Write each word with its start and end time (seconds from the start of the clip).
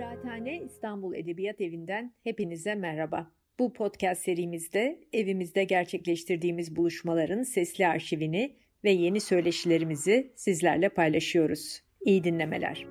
Kıraathane 0.00 0.62
İstanbul 0.62 1.14
Edebiyat 1.14 1.60
Evi'nden 1.60 2.14
hepinize 2.24 2.74
merhaba. 2.74 3.32
Bu 3.58 3.72
podcast 3.72 4.22
serimizde 4.22 5.00
evimizde 5.12 5.64
gerçekleştirdiğimiz 5.64 6.76
buluşmaların 6.76 7.42
sesli 7.42 7.86
arşivini 7.86 8.56
ve 8.84 8.90
yeni 8.90 9.20
söyleşilerimizi 9.20 10.32
sizlerle 10.36 10.88
paylaşıyoruz. 10.88 11.82
İyi 12.00 12.24
dinlemeler. 12.24 12.86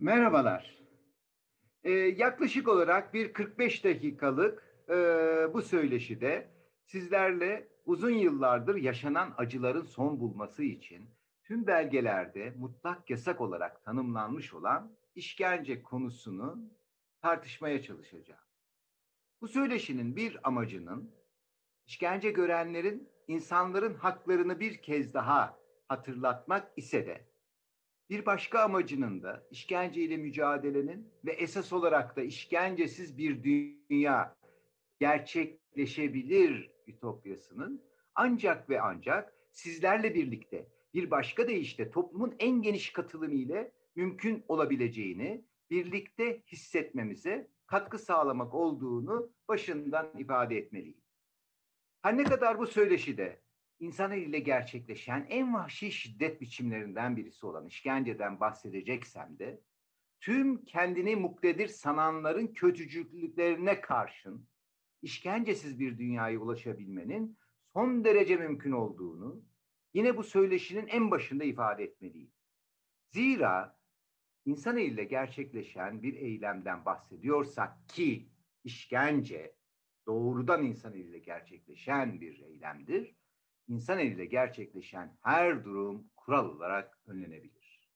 Merhabalar. 0.00 0.78
Ee, 1.84 1.90
yaklaşık 1.92 2.68
olarak 2.68 3.14
bir 3.14 3.32
45 3.32 3.84
dakikalık 3.84 4.62
e, 4.88 4.94
bu 5.54 5.62
söyleşide 5.62 6.46
sizlerle 6.84 7.75
uzun 7.86 8.10
yıllardır 8.10 8.76
yaşanan 8.76 9.34
acıların 9.36 9.84
son 9.84 10.20
bulması 10.20 10.62
için 10.62 11.10
tüm 11.44 11.66
belgelerde 11.66 12.54
mutlak 12.58 13.10
yasak 13.10 13.40
olarak 13.40 13.84
tanımlanmış 13.84 14.54
olan 14.54 14.96
işkence 15.14 15.82
konusunu 15.82 16.70
tartışmaya 17.22 17.82
çalışacağım. 17.82 18.40
Bu 19.40 19.48
söyleşinin 19.48 20.16
bir 20.16 20.48
amacının 20.48 21.14
işkence 21.86 22.30
görenlerin 22.30 23.08
insanların 23.28 23.94
haklarını 23.94 24.60
bir 24.60 24.82
kez 24.82 25.14
daha 25.14 25.58
hatırlatmak 25.88 26.72
ise 26.76 27.06
de 27.06 27.26
bir 28.10 28.26
başka 28.26 28.60
amacının 28.60 29.22
da 29.22 29.46
işkenceyle 29.50 30.16
mücadelenin 30.16 31.12
ve 31.24 31.32
esas 31.32 31.72
olarak 31.72 32.16
da 32.16 32.22
işkencesiz 32.22 33.18
bir 33.18 33.42
dünya 33.42 34.36
gerçekleşebilir 35.00 36.75
ütopyasının 36.86 37.82
ancak 38.14 38.70
ve 38.70 38.80
ancak 38.80 39.34
sizlerle 39.52 40.14
birlikte 40.14 40.68
bir 40.94 41.10
başka 41.10 41.48
deyişle 41.48 41.90
toplumun 41.90 42.36
en 42.38 42.62
geniş 42.62 42.92
katılımı 42.92 43.34
ile 43.34 43.72
mümkün 43.94 44.44
olabileceğini 44.48 45.44
birlikte 45.70 46.42
hissetmemize 46.46 47.50
katkı 47.66 47.98
sağlamak 47.98 48.54
olduğunu 48.54 49.32
başından 49.48 50.12
ifade 50.18 50.56
etmeliyim. 50.56 51.00
Her 52.02 52.16
ne 52.16 52.24
kadar 52.24 52.58
bu 52.58 52.66
söyleşide 52.66 53.40
insan 53.78 54.12
eliyle 54.12 54.38
gerçekleşen 54.38 55.26
en 55.28 55.54
vahşi 55.54 55.92
şiddet 55.92 56.40
biçimlerinden 56.40 57.16
birisi 57.16 57.46
olan 57.46 57.66
işkenceden 57.66 58.40
bahsedeceksem 58.40 59.38
de 59.38 59.60
tüm 60.20 60.64
kendini 60.64 61.16
muktedir 61.16 61.68
sananların 61.68 62.46
kötücüklüklerine 62.46 63.80
karşın 63.80 64.48
işkencesiz 65.02 65.80
bir 65.80 65.98
dünyaya 65.98 66.38
ulaşabilmenin 66.38 67.38
son 67.72 68.04
derece 68.04 68.36
mümkün 68.36 68.72
olduğunu 68.72 69.44
yine 69.94 70.16
bu 70.16 70.22
söyleşinin 70.22 70.86
en 70.86 71.10
başında 71.10 71.44
ifade 71.44 71.84
etmeliyim. 71.84 72.32
Zira 73.12 73.78
insan 74.44 74.76
eliyle 74.76 75.04
gerçekleşen 75.04 76.02
bir 76.02 76.14
eylemden 76.14 76.84
bahsediyorsak 76.84 77.88
ki 77.88 78.28
işkence 78.64 79.56
doğrudan 80.06 80.64
insan 80.64 80.92
eliyle 80.92 81.18
gerçekleşen 81.18 82.20
bir 82.20 82.40
eylemdir. 82.40 83.16
İnsan 83.68 83.98
eliyle 83.98 84.24
gerçekleşen 84.26 85.18
her 85.22 85.64
durum 85.64 86.10
kural 86.16 86.48
olarak 86.48 86.98
önlenebilir. 87.06 87.90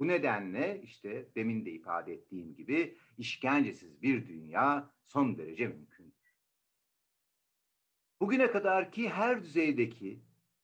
Bu 0.00 0.08
nedenle 0.08 0.80
işte 0.82 1.28
demin 1.34 1.64
de 1.64 1.70
ifade 1.70 2.12
ettiğim 2.12 2.54
gibi 2.54 2.96
işkencesiz 3.18 4.02
bir 4.02 4.28
dünya 4.28 4.94
son 5.06 5.38
derece 5.38 5.68
mümkündür. 5.68 6.17
Bugüne 8.20 8.50
kadar 8.50 8.92
ki 8.92 9.08
her 9.08 9.42
düzeydeki 9.42 10.20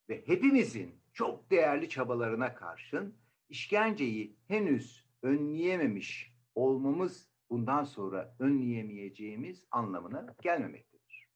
ve 0.08 0.22
hepimizin 0.26 0.94
çok 1.12 1.50
değerli 1.50 1.88
çabalarına 1.88 2.54
karşın 2.54 3.14
işkenceyi 3.48 4.36
henüz 4.48 5.04
önleyememiş 5.22 6.34
olmamız 6.54 7.28
bundan 7.50 7.84
sonra 7.84 8.36
önleyemeyeceğimiz 8.38 9.64
anlamına 9.70 10.34
gelmemektedir. 10.42 11.28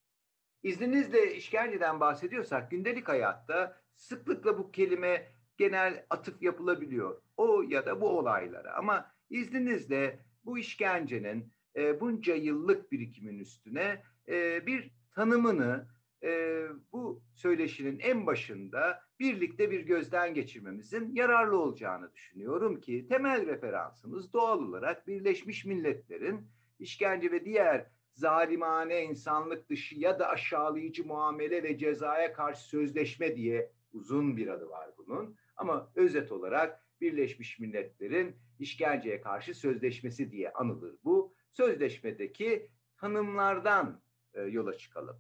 İzninizle 0.63 1.35
işkenceden 1.35 2.01
bahsediyorsak 2.01 2.71
gündelik 2.71 3.09
hayatta 3.09 3.81
sıklıkla 3.95 4.59
bu 4.59 4.71
kelime 4.71 5.33
genel 5.57 6.07
atıf 6.11 6.43
yapılabiliyor. 6.43 7.23
O 7.37 7.63
ya 7.63 7.87
da 7.87 8.01
bu 8.01 8.09
olaylara 8.09 8.77
ama 8.77 9.11
izninizle 9.31 10.21
bu 10.45 10.59
işkencenin 10.59 11.53
e, 11.77 12.01
bunca 12.01 12.35
yıllık 12.35 12.93
birikimin 12.93 13.39
üstüne 13.39 14.03
e, 14.29 14.67
bir 14.67 14.91
tanımını 15.13 15.89
e, 16.23 16.63
bu 16.93 17.23
söyleşinin 17.35 17.99
en 17.99 18.27
başında 18.27 19.03
birlikte 19.21 19.71
bir 19.71 19.81
gözden 19.81 20.35
geçirmemizin 20.35 21.15
yararlı 21.15 21.59
olacağını 21.59 22.13
düşünüyorum 22.13 22.81
ki 22.81 23.07
temel 23.09 23.47
referansımız 23.47 24.33
doğal 24.33 24.59
olarak 24.59 25.07
Birleşmiş 25.07 25.65
Milletler'in 25.65 26.47
işkence 26.79 27.33
ve 27.33 27.45
diğer 27.45 27.87
zalimane 28.13 29.05
insanlık 29.05 29.69
dışı 29.69 29.99
ya 29.99 30.19
da 30.19 30.29
aşağılayıcı 30.29 31.07
muamele 31.07 31.63
ve 31.63 31.79
cezaya 31.79 32.33
karşı 32.33 32.69
sözleşme 32.69 33.37
diye 33.37 33.73
uzun 33.93 34.37
bir 34.37 34.49
adı 34.49 34.69
var 34.69 34.91
bunun. 34.99 35.37
Ama 35.57 35.93
özet 35.95 36.33
olarak 36.33 36.85
Birleşmiş 37.01 37.59
Milletler'in 37.59 38.37
işkenceye 38.59 39.21
karşı 39.21 39.55
sözleşmesi 39.55 40.31
diye 40.31 40.53
anılır 40.53 40.97
bu. 41.05 41.35
Sözleşmedeki 41.51 42.71
tanımlardan 42.97 44.03
e, 44.35 44.43
yola 44.43 44.79
çıkalım. 44.79 45.17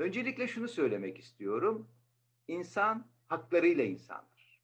Öncelikle 0.00 0.48
şunu 0.48 0.68
söylemek 0.68 1.18
istiyorum. 1.18 1.88
İnsan 2.48 3.06
haklarıyla 3.26 3.84
insandır. 3.84 4.62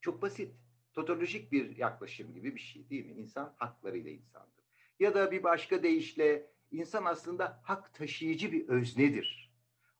Çok 0.00 0.22
basit, 0.22 0.54
totolojik 0.92 1.52
bir 1.52 1.76
yaklaşım 1.76 2.34
gibi 2.34 2.54
bir 2.54 2.60
şey 2.60 2.90
değil 2.90 3.06
mi? 3.06 3.12
İnsan 3.12 3.54
haklarıyla 3.58 4.10
insandır. 4.10 4.64
Ya 5.00 5.14
da 5.14 5.30
bir 5.30 5.42
başka 5.42 5.82
deyişle 5.82 6.50
insan 6.70 7.04
aslında 7.04 7.60
hak 7.64 7.94
taşıyıcı 7.94 8.52
bir 8.52 8.68
öznedir. 8.68 9.52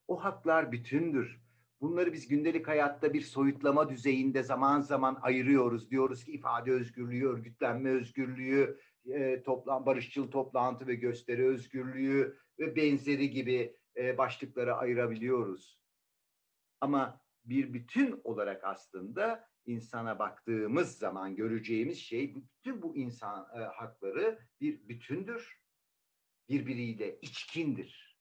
O 0.07 0.23
haklar 0.23 0.71
bütündür. 0.71 1.41
Bunları 1.81 2.13
biz 2.13 2.27
gündelik 2.27 2.67
hayatta 2.67 3.13
bir 3.13 3.21
soyutlama 3.21 3.89
düzeyinde 3.89 4.43
zaman 4.43 4.81
zaman 4.81 5.19
ayırıyoruz. 5.21 5.91
Diyoruz 5.91 6.23
ki 6.23 6.31
ifade 6.31 6.71
özgürlüğü, 6.71 7.27
örgütlenme 7.27 7.89
özgürlüğü, 7.89 8.79
e, 9.07 9.43
barışçıl 9.67 10.31
toplantı 10.31 10.87
ve 10.87 10.95
gösteri 10.95 11.47
özgürlüğü 11.47 12.37
ve 12.59 12.75
benzeri 12.75 13.29
gibi 13.29 13.75
e, 13.97 14.17
başlıklara 14.17 14.77
ayırabiliyoruz. 14.77 15.83
Ama 16.81 17.21
bir 17.45 17.73
bütün 17.73 18.21
olarak 18.23 18.63
aslında 18.63 19.49
insana 19.65 20.19
baktığımız 20.19 20.97
zaman 20.97 21.35
göreceğimiz 21.35 21.97
şey 21.97 22.35
bütün 22.35 22.81
bu 22.81 22.95
insan 22.95 23.47
e, 23.55 23.59
hakları 23.59 24.39
bir 24.61 24.87
bütündür. 24.87 25.63
Birbiriyle 26.49 27.19
içkindir. 27.21 28.19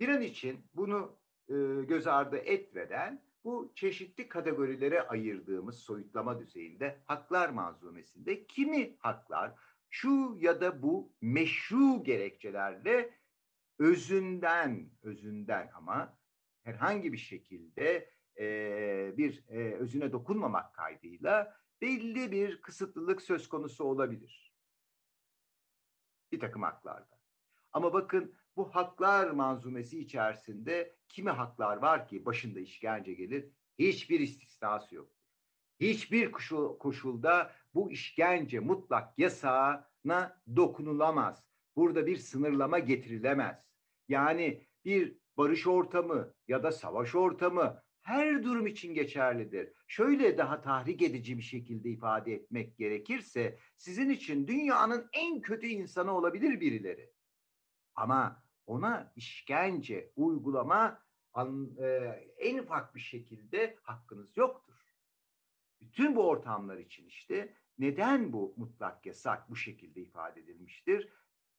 Bir 0.00 0.08
an 0.08 0.22
için 0.22 0.66
bunu 0.74 1.18
e, 1.48 1.54
göz 1.88 2.06
ardı 2.06 2.36
etmeden 2.36 3.22
bu 3.44 3.72
çeşitli 3.74 4.28
kategorilere 4.28 5.02
ayırdığımız 5.02 5.78
soyutlama 5.78 6.40
düzeyinde 6.40 7.02
haklar 7.04 7.48
manzumesinde 7.48 8.46
kimi 8.46 8.96
haklar 8.98 9.54
şu 9.90 10.36
ya 10.38 10.60
da 10.60 10.82
bu 10.82 11.12
meşru 11.20 12.04
gerekçelerle 12.04 13.10
özünden, 13.82 14.90
özünden 15.02 15.70
ama 15.74 16.18
herhangi 16.62 17.12
bir 17.12 17.18
şekilde 17.18 18.10
e, 18.38 19.14
bir 19.16 19.44
e, 19.48 19.74
özüne 19.74 20.12
dokunmamak 20.12 20.74
kaydıyla 20.74 21.56
belli 21.80 22.32
bir 22.32 22.60
kısıtlılık 22.60 23.22
söz 23.22 23.48
konusu 23.48 23.84
olabilir. 23.84 24.54
Bir 26.32 26.40
takım 26.40 26.62
haklarda. 26.62 27.20
Ama 27.72 27.92
bakın 27.92 28.34
bu 28.56 28.74
haklar 28.74 29.30
manzumesi 29.30 30.00
içerisinde 30.00 30.96
kimi 31.08 31.30
haklar 31.30 31.76
var 31.76 32.08
ki 32.08 32.24
başında 32.24 32.60
işkence 32.60 33.14
gelir? 33.14 33.50
Hiçbir 33.78 34.20
istisnası 34.20 34.94
yoktur. 34.94 35.22
Hiçbir 35.80 36.32
koşul, 36.32 36.78
koşulda 36.78 37.52
bu 37.74 37.90
işkence 37.90 38.60
mutlak 38.60 39.18
yasağına 39.18 40.42
dokunulamaz. 40.56 41.44
Burada 41.76 42.06
bir 42.06 42.16
sınırlama 42.16 42.78
getirilemez. 42.78 43.71
Yani 44.12 44.66
bir 44.84 45.18
barış 45.36 45.66
ortamı 45.66 46.34
ya 46.48 46.62
da 46.62 46.72
savaş 46.72 47.14
ortamı 47.14 47.82
her 48.02 48.44
durum 48.44 48.66
için 48.66 48.94
geçerlidir. 48.94 49.72
Şöyle 49.86 50.38
daha 50.38 50.60
tahrik 50.60 51.02
edici 51.02 51.38
bir 51.38 51.42
şekilde 51.42 51.90
ifade 51.90 52.32
etmek 52.34 52.78
gerekirse 52.78 53.58
sizin 53.76 54.10
için 54.10 54.46
dünyanın 54.46 55.08
en 55.12 55.40
kötü 55.40 55.66
insanı 55.66 56.12
olabilir 56.16 56.60
birileri. 56.60 57.12
Ama 57.94 58.42
ona 58.66 59.12
işkence 59.16 60.12
uygulama 60.16 61.02
e, 61.78 61.86
en 62.38 62.58
ufak 62.58 62.94
bir 62.94 63.00
şekilde 63.00 63.78
hakkınız 63.82 64.36
yoktur. 64.36 64.74
Bütün 65.80 66.16
bu 66.16 66.28
ortamlar 66.28 66.78
için 66.78 67.06
işte 67.06 67.54
neden 67.78 68.32
bu 68.32 68.54
mutlak 68.56 69.06
yasak 69.06 69.50
bu 69.50 69.56
şekilde 69.56 70.00
ifade 70.00 70.40
edilmiştir? 70.40 71.08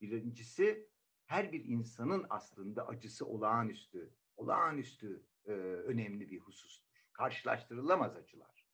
Birincisi 0.01 0.92
her 1.33 1.51
bir 1.51 1.65
insanın 1.65 2.25
aslında 2.29 2.87
acısı 2.87 3.25
olağanüstü, 3.25 4.13
olağanüstü 4.37 5.23
e, 5.45 5.51
önemli 5.51 6.29
bir 6.29 6.39
husustur. 6.39 7.03
Karşılaştırılamaz 7.13 8.15
açılar. 8.15 8.65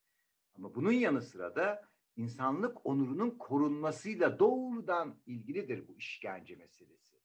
Ama 0.56 0.76
bunun 0.76 0.92
yanı 0.92 1.22
sıra 1.22 1.56
da 1.56 1.90
insanlık 2.16 2.86
onurunun 2.86 3.30
korunmasıyla 3.32 4.40
doğrudan 4.40 5.16
ilgilidir 5.26 5.88
bu 5.88 5.98
işkence 5.98 6.56
meselesi. 6.56 7.16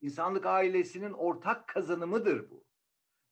İnsanlık 0.00 0.46
ailesinin 0.46 1.12
ortak 1.12 1.68
kazanımıdır 1.68 2.50
bu. 2.50 2.64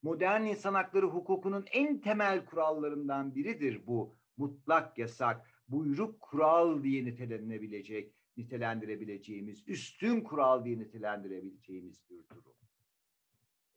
Modern 0.01 0.41
insan 0.41 0.73
hakları 0.73 1.05
hukukunun 1.05 1.65
en 1.71 2.01
temel 2.01 2.45
kurallarından 2.45 3.35
biridir 3.35 3.87
bu 3.87 4.15
mutlak 4.37 4.97
yasak, 4.97 5.49
buyruk 5.67 6.21
kural 6.21 6.83
diye 6.83 7.05
nitelenilebilecek, 7.05 8.14
nitelendirebileceğimiz, 8.37 9.63
üstün 9.67 10.21
kural 10.21 10.65
diye 10.65 10.79
nitelendirebileceğimiz 10.79 12.09
bir 12.09 12.29
durum. 12.29 12.55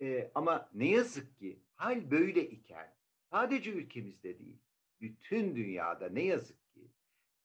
Ee, 0.00 0.30
ama 0.34 0.70
ne 0.74 0.90
yazık 0.90 1.38
ki 1.38 1.62
hal 1.74 2.10
böyle 2.10 2.50
iken 2.50 2.94
sadece 3.30 3.70
ülkemizde 3.70 4.38
değil, 4.38 4.58
bütün 5.00 5.56
dünyada 5.56 6.08
ne 6.08 6.22
yazık 6.22 6.72
ki 6.74 6.90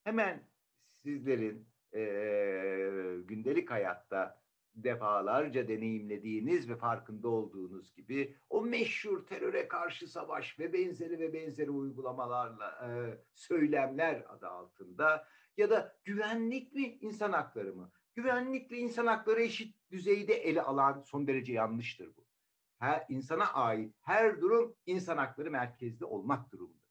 hemen 0.03 0.43
sizlerin 0.91 1.67
e, 1.93 2.01
gündelik 3.25 3.71
hayatta 3.71 4.43
defalarca 4.75 5.67
deneyimlediğiniz 5.67 6.69
ve 6.69 6.75
farkında 6.75 7.27
olduğunuz 7.27 7.95
gibi 7.95 8.35
o 8.49 8.61
meşhur 8.61 9.27
teröre 9.27 9.67
karşı 9.67 10.07
savaş 10.07 10.59
ve 10.59 10.73
benzeri 10.73 11.19
ve 11.19 11.33
benzeri 11.33 11.69
uygulamalarla 11.69 12.69
e, 12.87 12.89
söylemler 13.33 14.25
adı 14.29 14.47
altında 14.47 15.27
ya 15.57 15.69
da 15.69 15.97
güvenlik 16.03 16.73
mi 16.73 16.97
insan 17.01 17.31
hakları 17.31 17.75
mı? 17.75 17.91
Güvenlikle 18.15 18.77
insan 18.77 19.07
hakları 19.07 19.41
eşit 19.41 19.91
düzeyde 19.91 20.33
ele 20.33 20.61
alan 20.61 21.01
son 21.01 21.27
derece 21.27 21.53
yanlıştır 21.53 22.15
bu. 22.17 22.27
Her 22.79 23.05
insana 23.09 23.53
ait 23.53 23.95
her 24.01 24.41
durum 24.41 24.75
insan 24.85 25.17
hakları 25.17 25.51
merkezde 25.51 26.05
olmak 26.05 26.51
durumundadır. 26.51 26.83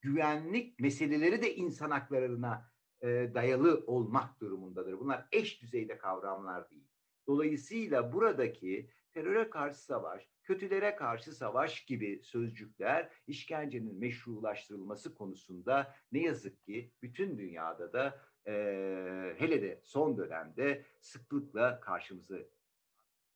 Güvenlik 0.00 0.80
meseleleri 0.80 1.42
de 1.42 1.54
insan 1.54 1.90
haklarına 1.90 2.70
e, 3.00 3.34
dayalı 3.34 3.84
olmak 3.86 4.40
durumundadır. 4.40 4.98
Bunlar 5.00 5.28
eş 5.32 5.62
düzeyde 5.62 5.98
kavramlar 5.98 6.70
değil. 6.70 6.88
Dolayısıyla 7.26 8.12
buradaki 8.12 8.90
teröre 9.12 9.50
karşı 9.50 9.84
savaş, 9.84 10.28
kötülere 10.44 10.96
karşı 10.96 11.32
savaş 11.32 11.84
gibi 11.84 12.20
sözcükler 12.22 13.10
işkencenin 13.26 13.98
meşrulaştırılması 13.98 15.14
konusunda 15.14 15.94
ne 16.12 16.22
yazık 16.22 16.62
ki 16.62 16.90
bütün 17.02 17.38
dünyada 17.38 17.92
da 17.92 18.20
e, 18.46 18.52
hele 19.38 19.62
de 19.62 19.80
son 19.82 20.18
dönemde 20.18 20.84
sıklıkla 21.00 21.80
karşımıza 21.80 22.36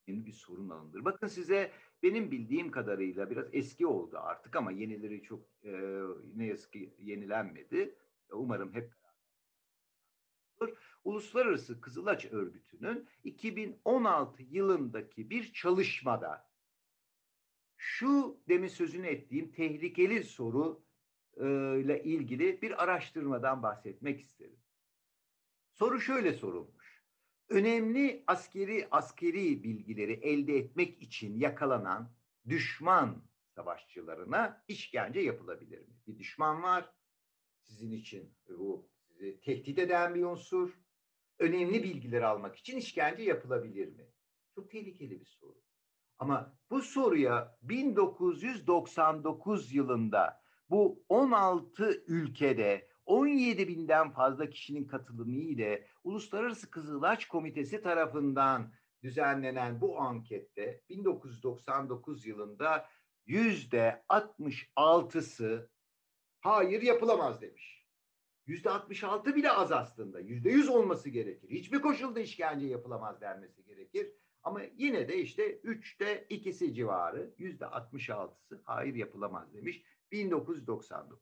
yeni 0.06 0.26
bir 0.26 0.32
sorun 0.32 0.68
alındır. 0.68 1.04
Bakın 1.04 1.26
size 1.26 1.72
benim 2.02 2.30
bildiğim 2.30 2.70
kadarıyla 2.70 3.30
biraz 3.30 3.46
eski 3.52 3.86
oldu 3.86 4.18
artık 4.18 4.56
ama 4.56 4.72
yenileri 4.72 5.22
çok 5.22 5.40
e, 5.64 6.00
ne 6.36 6.46
yazık 6.46 6.72
ki 6.72 6.94
yenilenmedi. 6.98 7.94
Umarım 8.30 8.74
hep 8.74 8.92
Uluslararası 11.04 11.80
Kızılaç 11.80 12.24
Örgütü'nün 12.24 13.08
2016 13.24 14.42
yılındaki 14.42 15.30
bir 15.30 15.52
çalışmada 15.52 16.47
şu 17.78 18.40
demin 18.48 18.68
sözünü 18.68 19.06
ettiğim 19.06 19.52
tehlikeli 19.52 20.24
soru 20.24 20.84
e, 21.36 21.44
ile 21.80 22.02
ilgili 22.04 22.62
bir 22.62 22.82
araştırmadan 22.82 23.62
bahsetmek 23.62 24.20
isterim. 24.20 24.60
Soru 25.72 26.00
şöyle 26.00 26.32
sorulmuş. 26.32 27.04
Önemli 27.48 28.24
askeri 28.26 28.88
askeri 28.90 29.64
bilgileri 29.64 30.12
elde 30.12 30.56
etmek 30.56 31.02
için 31.02 31.38
yakalanan 31.38 32.12
düşman 32.48 33.24
savaşçılarına 33.54 34.64
işkence 34.68 35.20
yapılabilir 35.20 35.78
mi? 35.78 35.94
Bir 36.06 36.18
düşman 36.18 36.62
var. 36.62 36.92
Sizin 37.62 37.92
için 37.92 38.34
bu 38.48 38.90
sizi 39.00 39.40
tehdit 39.40 39.78
eden 39.78 40.14
bir 40.14 40.22
unsur 40.22 40.78
önemli 41.38 41.82
bilgileri 41.82 42.26
almak 42.26 42.56
için 42.56 42.76
işkence 42.76 43.22
yapılabilir 43.22 43.88
mi? 43.88 44.06
Çok 44.54 44.70
tehlikeli 44.70 45.20
bir 45.20 45.26
soru. 45.26 45.67
Ama 46.18 46.52
bu 46.70 46.82
soruya 46.82 47.58
1999 47.62 49.74
yılında 49.74 50.42
bu 50.70 51.04
16 51.08 52.04
ülkede 52.06 52.88
17 53.06 53.68
binden 53.68 54.10
fazla 54.10 54.50
kişinin 54.50 54.84
katılımı 54.84 55.38
ile 55.38 55.88
Uluslararası 56.04 56.70
Kızılaç 56.70 57.28
Komitesi 57.28 57.82
tarafından 57.82 58.72
düzenlenen 59.02 59.80
bu 59.80 60.00
ankette 60.00 60.82
1999 60.88 62.26
yılında 62.26 62.88
yüzde 63.26 64.04
66'sı 64.08 65.70
hayır 66.40 66.82
yapılamaz 66.82 67.40
demiş. 67.40 67.86
Yüzde 68.46 68.70
66 68.70 69.36
bile 69.36 69.50
az 69.50 69.72
aslında. 69.72 70.20
Yüzde 70.20 70.50
100 70.50 70.68
olması 70.68 71.08
gerekir. 71.08 71.50
Hiçbir 71.50 71.80
koşulda 71.80 72.20
işkence 72.20 72.66
yapılamaz 72.66 73.20
denmesi 73.20 73.64
gerekir. 73.64 74.12
Ama 74.42 74.62
yine 74.76 75.08
de 75.08 75.16
işte 75.16 75.58
üçte 75.58 76.26
ikisi 76.28 76.74
civarı 76.74 77.34
yüzde 77.38 77.64
66'sı 77.64 78.62
hayır 78.64 78.94
yapılamaz 78.94 79.54
demiş 79.54 79.82
1999'da. 80.12 81.18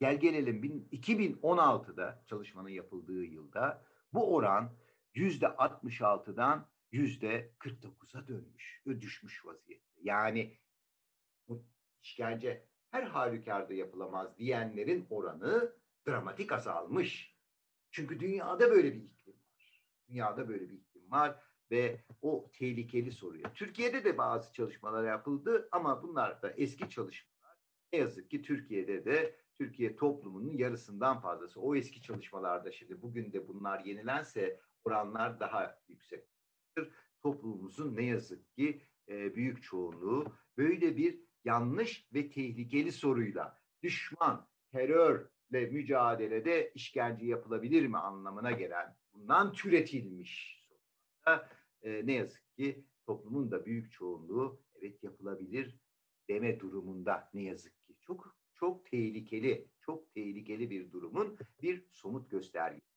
Gel 0.00 0.20
gelelim 0.20 0.88
2016'da 0.92 2.24
çalışmanın 2.26 2.68
yapıldığı 2.68 3.24
yılda 3.24 3.84
bu 4.12 4.34
oran 4.34 4.76
yüzde 5.14 5.46
66'dan 5.46 6.68
yüzde 6.92 7.52
49'a 7.60 8.28
dönmüş, 8.28 8.82
düşmüş 8.86 9.46
vaziyette. 9.46 10.00
Yani 10.02 10.58
bu 11.48 11.64
işkence 12.02 12.66
her 12.90 13.02
halükarda 13.02 13.74
yapılamaz 13.74 14.38
diyenlerin 14.38 15.06
oranı 15.10 15.76
dramatik 16.08 16.52
azalmış. 16.52 17.36
Çünkü 17.90 18.20
dünyada 18.20 18.70
böyle 18.70 18.94
bir 18.94 19.02
iklim 19.02 19.34
var. 19.34 19.82
Dünyada 20.08 20.48
böyle 20.48 20.68
bir 20.68 20.74
iklim 20.74 21.10
var 21.10 21.42
ve 21.70 22.00
o 22.22 22.50
tehlikeli 22.52 23.12
soruyor. 23.12 23.50
Türkiye'de 23.54 24.04
de 24.04 24.18
bazı 24.18 24.52
çalışmalar 24.52 25.04
yapıldı 25.04 25.68
ama 25.72 26.02
bunlar 26.02 26.42
da 26.42 26.50
eski 26.50 26.90
çalışmalar. 26.90 27.56
Ne 27.92 27.98
yazık 27.98 28.30
ki 28.30 28.42
Türkiye'de 28.42 29.04
de 29.04 29.36
Türkiye 29.58 29.96
toplumunun 29.96 30.56
yarısından 30.56 31.20
fazlası. 31.20 31.60
O 31.60 31.76
eski 31.76 32.02
çalışmalarda 32.02 32.72
şimdi 32.72 33.02
bugün 33.02 33.32
de 33.32 33.48
bunlar 33.48 33.84
yenilense 33.84 34.60
oranlar 34.84 35.40
daha 35.40 35.78
yüksek. 35.88 36.24
Toplumumuzun 37.22 37.96
ne 37.96 38.04
yazık 38.04 38.52
ki 38.52 38.82
e, 39.08 39.34
büyük 39.34 39.62
çoğunluğu 39.62 40.32
böyle 40.56 40.96
bir 40.96 41.20
yanlış 41.44 42.08
ve 42.14 42.30
tehlikeli 42.30 42.92
soruyla 42.92 43.58
düşman, 43.82 44.48
terör, 44.72 45.28
ile 45.50 45.66
mücadelede 45.66 46.72
işkence 46.74 47.26
yapılabilir 47.26 47.86
mi 47.86 47.98
anlamına 47.98 48.50
gelen 48.50 48.96
bundan 49.14 49.52
türetilmiş 49.52 50.60
sorularda 51.30 51.59
e, 51.82 52.06
ne 52.06 52.12
yazık 52.12 52.54
ki 52.56 52.84
toplumun 53.06 53.50
da 53.50 53.66
büyük 53.66 53.92
çoğunluğu 53.92 54.60
evet 54.80 55.02
yapılabilir 55.02 55.78
deme 56.28 56.60
durumunda 56.60 57.30
ne 57.34 57.42
yazık 57.42 57.86
ki 57.86 57.94
çok 58.00 58.36
çok 58.54 58.86
tehlikeli 58.86 59.68
çok 59.80 60.14
tehlikeli 60.14 60.70
bir 60.70 60.92
durumun 60.92 61.38
bir 61.62 61.84
somut 61.92 62.30
göstergesi. 62.30 62.90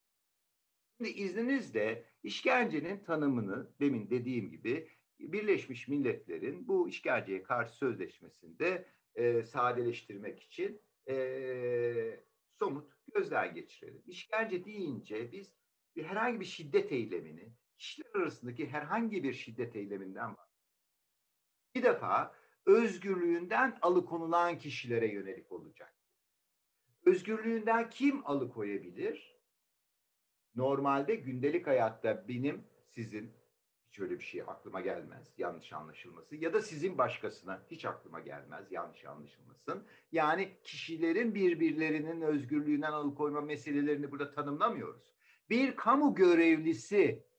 Şimdi 0.97 1.09
izninizle 1.09 2.05
işkencenin 2.23 3.03
tanımını 3.03 3.71
demin 3.79 4.09
dediğim 4.09 4.51
gibi 4.51 4.87
Birleşmiş 5.19 5.87
Milletler'in 5.87 6.67
bu 6.67 6.89
işkenceye 6.89 7.43
karşı 7.43 7.75
sözleşmesinde 7.75 8.87
e, 9.15 9.43
sadeleştirmek 9.43 10.39
için 10.39 10.81
e, 11.09 12.23
somut 12.59 12.93
gözden 13.13 13.53
geçirelim. 13.53 14.03
İşkence 14.07 14.65
deyince 14.65 15.31
biz 15.31 15.53
herhangi 15.97 16.39
bir 16.39 16.45
şiddet 16.45 16.91
eylemini, 16.91 17.53
kişiler 17.83 18.15
arasındaki 18.15 18.69
herhangi 18.69 19.23
bir 19.23 19.33
şiddet 19.33 19.75
eyleminden 19.75 20.29
var. 20.29 20.49
Bir 21.75 21.83
defa 21.83 22.35
özgürlüğünden 22.65 23.77
alıkonulan 23.81 24.57
kişilere 24.57 25.11
yönelik 25.11 25.51
olacak. 25.51 25.95
Özgürlüğünden 27.05 27.89
kim 27.89 28.27
alıkoyabilir? 28.27 29.37
Normalde 30.55 31.15
gündelik 31.15 31.67
hayatta 31.67 32.27
benim, 32.27 32.63
sizin, 32.89 33.33
hiç 33.87 33.99
öyle 33.99 34.19
bir 34.19 34.23
şey 34.23 34.41
aklıma 34.41 34.81
gelmez 34.81 35.33
yanlış 35.37 35.73
anlaşılması 35.73 36.35
ya 36.35 36.53
da 36.53 36.61
sizin 36.61 36.97
başkasına 36.97 37.65
hiç 37.71 37.85
aklıma 37.85 38.19
gelmez 38.19 38.71
yanlış 38.71 39.05
anlaşılmasın. 39.05 39.87
Yani 40.11 40.57
kişilerin 40.63 41.35
birbirlerinin 41.35 42.21
özgürlüğünden 42.21 42.91
alıkoyma 42.91 43.41
meselelerini 43.41 44.11
burada 44.11 44.31
tanımlamıyoruz. 44.31 45.13
Bir 45.49 45.75
kamu 45.75 46.15
görevlisi 46.15 47.32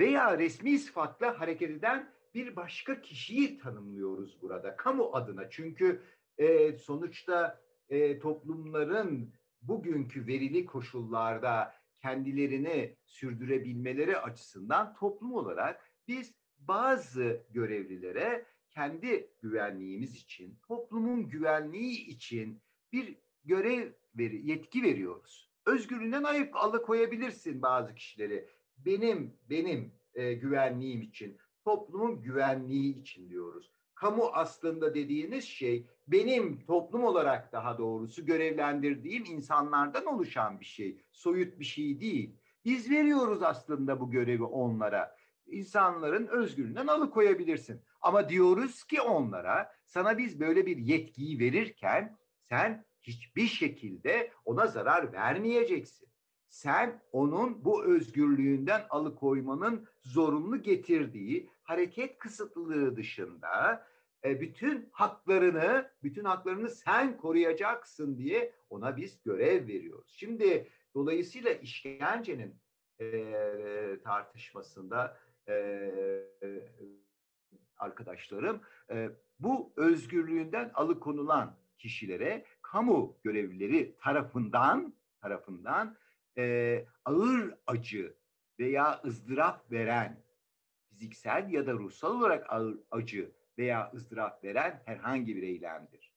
veya 0.00 0.38
resmi 0.38 0.78
sıfatla 0.78 1.40
hareket 1.40 1.70
eden 1.70 2.10
bir 2.34 2.56
başka 2.56 3.00
kişiyi 3.00 3.58
tanımlıyoruz 3.58 4.42
burada 4.42 4.76
kamu 4.76 5.10
adına. 5.12 5.50
Çünkü 5.50 6.02
e, 6.38 6.72
sonuçta 6.72 7.60
e, 7.88 8.18
toplumların 8.18 9.32
bugünkü 9.62 10.26
verili 10.26 10.66
koşullarda 10.66 11.74
kendilerini 12.02 12.96
sürdürebilmeleri 13.06 14.18
açısından 14.18 14.94
toplum 14.94 15.32
olarak 15.32 15.90
biz 16.08 16.34
bazı 16.58 17.42
görevlilere 17.50 18.46
kendi 18.70 19.30
güvenliğimiz 19.42 20.14
için, 20.14 20.58
toplumun 20.68 21.28
güvenliği 21.28 22.06
için 22.06 22.62
bir 22.92 23.16
görev 23.44 23.92
veri, 24.14 24.50
yetki 24.50 24.82
veriyoruz. 24.82 25.50
Özgürlüğünden 25.66 26.24
ayıp 26.24 26.56
alıkoyabilirsin 26.56 27.62
bazı 27.62 27.94
kişileri. 27.94 28.48
Benim, 28.84 29.34
benim 29.50 29.92
e, 30.14 30.32
güvenliğim 30.34 31.02
için, 31.02 31.38
toplumun 31.64 32.22
güvenliği 32.22 33.00
için 33.00 33.30
diyoruz. 33.30 33.72
Kamu 33.94 34.30
aslında 34.32 34.94
dediğiniz 34.94 35.44
şey 35.44 35.86
benim 36.08 36.66
toplum 36.66 37.04
olarak 37.04 37.52
daha 37.52 37.78
doğrusu 37.78 38.26
görevlendirdiğim 38.26 39.24
insanlardan 39.24 40.06
oluşan 40.06 40.60
bir 40.60 40.64
şey. 40.64 41.00
Soyut 41.12 41.58
bir 41.60 41.64
şey 41.64 42.00
değil. 42.00 42.36
Biz 42.64 42.90
veriyoruz 42.90 43.42
aslında 43.42 44.00
bu 44.00 44.10
görevi 44.10 44.42
onlara. 44.42 45.16
İnsanların 45.46 46.26
özgürlüğünden 46.26 46.86
alıkoyabilirsin. 46.86 47.82
Ama 48.00 48.28
diyoruz 48.28 48.84
ki 48.84 49.00
onlara 49.00 49.72
sana 49.84 50.18
biz 50.18 50.40
böyle 50.40 50.66
bir 50.66 50.76
yetkiyi 50.76 51.38
verirken 51.38 52.18
sen 52.40 52.84
hiçbir 53.02 53.46
şekilde 53.46 54.32
ona 54.44 54.66
zarar 54.66 55.12
vermeyeceksin. 55.12 56.08
Sen 56.48 57.02
onun 57.12 57.64
bu 57.64 57.84
özgürlüğünden 57.84 58.86
alıkoymanın 58.90 59.86
zorunlu 60.02 60.62
getirdiği 60.62 61.50
hareket 61.62 62.18
kısıtlılığı 62.18 62.96
dışında 62.96 63.86
e, 64.24 64.40
bütün 64.40 64.88
haklarını, 64.92 65.90
bütün 66.02 66.24
haklarını 66.24 66.70
sen 66.70 67.16
koruyacaksın 67.16 68.18
diye 68.18 68.52
ona 68.70 68.96
biz 68.96 69.22
görev 69.22 69.66
veriyoruz. 69.68 70.14
Şimdi 70.16 70.68
dolayısıyla 70.94 71.52
işkencenin 71.52 72.56
e, 73.00 73.98
tartışmasında 74.04 75.18
e, 75.48 75.92
arkadaşlarım 77.76 78.60
e, 78.90 79.10
bu 79.38 79.72
özgürlüğünden 79.76 80.70
alıkonulan 80.74 81.56
kişilere 81.78 82.44
kamu 82.62 83.16
görevlileri 83.24 83.96
tarafından 83.96 84.94
tarafından 85.20 85.96
e, 86.38 86.86
ağır 87.04 87.54
acı 87.66 88.16
veya 88.58 89.00
ızdırap 89.04 89.72
veren 89.72 90.22
fiziksel 90.88 91.50
ya 91.50 91.66
da 91.66 91.72
ruhsal 91.72 92.18
olarak 92.20 92.52
ağır 92.52 92.78
acı 92.90 93.32
veya 93.58 93.92
ızdırap 93.94 94.44
veren 94.44 94.82
herhangi 94.84 95.36
bir 95.36 95.42
eylemdir. 95.42 96.12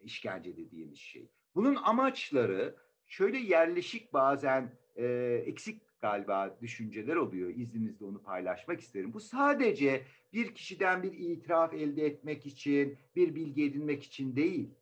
İşkence 0.00 0.56
dediğimiz 0.56 0.98
şey. 0.98 1.30
Bunun 1.54 1.74
amaçları 1.74 2.76
şöyle 3.06 3.38
yerleşik 3.38 4.12
bazen 4.12 4.78
e, 4.96 5.04
eksik 5.46 5.82
galiba 6.00 6.58
düşünceler 6.60 7.16
oluyor. 7.16 7.50
İzninizle 7.54 8.04
onu 8.04 8.22
paylaşmak 8.22 8.80
isterim. 8.80 9.12
Bu 9.12 9.20
sadece 9.20 10.06
bir 10.32 10.54
kişiden 10.54 11.02
bir 11.02 11.12
itiraf 11.12 11.74
elde 11.74 12.06
etmek 12.06 12.46
için, 12.46 12.98
bir 13.16 13.34
bilgi 13.34 13.64
edinmek 13.64 14.02
için 14.02 14.36
değil. 14.36 14.74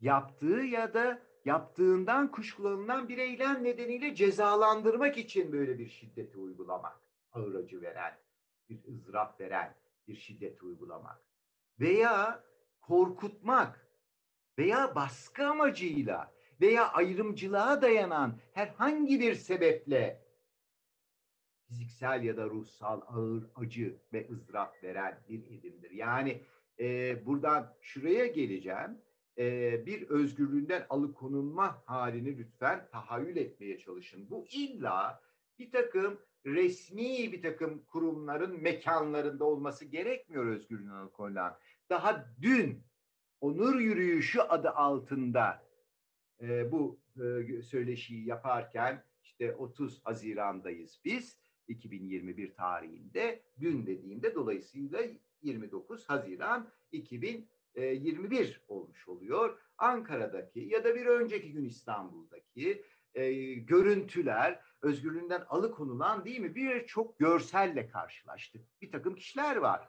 Yaptığı 0.00 0.60
ya 0.60 0.94
da 0.94 1.22
yaptığından 1.44 2.30
kuşkulanılan 2.30 3.08
bir 3.08 3.18
eylem 3.18 3.64
nedeniyle 3.64 4.14
cezalandırmak 4.14 5.18
için 5.18 5.52
böyle 5.52 5.78
bir 5.78 5.88
şiddeti 5.88 6.38
uygulamak. 6.38 7.00
Ağır 7.32 7.54
acı 7.54 7.82
veren, 7.82 8.18
bir 8.68 8.84
ızdırap 8.88 9.40
veren 9.40 9.74
bir 10.08 10.14
şiddet 10.14 10.62
uygulamak. 10.62 11.20
Veya 11.80 12.44
korkutmak 12.80 13.88
veya 14.58 14.94
baskı 14.94 15.46
amacıyla 15.46 16.34
veya 16.60 16.92
ayrımcılığa 16.92 17.82
dayanan 17.82 18.38
herhangi 18.52 19.20
bir 19.20 19.34
sebeple 19.34 20.24
fiziksel 21.68 22.22
ya 22.22 22.36
da 22.36 22.44
ruhsal 22.44 23.00
ağır 23.06 23.50
acı 23.54 23.98
ve 24.12 24.28
ızdırap 24.30 24.84
veren 24.84 25.20
bir 25.28 25.58
edimdir. 25.58 25.90
Yani 25.90 26.42
e, 26.80 27.26
buradan 27.26 27.74
şuraya 27.80 28.26
geleceğim. 28.26 28.98
E, 29.38 29.86
bir 29.86 30.08
özgürlüğünden 30.08 30.86
alıkonulma 30.90 31.82
halini 31.86 32.38
lütfen 32.38 32.88
tahayyül 32.92 33.36
etmeye 33.36 33.78
çalışın. 33.78 34.30
Bu 34.30 34.46
illa 34.50 35.22
bir 35.58 35.70
takım 35.70 36.18
resmi 36.46 37.32
bir 37.32 37.42
takım 37.42 37.84
kurumların 37.84 38.62
mekanlarında 38.62 39.44
olması 39.44 39.84
gerekmiyor 39.84 40.46
özgürlüğünden 40.46 40.94
alıkonulan. 40.94 41.58
Daha 41.90 42.26
dün 42.42 42.82
onur 43.40 43.80
yürüyüşü 43.80 44.40
adı 44.40 44.70
altında 44.70 45.62
e, 46.42 46.72
bu 46.72 47.00
e, 47.16 47.62
söyleşiyi 47.62 48.26
yaparken 48.26 49.04
işte 49.22 49.54
30 49.54 50.00
Haziran'dayız 50.04 51.00
biz 51.04 51.38
2021 51.68 52.54
tarihinde 52.54 53.42
dün 53.60 53.86
dediğimde 53.86 54.34
dolayısıyla 54.34 55.00
29 55.42 56.08
Haziran 56.08 56.70
2021 57.74 58.62
olmuş 58.68 59.08
oluyor. 59.08 59.58
Ankara'daki 59.78 60.60
ya 60.60 60.84
da 60.84 60.94
bir 60.94 61.06
önceki 61.06 61.52
gün 61.52 61.64
İstanbul'daki 61.64 62.84
e, 63.14 63.54
görüntüler 63.54 64.60
özgürlüğünden 64.82 65.44
alıkonulan 65.48 66.24
değil 66.24 66.40
mi 66.40 66.54
bir 66.54 66.86
çok 66.86 67.18
görselle 67.18 67.88
karşılaştık. 67.88 68.82
Bir 68.82 68.90
takım 68.90 69.14
kişiler 69.14 69.56
var. 69.56 69.88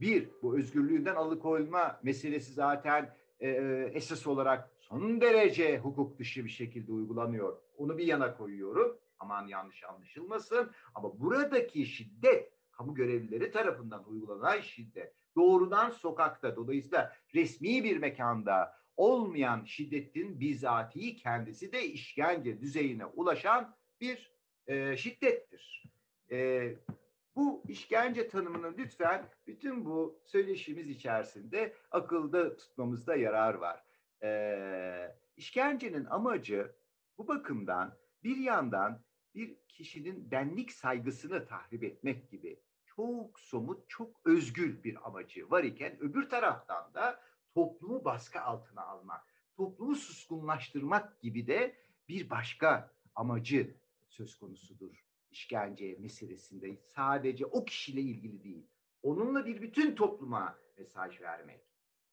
Bir, 0.00 0.28
bu 0.42 0.58
özgürlüğünden 0.58 1.14
alıkoyma 1.14 2.00
meselesi 2.02 2.52
zaten 2.52 3.16
e, 3.40 3.48
esas 3.94 4.26
olarak 4.26 4.70
son 4.78 5.20
derece 5.20 5.78
hukuk 5.78 6.18
dışı 6.18 6.44
bir 6.44 6.50
şekilde 6.50 6.92
uygulanıyor. 6.92 7.58
Onu 7.76 7.98
bir 7.98 8.06
yana 8.06 8.36
koyuyorum. 8.36 8.98
Aman 9.18 9.46
yanlış 9.46 9.84
anlaşılmasın. 9.84 10.70
Ama 10.94 11.20
buradaki 11.20 11.86
şiddet 11.86 12.52
kamu 12.72 12.94
görevlileri 12.94 13.50
tarafından 13.50 14.08
uygulanan 14.08 14.60
şiddet 14.60 15.14
doğrudan 15.36 15.90
sokakta 15.90 16.56
dolayısıyla 16.56 17.16
resmi 17.34 17.84
bir 17.84 17.96
mekanda 17.96 18.76
olmayan 18.96 19.64
şiddetin 19.64 20.40
bizatihi 20.40 21.16
kendisi 21.16 21.72
de 21.72 21.86
işkence 21.86 22.60
düzeyine 22.60 23.06
ulaşan 23.06 23.76
bir 24.00 24.36
e, 24.66 24.96
şiddettir. 24.96 25.84
E, 26.30 26.68
bu 27.36 27.62
işkence 27.68 28.28
tanımını 28.28 28.74
lütfen 28.78 29.28
bütün 29.46 29.84
bu 29.84 30.20
söyleşimiz 30.24 30.88
içerisinde 30.88 31.74
akılda 31.90 32.56
tutmamızda 32.56 33.16
yarar 33.16 33.54
var. 33.54 33.84
E, 34.22 35.16
işkencenin 35.36 36.04
amacı 36.04 36.72
bu 37.18 37.28
bakımdan 37.28 37.96
bir 38.24 38.36
yandan 38.36 39.00
bir 39.34 39.56
kişinin 39.68 40.30
benlik 40.30 40.72
saygısını 40.72 41.46
tahrip 41.46 41.84
etmek 41.84 42.30
gibi 42.30 42.60
çok 42.96 43.40
somut, 43.40 43.88
çok 43.88 44.20
özgül 44.24 44.84
bir 44.84 45.06
amacı 45.06 45.50
var 45.50 45.64
iken 45.64 45.98
öbür 46.00 46.28
taraftan 46.30 46.94
da 46.94 47.20
toplumu 47.54 48.04
baskı 48.04 48.40
altına 48.40 48.82
almak, 48.82 49.24
toplumu 49.56 49.96
suskunlaştırmak 49.96 51.20
gibi 51.20 51.46
de 51.46 51.76
bir 52.08 52.30
başka 52.30 52.90
amacı 53.14 53.74
söz 54.08 54.38
konusudur 54.38 55.06
işkence 55.30 55.96
meselesinde. 55.98 56.76
Sadece 56.76 57.46
o 57.46 57.64
kişiyle 57.64 58.00
ilgili 58.00 58.44
değil, 58.44 58.66
onunla 59.02 59.46
bir 59.46 59.62
bütün 59.62 59.94
topluma 59.94 60.58
mesaj 60.78 61.20
vermek. 61.20 61.60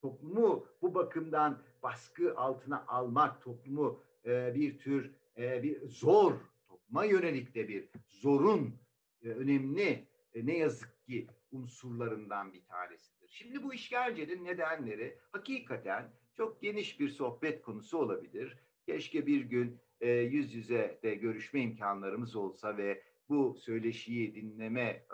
Toplumu 0.00 0.66
bu 0.82 0.94
bakımdan 0.94 1.62
baskı 1.82 2.36
altına 2.36 2.86
almak, 2.86 3.42
toplumu 3.42 4.00
e, 4.26 4.54
bir 4.54 4.78
tür 4.78 5.14
e, 5.38 5.62
bir 5.62 5.88
zor, 5.88 6.34
topluma 6.68 7.04
yönelik 7.04 7.54
de 7.54 7.68
bir 7.68 7.88
zorun 8.08 8.74
e, 9.22 9.28
önemli 9.28 10.08
ne 10.34 10.58
yazık 10.58 11.06
ki 11.06 11.26
unsurlarından 11.52 12.52
bir 12.52 12.64
tanesidir. 12.64 13.28
Şimdi 13.28 13.62
bu 13.62 13.74
işkencenin 13.74 14.44
nedenleri 14.44 15.18
hakikaten 15.32 16.12
çok 16.36 16.62
geniş 16.62 17.00
bir 17.00 17.08
sohbet 17.08 17.62
konusu 17.62 17.98
olabilir. 17.98 18.58
Keşke 18.86 19.26
bir 19.26 19.40
gün 19.40 19.80
e, 20.00 20.10
yüz 20.10 20.54
yüze 20.54 20.98
de 21.02 21.14
görüşme 21.14 21.60
imkanlarımız 21.60 22.36
olsa 22.36 22.76
ve 22.76 23.02
bu 23.28 23.54
söyleşiyi 23.54 24.34
dinleme 24.34 24.82
e, 24.82 25.04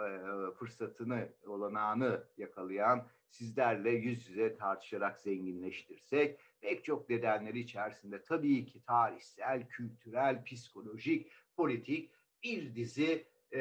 fırsatını, 0.59 1.29
olanağını 1.47 2.25
yakalayan 2.37 3.07
sizlerle 3.29 3.91
yüz 3.91 4.29
yüze 4.29 4.57
tartışarak 4.57 5.21
zenginleştirsek 5.21 6.41
pek 6.61 6.85
çok 6.85 7.09
nedenleri 7.09 7.59
içerisinde 7.59 8.23
tabii 8.23 8.67
ki 8.67 8.83
tarihsel, 8.85 9.69
kültürel, 9.69 10.45
psikolojik, 10.45 11.31
politik 11.57 12.11
bir 12.43 12.75
dizi 12.75 13.27
e, 13.53 13.61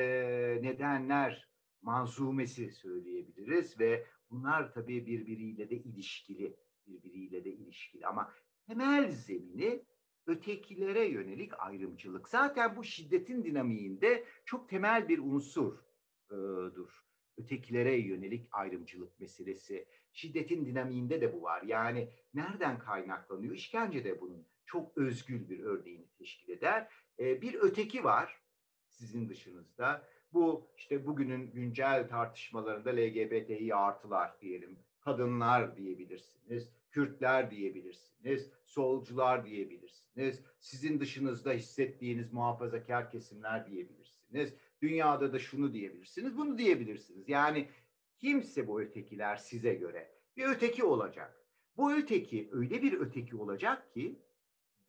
nedenler 0.62 1.49
manzumesi 1.82 2.72
söyleyebiliriz 2.72 3.80
ve 3.80 4.06
bunlar 4.32 4.74
tabii 4.74 5.06
birbiriyle 5.06 5.70
de 5.70 5.76
ilişkili, 5.76 6.58
birbiriyle 6.88 7.44
de 7.44 7.50
ilişkili 7.50 8.08
ama 8.08 8.34
temel 8.68 9.12
zemini 9.12 9.86
ötekilere 10.26 11.06
yönelik 11.06 11.60
ayrımcılık. 11.60 12.30
Zaten 12.30 12.76
bu 12.76 12.84
şiddetin 12.84 13.44
dinamiğinde 13.44 14.26
çok 14.46 14.70
temel 14.70 15.10
bir 15.10 15.20
unsurdur. 15.20 17.04
Ötekilere 17.38 17.98
yönelik 17.98 18.48
ayrımcılık 18.52 19.20
meselesi. 19.20 19.86
Şiddetin 20.14 20.66
dinamiğinde 20.66 21.22
de 21.22 21.34
bu 21.34 21.42
var. 21.42 21.62
Yani 21.62 22.10
nereden 22.34 22.80
kaynaklanıyor? 22.80 23.56
İşkence 23.56 24.04
de 24.04 24.22
bunun 24.22 24.48
çok 24.66 24.98
özgül 24.98 25.50
bir 25.50 25.60
örneğini 25.60 26.08
teşkil 26.18 26.50
eder. 26.50 26.88
Bir 27.20 27.54
öteki 27.54 28.04
var 28.04 28.42
sizin 28.88 29.30
dışınızda 29.30 30.08
bu 30.34 30.68
işte 30.78 31.06
bugünün 31.06 31.52
güncel 31.52 32.08
tartışmalarında 32.08 32.90
LGBTİ 32.90 33.76
artılar 33.76 34.42
diyelim, 34.42 34.80
kadınlar 35.02 35.78
diyebilirsiniz, 35.78 36.70
Kürtler 36.92 37.52
diyebilirsiniz, 37.52 38.52
solcular 38.66 39.46
diyebilirsiniz, 39.46 40.42
sizin 40.60 41.00
dışınızda 41.00 41.52
hissettiğiniz 41.52 42.34
muhafazakar 42.34 43.12
kesimler 43.12 43.68
diyebilirsiniz, 43.72 44.54
dünyada 44.82 45.34
da 45.34 45.40
şunu 45.40 45.74
diyebilirsiniz, 45.74 46.38
bunu 46.38 46.58
diyebilirsiniz. 46.58 47.30
Yani 47.30 47.70
kimse 48.18 48.68
bu 48.68 48.82
ötekiler 48.82 49.36
size 49.36 49.74
göre 49.74 50.12
bir 50.38 50.46
öteki 50.46 50.84
olacak. 50.84 51.46
Bu 51.78 51.94
öteki 51.94 52.50
öyle 52.52 52.82
bir 52.82 53.00
öteki 53.00 53.36
olacak 53.36 53.94
ki 53.94 54.20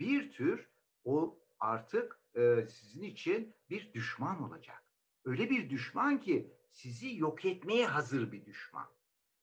bir 0.00 0.32
tür 0.32 0.68
o 1.04 1.38
artık 1.60 2.18
e, 2.36 2.66
sizin 2.68 3.02
için 3.02 3.54
bir 3.70 3.92
düşman 3.92 4.42
olacak. 4.42 4.89
Öyle 5.24 5.50
bir 5.50 5.70
düşman 5.70 6.20
ki 6.20 6.50
sizi 6.70 7.16
yok 7.16 7.44
etmeye 7.44 7.86
hazır 7.86 8.32
bir 8.32 8.46
düşman. 8.46 8.86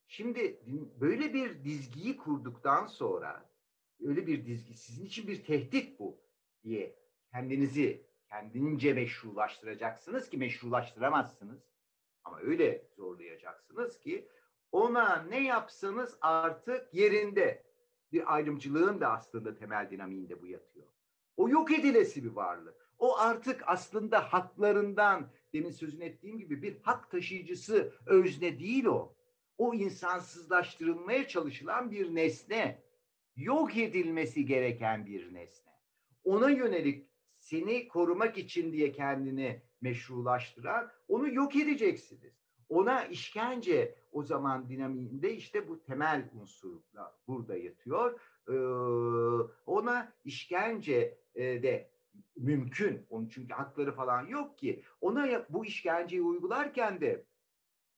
Şimdi 0.07 0.61
böyle 0.99 1.33
bir 1.33 1.63
dizgiyi 1.63 2.17
kurduktan 2.17 2.87
sonra 2.87 3.49
öyle 4.05 4.27
bir 4.27 4.45
dizgi 4.45 4.73
sizin 4.73 5.05
için 5.05 5.27
bir 5.27 5.43
tehdit 5.43 5.99
bu 5.99 6.17
diye 6.63 6.95
kendinizi 7.31 8.07
kendince 8.29 8.93
meşrulaştıracaksınız 8.93 10.29
ki 10.29 10.37
meşrulaştıramazsınız. 10.37 11.61
Ama 12.23 12.39
öyle 12.39 12.87
zorlayacaksınız 12.95 13.99
ki 13.99 14.27
ona 14.71 15.23
ne 15.23 15.43
yapsanız 15.43 16.17
artık 16.21 16.93
yerinde. 16.93 17.67
Bir 18.11 18.33
ayrımcılığın 18.33 19.01
da 19.01 19.11
aslında 19.11 19.55
temel 19.55 19.89
dinamiğinde 19.91 20.41
bu 20.41 20.47
yatıyor. 20.47 20.87
O 21.37 21.49
yok 21.49 21.71
edilesi 21.71 22.23
bir 22.23 22.29
varlık. 22.29 22.91
O 22.99 23.17
artık 23.17 23.63
aslında 23.65 24.33
haklarından 24.33 25.29
demin 25.57 25.71
sözünü 25.71 26.03
ettiğim 26.03 26.39
gibi 26.39 26.61
bir 26.61 26.77
hak 26.81 27.11
taşıyıcısı 27.11 27.93
özne 28.05 28.59
değil 28.59 28.85
o. 28.85 29.15
O 29.57 29.73
insansızlaştırılmaya 29.73 31.27
çalışılan 31.27 31.91
bir 31.91 32.15
nesne. 32.15 32.83
Yok 33.35 33.77
edilmesi 33.77 34.45
gereken 34.45 35.05
bir 35.05 35.33
nesne. 35.33 35.71
Ona 36.23 36.49
yönelik 36.49 37.07
seni 37.37 37.87
korumak 37.87 38.37
için 38.37 38.73
diye 38.73 38.91
kendini 38.91 39.61
meşrulaştıran 39.81 40.91
onu 41.07 41.33
yok 41.33 41.55
edeceksiniz. 41.55 42.33
Ona 42.69 43.05
işkence 43.05 43.95
o 44.11 44.23
zaman 44.23 44.69
dinamiğinde 44.69 45.35
işte 45.35 45.67
bu 45.67 45.83
temel 45.83 46.29
unsurla 46.41 47.17
burada 47.27 47.57
yatıyor. 47.57 48.19
Ee, 48.49 48.53
ona 49.65 50.13
işkence 50.25 51.17
e, 51.35 51.63
de 51.63 51.89
mümkün. 52.35 53.05
Onun 53.09 53.27
çünkü 53.27 53.53
hakları 53.53 53.91
falan 53.91 54.27
yok 54.27 54.57
ki. 54.57 54.83
Ona 55.01 55.45
bu 55.49 55.65
işkenceyi 55.65 56.21
uygularken 56.21 57.01
de 57.01 57.25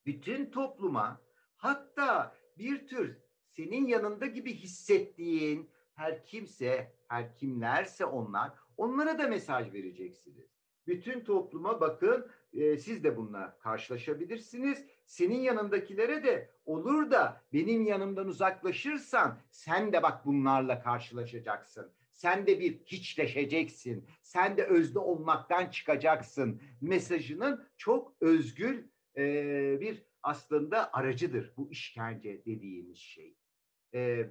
bütün 0.06 0.52
topluma 0.52 1.22
hatta 1.58 2.36
bir 2.58 2.88
tür 2.88 3.18
senin 3.48 3.88
yanında 3.88 4.26
gibi 4.26 4.54
hissettiğin 4.54 5.70
her 5.94 6.24
kimse, 6.24 6.94
her 7.08 7.36
kimlerse 7.36 8.06
onlar, 8.06 8.52
onlara 8.78 9.20
da 9.20 9.28
mesaj 9.28 9.74
vereceksiniz. 9.74 10.50
Bütün 10.88 11.24
topluma 11.24 11.82
bakın 11.82 12.28
e, 12.54 12.78
siz 12.78 13.04
de 13.04 13.18
bununla 13.18 13.58
karşılaşabilirsiniz. 13.60 14.86
Senin 15.06 15.40
yanındakilere 15.40 16.24
de 16.24 16.52
olur 16.66 17.12
da 17.12 17.42
benim 17.54 17.86
yanımdan 17.86 18.28
uzaklaşırsan 18.28 19.38
sen 19.52 19.94
de 19.94 20.04
bak 20.04 20.26
bunlarla 20.26 20.82
karşılaşacaksın. 20.84 21.92
Sen 22.20 22.48
de 22.48 22.60
bir 22.60 22.80
hiçleşeceksin. 22.86 24.08
Sen 24.22 24.58
de 24.58 24.64
özde 24.64 25.00
olmaktan 25.00 25.70
çıkacaksın. 25.70 26.62
Mesajının 26.82 27.68
çok 27.78 28.16
özgül 28.22 28.88
e, 29.18 29.24
bir 29.82 30.06
aslında 30.24 30.94
aracıdır 30.94 31.54
bu 31.58 31.72
işkence 31.72 32.46
dediğimiz 32.46 32.98
şey. 32.98 33.36
E, 33.94 34.30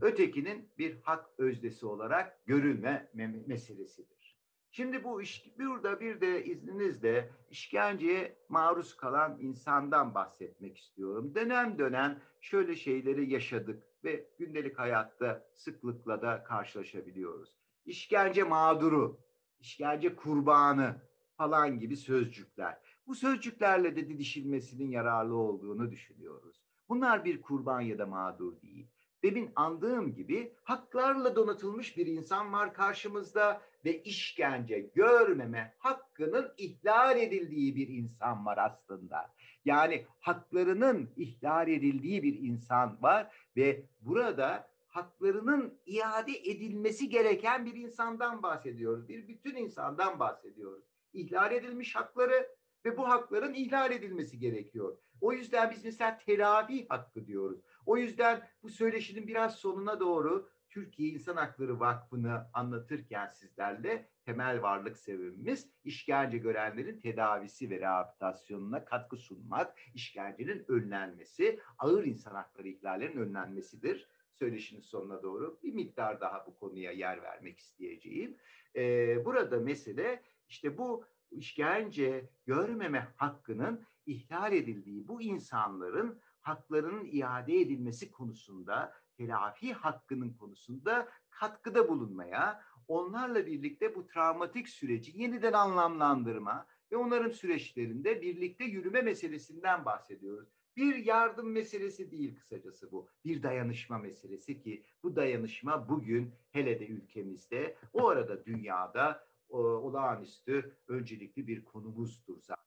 ötekinin 0.00 0.68
bir 0.78 1.00
hak 1.02 1.30
özdesi 1.38 1.86
olarak 1.86 2.46
görülme 2.46 3.10
meselesidir. 3.46 4.38
Şimdi 4.70 5.04
bu 5.04 5.22
iş, 5.22 5.58
burada 5.58 6.00
bir 6.00 6.20
de 6.20 6.44
izninizle 6.44 7.30
işkenceye 7.50 8.36
maruz 8.48 8.96
kalan 8.96 9.38
insandan 9.40 10.14
bahsetmek 10.14 10.78
istiyorum. 10.78 11.34
Dönem 11.34 11.78
dönem 11.78 12.22
şöyle 12.40 12.76
şeyleri 12.76 13.32
yaşadık 13.32 13.91
ve 14.04 14.28
gündelik 14.38 14.78
hayatta 14.78 15.44
sıklıkla 15.54 16.22
da 16.22 16.44
karşılaşabiliyoruz. 16.44 17.50
İşkence 17.84 18.42
mağduru, 18.42 19.20
işkence 19.60 20.16
kurbanı 20.16 20.96
falan 21.36 21.78
gibi 21.78 21.96
sözcükler. 21.96 22.78
Bu 23.06 23.14
sözcüklerle 23.14 23.96
de 23.96 24.08
didişilmesinin 24.08 24.90
yararlı 24.90 25.36
olduğunu 25.36 25.90
düşünüyoruz. 25.90 26.62
Bunlar 26.88 27.24
bir 27.24 27.42
kurban 27.42 27.80
ya 27.80 27.98
da 27.98 28.06
mağdur 28.06 28.60
değil. 28.62 28.88
Demin 29.22 29.52
andığım 29.56 30.14
gibi 30.14 30.54
haklarla 30.62 31.36
donatılmış 31.36 31.96
bir 31.96 32.06
insan 32.06 32.52
var 32.52 32.74
karşımızda 32.74 33.62
ve 33.84 34.02
işkence 34.02 34.90
görmeme 34.94 35.74
hakkının 35.78 36.54
ihlal 36.58 37.18
edildiği 37.18 37.76
bir 37.76 37.88
insan 37.88 38.46
var 38.46 38.58
aslında. 38.58 39.34
Yani 39.64 40.06
haklarının 40.20 41.10
ihlal 41.16 41.68
edildiği 41.68 42.22
bir 42.22 42.38
insan 42.40 43.02
var 43.02 43.34
ve 43.56 43.86
burada 44.00 44.72
haklarının 44.86 45.78
iade 45.86 46.32
edilmesi 46.32 47.08
gereken 47.08 47.66
bir 47.66 47.74
insandan 47.74 48.42
bahsediyoruz. 48.42 49.08
Bir 49.08 49.28
bütün 49.28 49.56
insandan 49.56 50.18
bahsediyoruz. 50.18 50.84
İhlal 51.12 51.52
edilmiş 51.52 51.96
hakları 51.96 52.48
ve 52.84 52.96
bu 52.96 53.08
hakların 53.08 53.54
ihlal 53.54 53.92
edilmesi 53.92 54.38
gerekiyor. 54.38 54.96
O 55.20 55.32
yüzden 55.32 55.70
biz 55.70 55.84
mesela 55.84 56.18
telafi 56.18 56.86
hakkı 56.88 57.26
diyoruz. 57.26 57.60
O 57.86 57.96
yüzden 57.96 58.48
bu 58.62 58.68
söyleşinin 58.68 59.26
biraz 59.26 59.54
sonuna 59.54 60.00
doğru 60.00 60.48
Türkiye 60.72 61.08
İnsan 61.08 61.36
Hakları 61.36 61.80
Vakfı'nı 61.80 62.46
anlatırken 62.52 63.28
sizlerle 63.28 64.08
temel 64.24 64.62
varlık 64.62 64.98
sebebimiz 64.98 65.68
işkence 65.84 66.38
görenlerin 66.38 67.00
tedavisi 67.00 67.70
ve 67.70 67.80
rehabilitasyonuna 67.80 68.84
katkı 68.84 69.16
sunmak, 69.16 69.78
işkencenin 69.94 70.64
önlenmesi, 70.68 71.60
ağır 71.78 72.04
insan 72.04 72.34
hakları 72.34 72.68
ihlallerinin 72.68 73.20
önlenmesidir. 73.20 74.08
Söyleşinin 74.32 74.80
sonuna 74.80 75.22
doğru 75.22 75.58
bir 75.62 75.74
miktar 75.74 76.20
daha 76.20 76.46
bu 76.46 76.56
konuya 76.56 76.92
yer 76.92 77.22
vermek 77.22 77.58
isteyeceğim. 77.58 78.36
Ee, 78.76 79.24
burada 79.24 79.60
mesele 79.60 80.22
işte 80.48 80.78
bu 80.78 81.04
işkence 81.30 82.30
görmeme 82.46 83.08
hakkının 83.16 83.84
ihlal 84.06 84.52
edildiği 84.52 85.08
bu 85.08 85.22
insanların 85.22 86.20
haklarının 86.40 87.08
iade 87.12 87.60
edilmesi 87.60 88.10
konusunda, 88.10 88.92
telafi 89.22 89.72
hakkının 89.72 90.32
konusunda 90.32 91.08
katkıda 91.30 91.88
bulunmaya, 91.88 92.64
onlarla 92.88 93.46
birlikte 93.46 93.94
bu 93.94 94.06
travmatik 94.06 94.68
süreci 94.68 95.20
yeniden 95.20 95.52
anlamlandırma 95.52 96.66
ve 96.92 96.96
onların 96.96 97.30
süreçlerinde 97.30 98.22
birlikte 98.22 98.64
yürüme 98.64 99.02
meselesinden 99.02 99.84
bahsediyoruz. 99.84 100.48
Bir 100.76 100.96
yardım 100.96 101.52
meselesi 101.52 102.10
değil 102.10 102.36
kısacası 102.36 102.92
bu. 102.92 103.08
Bir 103.24 103.42
dayanışma 103.42 103.98
meselesi 103.98 104.60
ki 104.60 104.84
bu 105.02 105.16
dayanışma 105.16 105.88
bugün 105.88 106.34
hele 106.50 106.80
de 106.80 106.86
ülkemizde, 106.86 107.76
o 107.92 108.08
arada 108.08 108.44
dünyada 108.44 109.26
o, 109.48 109.58
olağanüstü 109.58 110.76
öncelikli 110.88 111.46
bir 111.46 111.64
konumuzdur 111.64 112.40
zaten. 112.40 112.64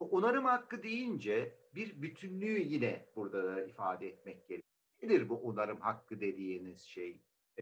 Onarım 0.00 0.44
hakkı 0.44 0.82
deyince 0.82 1.58
bir 1.74 2.02
bütünlüğü 2.02 2.60
yine 2.60 3.06
burada 3.16 3.64
ifade 3.64 4.08
etmek 4.08 4.48
gerekiyor. 4.48 4.65
Nedir 5.02 5.28
bu 5.28 5.36
onarım 5.36 5.80
hakkı 5.80 6.20
dediğiniz 6.20 6.80
şey? 6.82 7.20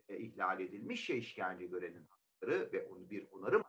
E, 0.08 0.18
ihlal 0.18 0.60
edilmiş 0.60 1.04
şey 1.04 1.18
işkence 1.18 1.66
görenin 1.66 2.06
hakları 2.06 2.72
ve 2.72 2.86
onu 2.86 3.10
bir 3.10 3.26
onarım 3.30 3.62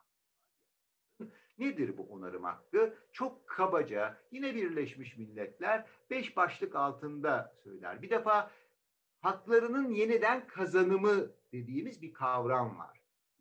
Nedir 1.57 1.97
bu 1.97 2.03
onarım 2.03 2.43
hakkı? 2.43 2.97
Çok 3.11 3.47
kabaca 3.47 4.17
yine 4.31 4.55
Birleşmiş 4.55 5.17
Milletler 5.17 5.85
beş 6.09 6.37
başlık 6.37 6.75
altında 6.75 7.55
söyler. 7.63 8.01
Bir 8.01 8.09
defa 8.09 8.51
haklarının 9.21 9.89
yeniden 9.89 10.47
kazanımı 10.47 11.31
dediğimiz 11.51 12.01
bir 12.01 12.13
kavram 12.13 12.77
var 12.77 12.95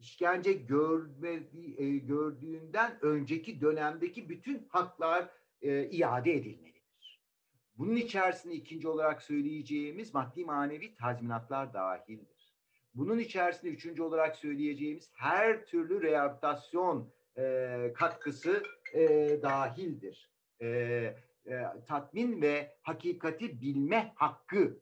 işkence 0.05 0.53
görmedi, 0.53 1.75
e, 1.83 1.99
gördüğünden 1.99 2.99
önceki 3.03 3.61
dönemdeki 3.61 4.29
bütün 4.29 4.67
haklar 4.69 5.29
e, 5.63 5.89
iade 5.89 6.33
edilmelidir. 6.33 6.74
Bunun 7.79 7.97
içerisinde 7.97 8.55
ikinci 8.55 8.89
olarak 8.89 9.23
söyleyeceğimiz 9.23 10.15
maddi 10.15 10.45
manevi 10.45 10.95
tazminatlar 10.95 11.73
dahildir. 11.73 12.55
Bunun 12.95 13.19
içerisinde 13.19 13.71
üçüncü 13.71 14.03
olarak 14.03 14.37
söyleyeceğimiz 14.37 15.11
her 15.15 15.67
türlü 15.67 16.03
rehabilitasyon 16.03 17.13
e, 17.39 17.93
katkısı 17.95 18.63
e, 18.95 19.03
dahildir. 19.43 20.31
E, 20.61 20.67
e, 20.67 21.15
tatmin 21.87 22.43
ve 22.43 22.77
hakikati 22.83 23.61
bilme 23.61 24.13
hakkı 24.15 24.81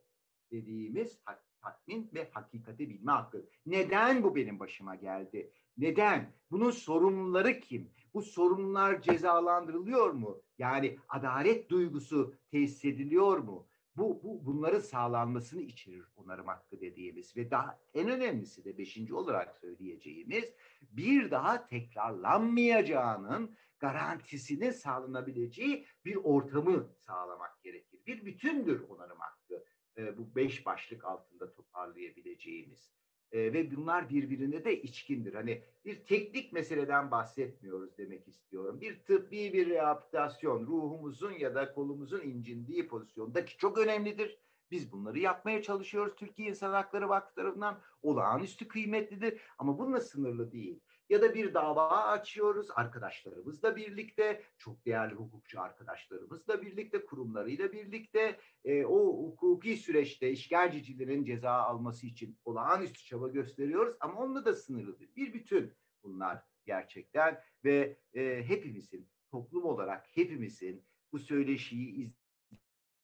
dediğimiz 0.51 1.19
tatmin 1.63 2.11
ve 2.15 2.31
hakikati 2.31 2.91
bilme 2.91 3.13
hakkı. 3.13 3.47
Neden 3.67 4.23
bu 4.23 4.37
benim 4.37 4.61
başıma 4.61 4.95
geldi? 4.95 5.51
Neden? 5.79 6.33
Bunun 6.51 6.71
sorumluları 6.71 7.61
kim? 7.61 7.91
Bu 8.15 8.23
sorumlular 8.23 9.03
cezalandırılıyor 9.03 10.11
mu? 10.11 10.43
Yani 10.59 10.99
adalet 11.09 11.71
duygusu 11.71 12.35
tesis 12.51 12.85
ediliyor 12.85 13.39
mu? 13.39 13.69
Bu, 13.97 14.23
bu 14.23 14.47
bunların 14.47 14.81
sağlanmasını 14.81 15.63
içerir 15.63 16.05
onarım 16.17 16.47
hakkı 16.47 16.81
dediğimiz 16.81 17.37
ve 17.37 17.51
daha 17.51 17.81
en 17.95 18.09
önemlisi 18.09 18.65
de 18.65 18.79
beşinci 18.79 19.15
olarak 19.15 19.57
söyleyeceğimiz 19.57 20.55
bir 20.83 21.31
daha 21.31 21.67
tekrarlanmayacağının 21.67 23.57
garantisini 23.79 24.73
sağlanabileceği 24.73 25.87
bir 26.05 26.17
ortamı 26.17 26.89
sağlamak 27.07 27.63
gerekir. 27.63 28.01
Bir 28.07 28.25
bütündür 28.25 28.89
onarım 28.89 29.19
hakkı. 29.19 29.65
E, 29.97 30.19
bu 30.19 30.35
beş 30.35 30.67
başlık 30.67 31.05
altında 31.05 31.53
toparlayabileceğimiz. 31.53 32.93
E, 33.33 33.53
ve 33.53 33.77
bunlar 33.77 34.09
birbirine 34.09 34.65
de 34.65 34.83
içkindir. 34.83 35.35
Hani 35.35 35.63
bir 35.85 36.05
teknik 36.05 36.53
meseleden 36.53 37.11
bahsetmiyoruz 37.11 37.99
demek 37.99 38.29
istiyorum. 38.29 38.81
Bir 38.81 38.99
tıbbi 39.05 39.53
bir 39.53 39.71
rehabilitasyon 39.71 40.67
ruhumuzun 40.67 41.33
ya 41.33 41.55
da 41.55 41.75
kolumuzun 41.75 42.21
incindiği 42.21 42.89
pozisyondaki 42.89 43.57
çok 43.57 43.79
önemlidir. 43.79 44.39
Biz 44.71 44.93
bunları 44.93 45.19
yapmaya 45.19 45.63
çalışıyoruz. 45.63 46.15
Türkiye 46.17 46.49
İnsan 46.49 46.73
Hakları 46.73 47.09
Vakfı 47.09 47.35
tarafından 47.35 47.81
olağanüstü 48.03 48.69
kıymetlidir. 48.69 49.41
Ama 49.59 49.79
bununla 49.79 50.01
sınırlı 50.01 50.53
değil 50.53 50.81
ya 51.13 51.23
da 51.23 51.35
bir 51.35 51.55
dava 51.55 51.89
açıyoruz 51.89 52.69
arkadaşlarımızla 52.77 53.77
birlikte, 53.77 54.43
çok 54.59 54.87
değerli 54.87 55.15
hukukçu 55.15 55.61
arkadaşlarımızla 55.61 56.63
birlikte, 56.63 57.05
kurumlarıyla 57.05 57.73
birlikte 57.73 58.41
e, 58.65 58.85
o 58.85 59.23
hukuki 59.23 59.77
süreçte 59.77 60.31
işgalcilerin 60.31 61.25
ceza 61.25 61.53
alması 61.53 62.07
için 62.07 62.39
olağanüstü 62.45 63.05
çaba 63.05 63.29
gösteriyoruz 63.29 63.97
ama 64.01 64.21
onunla 64.21 64.45
da 64.45 64.55
sınırlıdır. 64.55 65.17
Bir 65.17 65.35
bütün 65.35 65.73
bunlar 66.03 66.43
gerçekten 66.67 67.41
ve 67.65 67.99
e, 68.15 68.45
hepimizin 68.49 69.09
toplum 69.31 69.65
olarak 69.65 70.07
hepimizin 70.15 70.85
bu 71.13 71.19
söyleşiyi 71.19 72.13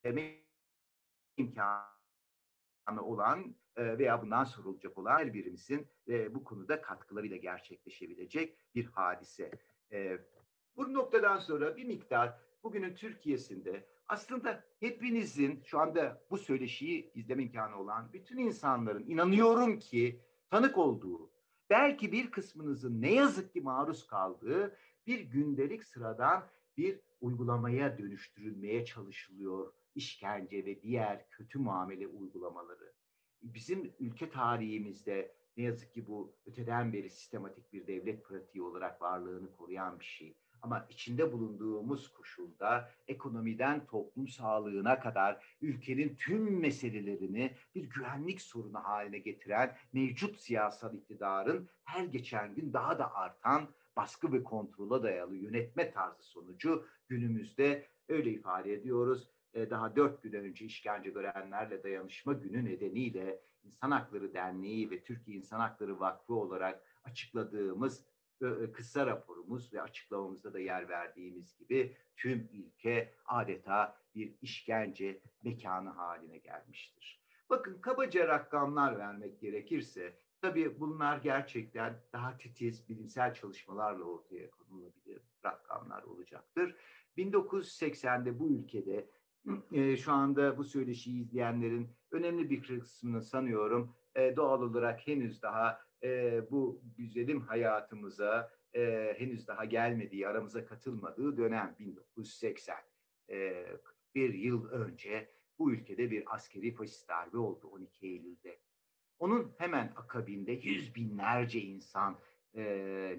izleme 0.05 0.44
imkanı 1.37 1.98
olan 2.96 3.55
e, 3.77 3.98
veya 3.98 4.22
bundan 4.22 4.44
sonra 4.44 4.68
olacak 4.68 4.98
olan 4.98 5.18
her 5.18 5.35
birimizin 5.35 5.87
e, 6.09 6.35
bu 6.35 6.44
konuda 6.44 6.83
katkılarıyla 6.83 7.37
gerçekleşebilecek 7.37 8.59
bir 8.74 8.87
hadise. 8.87 9.51
E, 9.92 10.18
bu 10.77 10.94
noktadan 10.94 11.38
sonra 11.38 11.77
bir 11.77 11.85
miktar 11.85 12.38
bugünün 12.62 12.94
Türkiye'sinde 12.94 13.87
aslında 14.09 14.64
hepinizin 14.81 15.62
şu 15.64 15.79
anda 15.79 16.22
bu 16.31 16.38
söyleşiyi 16.38 17.12
izleme 17.14 17.42
imkanı 17.42 17.81
olan 17.81 18.12
bütün 18.12 18.38
insanların 18.38 19.05
inanıyorum 19.07 19.79
ki 19.79 20.20
tanık 20.51 20.79
olduğu, 20.79 21.31
belki 21.70 22.12
bir 22.12 22.31
kısmınızın 22.31 23.03
ne 23.03 23.14
yazık 23.14 23.53
ki 23.53 23.61
maruz 23.61 24.07
kaldığı 24.07 24.77
bir 25.07 25.20
gündelik 25.20 25.85
sıradan 25.85 26.46
bir 26.77 27.01
uygulamaya 27.20 27.98
dönüştürülmeye 27.98 28.85
çalışılıyor 28.85 29.72
işkence 29.99 30.65
ve 30.65 30.83
diğer 30.83 31.29
kötü 31.31 31.59
muamele 31.59 32.07
uygulamaları 32.07 32.93
bizim 33.43 33.95
ülke 33.99 34.31
tarihimizde 34.31 35.35
ne 35.57 35.65
yazık 35.65 35.93
ki 35.95 36.07
bu 36.07 36.37
öteden 36.47 36.93
beri 36.93 37.11
sistematik 37.11 37.73
bir 37.73 37.87
devlet 37.87 38.25
pratiği 38.25 38.63
olarak 38.63 39.03
varlığını 39.03 39.57
koruyan 39.57 40.01
bir 40.01 40.05
şey. 40.05 40.37
Ama 40.63 40.87
içinde 40.91 41.33
bulunduğumuz 41.33 42.13
koşulda 42.13 42.91
ekonomiden 43.09 43.87
toplum 43.87 44.29
sağlığına 44.29 45.01
kadar 45.01 45.57
ülkenin 45.61 46.17
tüm 46.17 46.61
meselelerini 46.61 47.55
bir 47.75 47.85
güvenlik 47.85 48.41
sorunu 48.41 48.79
haline 48.79 49.19
getiren 49.19 49.77
mevcut 49.93 50.41
siyasal 50.41 50.95
iktidarın 50.95 51.69
her 51.85 52.05
geçen 52.05 52.55
gün 52.55 52.73
daha 52.73 52.99
da 52.99 53.15
artan 53.15 53.69
baskı 53.97 54.33
ve 54.33 54.45
kontrola 54.45 55.03
dayalı 55.03 55.37
yönetme 55.37 55.91
tarzı 55.91 56.23
sonucu 56.23 56.87
günümüzde 57.09 57.87
öyle 58.09 58.31
ifade 58.31 58.73
ediyoruz 58.73 59.31
daha 59.71 59.97
dört 59.97 60.23
gün 60.23 60.33
önce 60.33 60.64
işkence 60.64 61.11
görenlerle 61.11 61.83
dayanışma 61.83 62.33
günü 62.33 62.64
nedeniyle 62.64 63.40
İnsan 63.64 63.90
Hakları 63.90 64.35
Derneği 64.35 64.90
ve 64.90 65.03
Türkiye 65.03 65.37
İnsan 65.37 65.61
Hakları 65.61 66.01
Vakfı 66.01 66.35
olarak 66.35 66.83
açıkladığımız 67.05 68.05
e, 68.42 68.47
e, 68.47 68.73
kısa 68.73 69.07
raporumuz 69.07 69.73
ve 69.73 69.83
açıklamamızda 69.83 70.53
da 70.53 70.61
yer 70.61 70.88
verdiğimiz 70.88 71.57
gibi 71.57 71.97
tüm 72.16 72.49
ülke 72.53 73.14
adeta 73.27 73.99
bir 74.14 74.35
işkence 74.42 75.21
mekanı 75.42 75.90
haline 75.90 76.38
gelmiştir. 76.38 77.23
Bakın 77.51 77.81
kabaca 77.81 78.29
rakamlar 78.29 78.99
vermek 78.99 79.40
gerekirse 79.40 80.18
tabii 80.40 80.81
bunlar 80.81 81.18
gerçekten 81.18 82.01
daha 82.12 82.38
titiz 82.38 82.88
bilimsel 82.88 83.35
çalışmalarla 83.35 84.05
ortaya 84.05 84.51
konulabilir 84.51 85.23
rakamlar 85.44 86.03
olacaktır. 86.03 86.77
1980'de 87.16 88.38
bu 88.38 88.51
ülkede 88.51 89.11
e, 89.72 89.96
şu 89.96 90.12
anda 90.12 90.59
bu 90.59 90.64
söyleşiyi 90.64 91.20
izleyenlerin 91.20 91.88
önemli 92.11 92.51
bir 92.51 92.62
kısmını 92.62 93.22
sanıyorum 93.22 93.94
e, 94.14 94.37
doğal 94.37 94.62
olarak 94.62 95.07
henüz 95.07 95.42
daha 95.42 95.81
e, 96.03 96.42
bu 96.51 96.83
güzelim 96.96 97.40
hayatımıza 97.40 98.51
e, 98.74 99.14
henüz 99.18 99.46
daha 99.46 99.64
gelmediği, 99.64 100.29
aramıza 100.29 100.64
katılmadığı 100.64 101.37
dönem 101.37 101.77
1980. 101.79 102.77
E, 103.31 103.66
bir 104.14 104.35
yıl 104.35 104.68
önce 104.68 105.31
bu 105.59 105.72
ülkede 105.72 106.11
bir 106.11 106.35
askeri 106.35 106.74
faşist 106.74 107.09
darbe 107.09 107.38
oldu 107.38 107.68
12 107.68 108.07
Eylül'de. 108.07 108.59
Onun 109.18 109.53
hemen 109.59 109.92
akabinde 109.96 110.53
yüz 110.53 110.94
binlerce 110.94 111.61
insan 111.61 112.18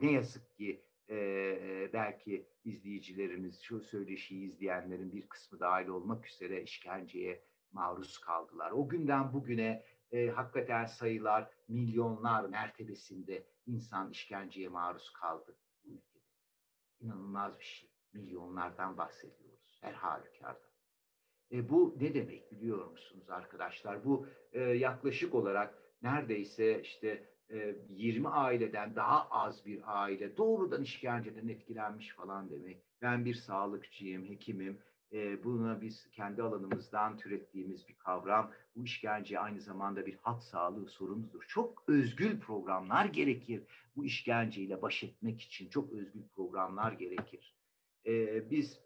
ne 0.01 0.11
yazık 0.11 0.55
ki 0.55 0.81
e, 1.09 1.89
belki 1.93 2.47
izleyicilerimiz, 2.63 3.61
şu 3.61 3.81
söyleşiyi 3.81 4.51
izleyenlerin 4.51 5.13
bir 5.13 5.27
kısmı 5.27 5.59
dahil 5.59 5.87
olmak 5.87 6.27
üzere 6.27 6.63
işkenceye 6.63 7.43
maruz 7.71 8.17
kaldılar. 8.17 8.71
O 8.71 8.89
günden 8.89 9.33
bugüne 9.33 9.85
e, 10.11 10.27
hakikaten 10.27 10.85
sayılar 10.85 11.49
milyonlar 11.67 12.45
mertebesinde 12.49 13.43
insan 13.65 14.11
işkenceye 14.11 14.69
maruz 14.69 15.13
kaldı 15.13 15.57
bu 15.83 15.89
ülkede. 15.89 16.23
İnanılmaz 16.99 17.59
bir 17.59 17.65
şey. 17.65 17.89
Milyonlardan 18.13 18.97
bahsediyoruz 18.97 19.79
her 19.81 19.93
halükarda. 19.93 20.69
E, 21.51 21.69
bu 21.69 21.95
ne 21.99 22.13
demek 22.13 22.51
biliyor 22.51 22.91
musunuz 22.91 23.29
arkadaşlar? 23.29 24.05
Bu 24.05 24.27
e, 24.51 24.59
yaklaşık 24.59 25.35
olarak 25.35 25.83
neredeyse 26.01 26.81
işte 26.81 27.29
20 27.89 28.27
aileden 28.29 28.95
daha 28.95 29.27
az 29.29 29.65
bir 29.65 29.81
aile 29.85 30.37
doğrudan 30.37 30.83
işkenceden 30.83 31.47
etkilenmiş 31.47 32.09
falan 32.09 32.49
demek. 32.49 32.83
Ben 33.01 33.25
bir 33.25 33.33
sağlıkçıyım, 33.33 34.25
hekimim. 34.25 34.79
Buna 35.43 35.81
biz 35.81 36.11
kendi 36.11 36.43
alanımızdan 36.43 37.17
türettiğimiz 37.17 37.87
bir 37.87 37.97
kavram. 37.97 38.51
Bu 38.75 38.83
işkence 38.83 39.39
aynı 39.39 39.61
zamanda 39.61 40.05
bir 40.05 40.17
halk 40.21 40.43
sağlığı 40.43 40.87
sorunudur. 40.87 41.43
Çok 41.47 41.83
özgül 41.87 42.39
programlar 42.39 43.05
gerekir 43.05 43.63
bu 43.95 44.05
işkenceyle 44.05 44.81
baş 44.81 45.03
etmek 45.03 45.41
için. 45.41 45.69
Çok 45.69 45.91
özgül 45.91 46.23
programlar 46.35 46.91
gerekir. 46.91 47.55
Biz 48.51 48.79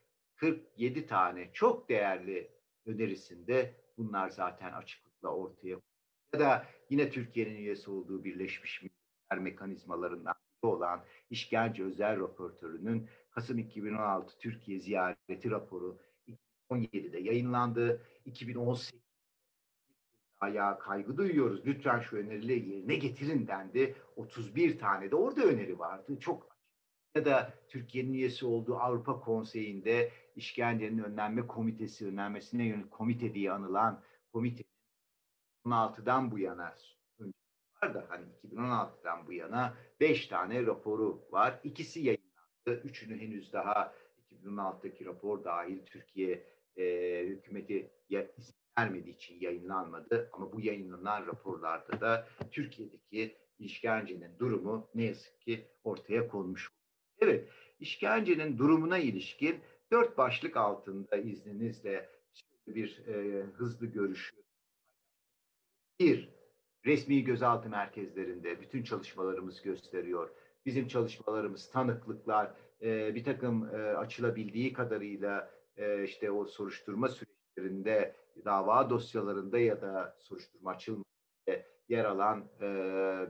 47 0.42 1.06
tane 1.06 1.50
çok 1.54 1.90
değerli 1.90 2.52
önerisinde 2.86 3.76
bunlar 3.98 4.30
zaten 4.30 4.74
açıklıkla 4.74 5.30
ortaya 5.30 5.78
ya 6.34 6.40
da 6.40 6.68
yine 6.90 7.10
Türkiye'nin 7.10 7.56
üyesi 7.56 7.92
olduğu 7.92 8.24
Birleşmiş 8.24 8.82
Milletler 8.82 9.40
mekanizmalarından 9.40 10.34
biri 10.34 10.72
olan 10.72 11.04
işkence 11.30 11.84
özel 11.84 12.20
raportörünün 12.20 13.10
Kasım 13.32 13.60
2016 13.60 14.38
Türkiye 14.40 14.80
ziyareti 14.80 15.52
raporu 15.52 15.98
2017'de 16.72 17.20
yayınlandı. 17.20 18.02
2018 18.26 19.02
ayağa 20.40 20.80
kaygı 20.80 21.18
duyuyoruz. 21.18 21.66
Lütfen 21.66 22.00
şu 22.00 22.18
önerileri 22.18 22.70
yerine 22.70 22.96
getirin 22.96 23.48
dendi. 23.48 23.96
31 24.16 24.80
tane 24.80 25.12
de 25.12 25.16
orada 25.16 25.42
öneri 25.42 25.80
vardı. 25.80 26.20
Çok 26.20 26.52
ya 27.16 27.26
da 27.26 27.54
Türkiye'nin 27.68 28.14
üyesi 28.14 28.46
olduğu 28.46 28.76
Avrupa 28.76 29.20
Konseyi'nde 29.20 30.12
işkencenin 30.36 31.04
önlenme 31.04 31.48
komitesi, 31.48 32.08
önlenmesine 32.08 32.66
yönelik 32.66 32.92
komite 32.92 33.34
diye 33.34 33.52
anılan 33.52 34.02
komite 34.34 34.64
2016'dan 35.66 36.32
bu 36.32 36.40
yana 36.40 36.76
var 37.84 37.94
da 37.94 38.06
hani 38.10 38.26
2016'dan 38.48 39.28
bu 39.28 39.34
yana 39.34 39.78
5 40.00 40.28
tane 40.28 40.66
raporu 40.66 41.28
var. 41.32 41.60
İkisi 41.64 42.00
yayınlandı. 42.00 42.88
Üçünü 42.88 43.22
henüz 43.22 43.54
daha 43.54 43.94
2016'daki 44.32 45.06
rapor 45.06 45.44
dahil 45.44 45.86
Türkiye 45.86 46.44
e, 46.78 47.26
hükümeti 47.28 47.92
izin 48.10 48.56
vermediği 48.80 49.16
için 49.16 49.40
yayınlanmadı. 49.40 50.30
Ama 50.34 50.54
bu 50.54 50.62
yayınlanan 50.62 51.28
raporlarda 51.28 52.02
da 52.02 52.28
Türkiye'deki 52.52 53.38
işkencenin 53.60 54.40
durumu 54.40 54.90
ne 54.96 55.04
yazık 55.04 55.42
ki 55.42 55.68
ortaya 55.84 56.28
konmuş. 56.28 56.70
Evet, 57.20 57.50
işkencenin 57.80 58.58
durumuna 58.58 58.98
ilişkin 58.98 59.60
dört 59.92 60.18
başlık 60.18 60.58
altında 60.58 61.18
izninizle 61.18 62.10
bir 62.68 63.08
e, 63.08 63.44
hızlı 63.44 63.86
görüşü 63.86 64.42
bir, 66.02 66.30
resmi 66.86 67.24
gözaltı 67.24 67.70
merkezlerinde 67.70 68.62
bütün 68.62 68.84
çalışmalarımız 68.84 69.62
gösteriyor. 69.62 70.30
Bizim 70.66 70.88
çalışmalarımız, 70.88 71.72
tanıklıklar, 71.72 72.52
e, 72.82 73.16
bir 73.16 73.24
takım 73.24 73.76
e, 73.76 73.78
açılabildiği 73.78 74.74
kadarıyla 74.74 75.52
e, 75.78 76.04
işte 76.04 76.32
o 76.32 76.46
soruşturma 76.46 77.10
süreçlerinde, 77.10 78.16
dava 78.46 78.90
dosyalarında 78.90 79.60
ya 79.60 79.82
da 79.82 80.18
soruşturma 80.20 80.72
açılmasında 80.72 81.66
yer 81.90 82.06
alan 82.06 82.46
e, 82.62 82.68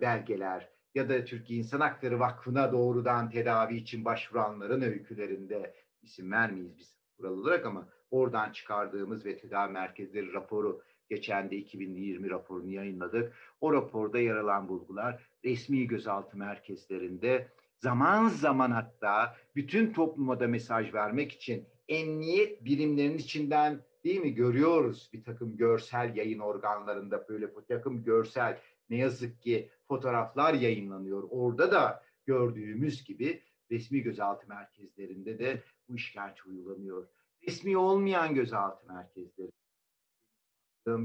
belgeler 0.02 0.69
ya 0.95 1.10
da 1.10 1.26
Türkiye 1.26 1.60
İnsan 1.60 1.80
Hakları 1.80 2.19
Vakfı'na 2.19 2.71
doğrudan 2.71 3.30
tedavi 3.30 3.76
için 3.76 4.06
başvuranların 4.06 4.82
öykülerinde 4.82 5.74
isim 6.04 6.32
vermeyiz 6.32 6.78
biz 6.78 6.96
kural 7.18 7.38
olarak 7.38 7.66
ama 7.66 7.88
oradan 8.12 8.52
çıkardığımız 8.52 9.26
ve 9.26 9.38
tedavi 9.38 9.72
merkezleri 9.72 10.34
raporu 10.34 10.82
Geçen 11.12 11.52
de 11.52 11.56
2020 11.56 12.30
raporunu 12.30 12.72
yayınladık. 12.72 13.34
O 13.62 13.74
raporda 13.74 14.20
yer 14.20 14.36
alan 14.36 14.70
bulgular 14.70 15.24
resmi 15.46 15.88
gözaltı 15.88 16.38
merkezlerinde 16.38 17.48
zaman 17.78 18.28
zaman 18.28 18.72
hatta 18.72 19.36
bütün 19.56 19.94
topluma 19.94 20.40
da 20.40 20.48
mesaj 20.48 20.94
vermek 20.94 21.32
için 21.32 21.66
emniyet 21.88 22.66
birimlerinin 22.66 23.18
içinden 23.18 23.82
değil 24.04 24.22
mi 24.22 24.34
görüyoruz 24.34 25.10
bir 25.14 25.24
takım 25.24 25.58
görsel 25.58 26.16
yayın 26.16 26.40
organlarında 26.40 27.26
böyle 27.30 27.56
bir 27.56 27.62
takım 27.62 28.04
görsel 28.04 28.60
ne 28.90 28.98
yazık 28.98 29.42
ki 29.42 29.70
fotoğraflar 29.88 30.54
yayınlanıyor. 30.54 31.24
Orada 31.30 31.72
da 31.72 32.04
gördüğümüz 32.26 33.04
gibi 33.04 33.42
resmi 33.72 34.02
gözaltı 34.02 34.48
merkezlerinde 34.48 35.40
de 35.40 35.64
bu 35.90 35.96
işkence 35.96 36.42
uygulanıyor. 36.48 37.08
Resmi 37.48 37.78
olmayan 37.78 38.36
gözaltı 38.36 38.88
merkezleri 38.88 39.52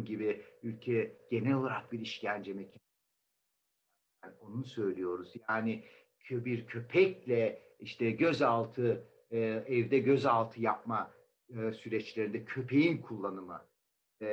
gibi 0.04 0.44
ülke 0.62 1.16
genel 1.30 1.54
olarak 1.54 1.92
bir 1.92 2.00
işkence 2.00 2.52
mekanı. 2.52 2.80
Yani 4.24 4.34
onu 4.40 4.64
söylüyoruz. 4.64 5.34
Yani 5.48 5.84
bir 6.30 6.66
köpekle 6.66 7.62
işte 7.80 8.10
gözaltı 8.10 9.04
e, 9.30 9.38
evde 9.68 9.98
gözaltı 9.98 10.60
yapma 10.60 11.14
e, 11.48 11.72
süreçlerinde 11.72 12.44
köpeğin 12.44 12.98
kullanımı 12.98 13.64
e, 14.22 14.26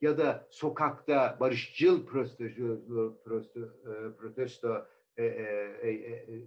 ya 0.00 0.18
da 0.18 0.48
sokakta 0.50 1.36
barışçıl 1.40 2.06
protesto, 2.06 3.22
protesto, 4.18 4.86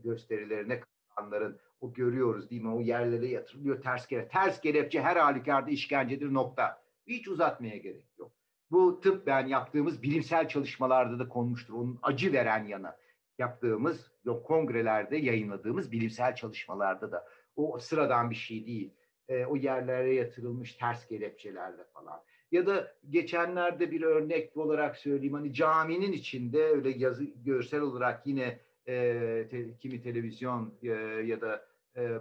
gösterilerine 0.04 0.82
katılanların 1.16 1.60
o 1.82 1.94
görüyoruz 1.94 2.50
değil 2.50 2.62
mi? 2.62 2.74
O 2.74 2.82
yerlere 2.82 3.28
yatırılıyor 3.28 3.82
ters 3.82 4.08
kelepçe. 4.08 4.30
Ters 4.30 4.62
kelepçe 4.62 5.02
her 5.02 5.16
halükarda 5.16 5.72
işkencedir 5.72 6.34
nokta. 6.34 6.84
Hiç 7.08 7.28
uzatmaya 7.28 7.78
gerek 7.78 8.06
yok. 8.18 8.32
Bu 8.72 9.00
tıp 9.00 9.28
ben 9.28 9.48
yaptığımız 9.48 10.04
bilimsel 10.04 10.48
çalışmalarda 10.48 11.20
da 11.20 11.28
konmuştur. 11.28 11.74
Onun 11.74 12.00
acı 12.04 12.34
veren 12.34 12.66
yanı 12.66 12.96
yaptığımız 13.38 14.12
kongrelerde 14.44 15.18
yayınladığımız 15.18 15.92
bilimsel 15.92 16.36
çalışmalarda 16.36 17.12
da 17.12 17.28
o 17.56 17.80
sıradan 17.80 18.30
bir 18.30 18.36
şey 18.36 18.66
değil. 18.66 18.94
E, 19.28 19.46
o 19.46 19.56
yerlere 19.56 20.14
yatırılmış 20.14 20.76
ters 20.76 21.08
kelepçelerle 21.08 21.84
falan. 21.94 22.22
Ya 22.52 22.66
da 22.66 22.96
geçenlerde 23.10 23.92
bir 23.92 24.02
örnek 24.02 24.58
olarak 24.58 24.98
söyleyeyim 24.98 25.34
hani 25.34 25.54
caminin 25.54 26.12
içinde 26.12 26.64
öyle 26.64 26.90
yazı 26.90 27.24
görsel 27.24 27.82
olarak 27.82 28.28
yine 28.28 28.60
e, 28.88 29.48
te, 29.52 29.78
kimi 29.78 30.02
televizyon 30.02 30.74
e, 30.82 30.88
ya 31.26 31.42
da 31.42 31.66
e, 31.98 32.20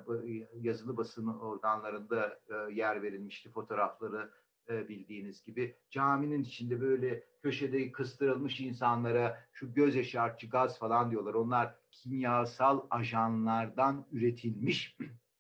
yazılı 0.61 0.97
basın 0.97 1.27
organlarında 1.27 2.41
e, 2.49 2.73
yer 2.75 3.03
verilmişti 3.03 3.51
fotoğrafları 3.51 4.31
e, 4.71 4.89
bildiğiniz 4.89 5.45
gibi 5.45 5.77
caminin 5.91 6.43
içinde 6.43 6.81
böyle 6.81 7.25
köşede 7.43 7.93
kıstırılmış 7.93 8.61
insanlara 8.61 9.45
şu 9.53 9.75
göz 9.75 9.95
yaşartıcı 9.95 10.51
gaz 10.51 10.79
falan 10.79 11.11
diyorlar. 11.11 11.35
Onlar 11.35 11.75
kimyasal 11.91 12.81
ajanlardan 12.91 14.07
üretilmiş 14.13 14.97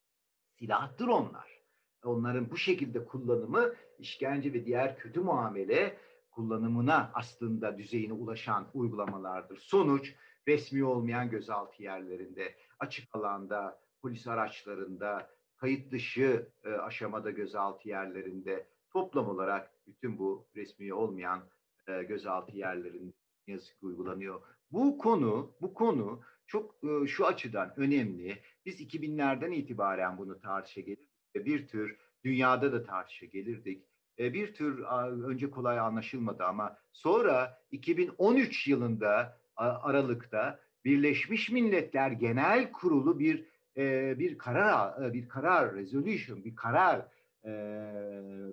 silahtır 0.58 1.08
onlar. 1.08 1.62
Onların 2.04 2.50
bu 2.50 2.56
şekilde 2.56 3.04
kullanımı 3.04 3.72
işkence 3.98 4.52
ve 4.52 4.66
diğer 4.66 4.98
kötü 4.98 5.20
muamele 5.20 5.98
kullanımına 6.30 7.10
aslında 7.14 7.78
düzeyine 7.78 8.12
ulaşan 8.12 8.66
uygulamalardır. 8.74 9.56
Sonuç 9.56 10.14
resmi 10.48 10.84
olmayan 10.84 11.30
gözaltı 11.30 11.82
yerlerinde, 11.82 12.54
açık 12.78 13.16
alanda, 13.16 13.80
polis 14.02 14.26
araçlarında, 14.26 15.30
kayıt 15.56 15.92
dışı 15.92 16.48
e, 16.64 16.70
aşamada 16.70 17.30
gözaltı 17.30 17.88
yerlerinde, 17.88 18.66
toplam 18.90 19.28
olarak 19.28 19.70
bütün 19.86 20.18
bu 20.18 20.46
resmi 20.56 20.94
olmayan 20.94 21.42
e, 21.88 22.02
gözaltı 22.02 22.56
yerlerinde 22.56 23.12
yazık 23.46 23.82
uygulanıyor. 23.82 24.42
Bu 24.70 24.98
konu, 24.98 25.54
bu 25.60 25.74
konu 25.74 26.20
çok 26.46 26.76
e, 26.84 27.06
şu 27.06 27.26
açıdan 27.26 27.74
önemli. 27.76 28.42
Biz 28.66 28.80
2000'lerden 28.80 29.50
itibaren 29.50 30.18
bunu 30.18 30.40
tartışa 30.40 30.80
gelirdik 30.80 31.08
ve 31.36 31.44
bir 31.44 31.68
tür 31.68 31.98
dünyada 32.24 32.72
da 32.72 32.82
tartışa 32.82 33.26
gelirdik. 33.26 33.86
E, 34.18 34.32
bir 34.32 34.54
tür 34.54 34.78
önce 35.24 35.50
kolay 35.50 35.78
anlaşılmadı 35.78 36.44
ama 36.44 36.78
sonra 36.92 37.62
2013 37.70 38.68
yılında 38.68 39.41
Aralık'ta 39.56 40.60
Birleşmiş 40.84 41.50
Milletler 41.50 42.10
Genel 42.10 42.72
Kurulu 42.72 43.18
bir 43.18 43.44
e, 43.76 44.18
bir 44.18 44.38
karar 44.38 45.02
e, 45.02 45.12
bir 45.12 45.28
karar 45.28 45.74
resolution 45.74 46.44
bir 46.44 46.56
karar 46.56 47.06
e, 47.44 47.50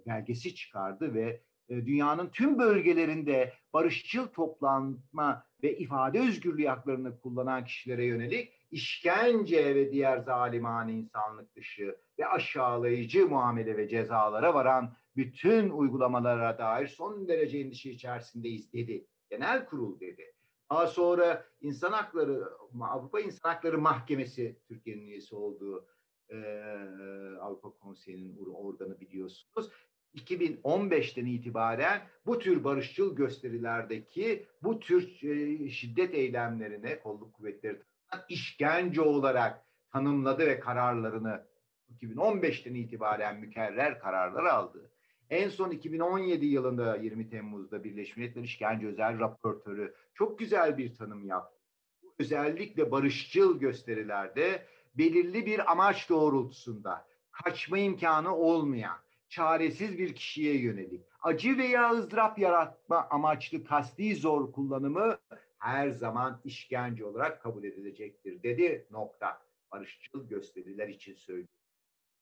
belgesi 0.07 0.55
çıkardı 0.55 1.13
ve 1.13 1.41
e, 1.69 1.85
dünyanın 1.85 2.29
tüm 2.29 2.59
bölgelerinde 2.59 3.53
barışçıl 3.73 4.27
toplanma 4.27 5.43
ve 5.63 5.77
ifade 5.77 6.19
özgürlüğü 6.19 6.67
haklarını 6.67 7.19
kullanan 7.19 7.65
kişilere 7.65 8.05
yönelik 8.05 8.53
işkence 8.71 9.75
ve 9.75 9.91
diğer 9.91 10.17
zalimane 10.17 10.93
insanlık 10.93 11.55
dışı 11.55 11.95
ve 12.19 12.27
aşağılayıcı 12.27 13.27
muamele 13.27 13.77
ve 13.77 13.87
cezalara 13.87 14.53
varan 14.53 14.93
bütün 15.15 15.69
uygulamalara 15.69 16.57
dair 16.57 16.87
son 16.87 17.27
derece 17.27 17.57
endişe 17.57 17.89
içerisindeyiz 17.89 18.73
dedi. 18.73 19.07
Genel 19.29 19.65
kurul 19.65 19.99
dedi. 19.99 20.33
Daha 20.71 20.87
sonra 20.87 21.45
insan 21.61 21.91
hakları, 21.91 22.49
Avrupa 22.81 23.19
İnsan 23.19 23.49
Hakları 23.49 23.77
Mahkemesi 23.77 24.59
Türkiye'nin 24.67 25.07
üyesi 25.07 25.35
olduğu 25.35 25.85
e, 26.29 26.37
Avrupa 27.41 27.69
Konseyi'nin 27.69 28.53
organı 28.53 28.99
biliyorsunuz. 28.99 29.69
2015'ten 30.15 31.25
itibaren 31.25 32.01
bu 32.25 32.39
tür 32.39 32.63
barışçıl 32.63 33.15
gösterilerdeki 33.15 34.47
bu 34.63 34.79
tür 34.79 35.23
e, 35.23 35.69
şiddet 35.69 36.13
eylemlerine 36.13 36.99
kolluk 36.99 37.33
kuvvetleri 37.33 37.79
tarafından 37.79 38.25
işkence 38.29 39.01
olarak 39.01 39.65
tanımladı 39.91 40.45
ve 40.45 40.59
kararlarını 40.59 41.47
2015'ten 41.89 42.73
itibaren 42.73 43.39
mükerrer 43.39 43.99
kararlar 43.99 44.45
aldı. 44.45 44.91
En 45.29 45.49
son 45.49 45.71
2017 45.71 46.45
yılında 46.45 46.95
20 46.95 47.29
Temmuz'da 47.29 47.83
Birleşmiş 47.83 48.17
Milletler 48.17 48.43
İşkence 48.43 48.87
Özel 48.87 49.19
Raportörü 49.19 49.93
çok 50.13 50.39
güzel 50.39 50.77
bir 50.77 50.95
tanım 50.95 51.25
yaptı. 51.25 51.59
Özellikle 52.19 52.91
barışçıl 52.91 53.59
gösterilerde 53.59 54.65
belirli 54.97 55.45
bir 55.45 55.71
amaç 55.71 56.09
doğrultusunda 56.09 57.07
kaçma 57.31 57.77
imkanı 57.77 58.35
olmayan, 58.35 58.97
çaresiz 59.29 59.97
bir 59.97 60.15
kişiye 60.15 60.61
yönelik 60.61 61.05
acı 61.21 61.57
veya 61.57 61.91
ızdırap 61.91 62.39
yaratma 62.39 63.07
amaçlı 63.09 63.63
kasti 63.63 64.15
zor 64.15 64.51
kullanımı 64.51 65.17
her 65.57 65.89
zaman 65.89 66.41
işkence 66.43 67.05
olarak 67.05 67.41
kabul 67.41 67.63
edilecektir 67.63 68.43
dedi 68.43 68.87
nokta. 68.91 69.41
Barışçıl 69.71 70.29
gösteriler 70.29 70.87
için 70.87 71.15
söylüyorum. 71.15 71.58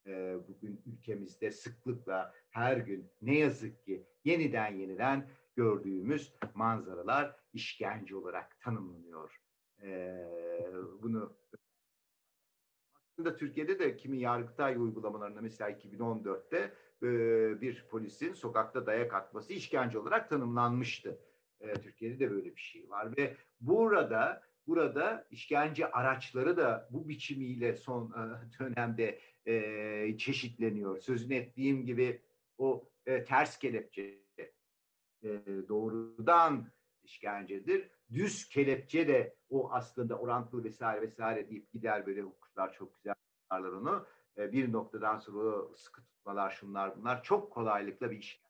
Ee, 0.06 0.36
bugün 0.48 0.82
ülkemizde 0.86 1.50
sıklıkla 1.50 2.34
her 2.50 2.76
gün 2.76 3.10
ne 3.22 3.38
yazık 3.38 3.84
ki 3.84 4.06
yeniden 4.24 4.74
yeniden 4.74 5.28
gördüğümüz 5.56 6.34
manzaralar 6.54 7.36
işkence 7.52 8.16
olarak 8.16 8.60
tanımlanıyor. 8.60 9.40
Ee, 9.82 10.24
bunu 11.02 11.36
aslında 13.18 13.36
Türkiye'de 13.36 13.78
de 13.78 13.96
kimi 13.96 14.18
yargıtay 14.18 14.76
uygulamalarında 14.76 15.40
mesela 15.40 15.70
2014'te 15.70 16.72
e, 17.02 17.10
bir 17.60 17.86
polisin 17.90 18.32
sokakta 18.32 18.86
dayak 18.86 19.14
atması 19.14 19.52
işkence 19.52 19.98
olarak 19.98 20.30
tanımlanmıştı. 20.30 21.18
E, 21.60 21.74
Türkiye'de 21.74 22.18
de 22.18 22.30
böyle 22.30 22.56
bir 22.56 22.60
şey 22.60 22.90
var 22.90 23.16
ve 23.16 23.36
burada 23.60 24.42
burada 24.66 25.26
işkence 25.30 25.90
araçları 25.90 26.56
da 26.56 26.88
bu 26.90 27.08
biçimiyle 27.08 27.76
son 27.76 28.10
e, 28.10 28.22
dönemde 28.58 29.18
e, 29.48 30.18
çeşitleniyor. 30.18 30.98
Sözünü 30.98 31.34
ettiğim 31.34 31.86
gibi 31.86 32.22
o 32.58 32.90
e, 33.06 33.24
ters 33.24 33.58
kelepçe 33.58 34.18
e, 35.22 35.28
doğrudan 35.68 36.66
işkencedir. 37.02 37.90
Düz 38.12 38.48
kelepçe 38.48 39.08
de 39.08 39.36
o 39.50 39.72
aslında 39.72 40.18
orantılı 40.18 40.64
vesaire 40.64 41.02
vesaire 41.02 41.50
deyip 41.50 41.72
gider 41.72 42.06
böyle 42.06 42.22
hukuklar 42.22 42.72
çok 42.72 42.96
güzel 42.96 43.14
yaparlar 43.42 43.72
onu. 43.72 44.06
E, 44.38 44.52
bir 44.52 44.72
noktadan 44.72 45.18
sonra 45.18 45.76
sıkı 45.76 46.04
tutmalar 46.04 46.50
şunlar 46.50 46.96
bunlar 46.96 47.22
çok 47.22 47.52
kolaylıkla 47.52 48.10
bir 48.10 48.18
işkence 48.18 48.48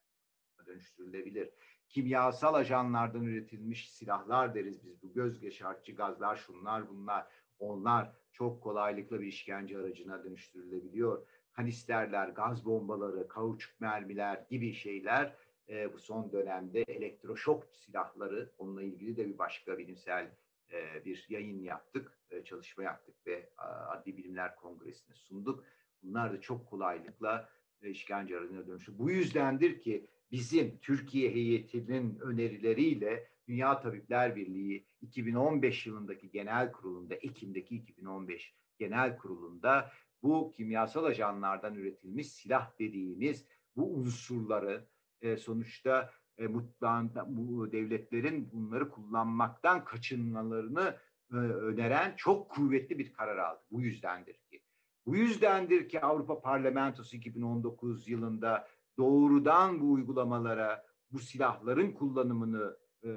dönüştürülebilir. 0.67 1.51
Kimyasal 1.89 2.55
ajanlardan 2.55 3.25
üretilmiş 3.25 3.91
silahlar 3.91 4.55
deriz 4.55 4.85
biz 4.85 5.03
bu 5.03 5.13
göz 5.13 5.43
yaşartıcı 5.43 5.93
gazlar 5.93 6.37
şunlar 6.37 6.89
bunlar 6.89 7.27
onlar 7.59 8.13
çok 8.33 8.63
kolaylıkla 8.63 9.21
bir 9.21 9.27
işkence 9.27 9.79
aracına 9.79 10.25
dönüştürülebiliyor. 10.25 11.27
Kanisterler, 11.53 12.29
gaz 12.29 12.65
bombaları, 12.65 13.29
kauçuk 13.29 13.81
mermiler 13.81 14.45
gibi 14.51 14.73
şeyler 14.73 15.35
e, 15.69 15.93
bu 15.93 15.99
son 15.99 16.33
dönemde 16.33 16.83
elektroşok 16.83 17.67
silahları 17.67 18.53
onunla 18.59 18.83
ilgili 18.83 19.17
de 19.17 19.27
bir 19.27 19.39
başka 19.39 19.79
bilimsel 19.79 20.31
e, 20.73 21.05
bir 21.05 21.27
yayın 21.29 21.63
yaptık, 21.63 22.19
e, 22.31 22.45
çalışma 22.45 22.83
yaptık 22.83 23.15
ve 23.27 23.51
Adli 23.89 24.17
Bilimler 24.17 24.57
Kongresi'ne 24.57 25.15
sunduk. 25.15 25.65
Bunlar 26.03 26.33
da 26.33 26.41
çok 26.41 26.67
kolaylıkla 26.67 27.49
e, 27.83 27.91
işkence 27.91 28.39
aracına 28.39 28.67
dönüştü. 28.67 28.99
Bu 28.99 29.11
yüzdendir 29.11 29.81
ki 29.81 30.07
bizim 30.33 30.79
Türkiye 30.79 31.35
heyetinin 31.35 32.19
önerileriyle 32.19 33.29
Dünya 33.49 33.81
Tabipler 33.81 34.37
Birliği 34.37 34.87
2015 35.01 35.87
yılındaki 35.87 36.31
genel 36.31 36.73
kurulunda, 36.73 37.15
Ekim'deki 37.15 37.77
2015 37.77 38.55
genel 38.79 39.17
kurulunda 39.17 39.91
bu 40.23 40.53
kimyasal 40.57 41.05
ajanlardan 41.05 41.75
üretilmiş 41.75 42.29
silah 42.29 42.79
dediğimiz 42.79 43.47
bu 43.77 43.95
unsurları 43.95 44.87
e, 45.23 45.37
sonuçta 45.37 46.11
e, 46.39 46.47
mutlağın, 46.47 47.13
bu 47.27 47.73
devletlerin 47.73 48.53
bunları 48.53 48.91
kullanmaktan 48.91 49.85
kaçınmalarını 49.85 50.97
e, 51.33 51.37
öneren 51.37 52.15
çok 52.17 52.51
kuvvetli 52.51 52.99
bir 52.99 53.13
karar 53.13 53.39
aldı. 53.39 53.61
Bu 53.71 53.81
yüzdendir 53.81 54.35
ki. 54.35 54.63
Bu 55.07 55.17
yüzdendir 55.17 55.89
ki 55.89 56.01
Avrupa 56.01 56.41
Parlamentosu 56.41 57.17
2019 57.17 58.09
yılında 58.09 58.69
doğrudan 58.99 59.81
bu 59.81 59.93
uygulamalara, 59.93 60.87
bu 61.13 61.19
silahların 61.19 61.93
kullanımını 61.93 62.77
e, 63.05 63.09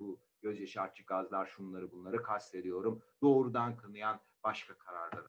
bu 0.00 0.20
göz 0.42 0.60
yaşartıcı 0.60 1.06
gazlar 1.06 1.46
şunları 1.46 1.92
bunları 1.92 2.22
kastediyorum. 2.22 3.02
Doğrudan 3.22 3.76
kınayan 3.76 4.20
başka 4.44 4.74
kararlar. 4.74 5.26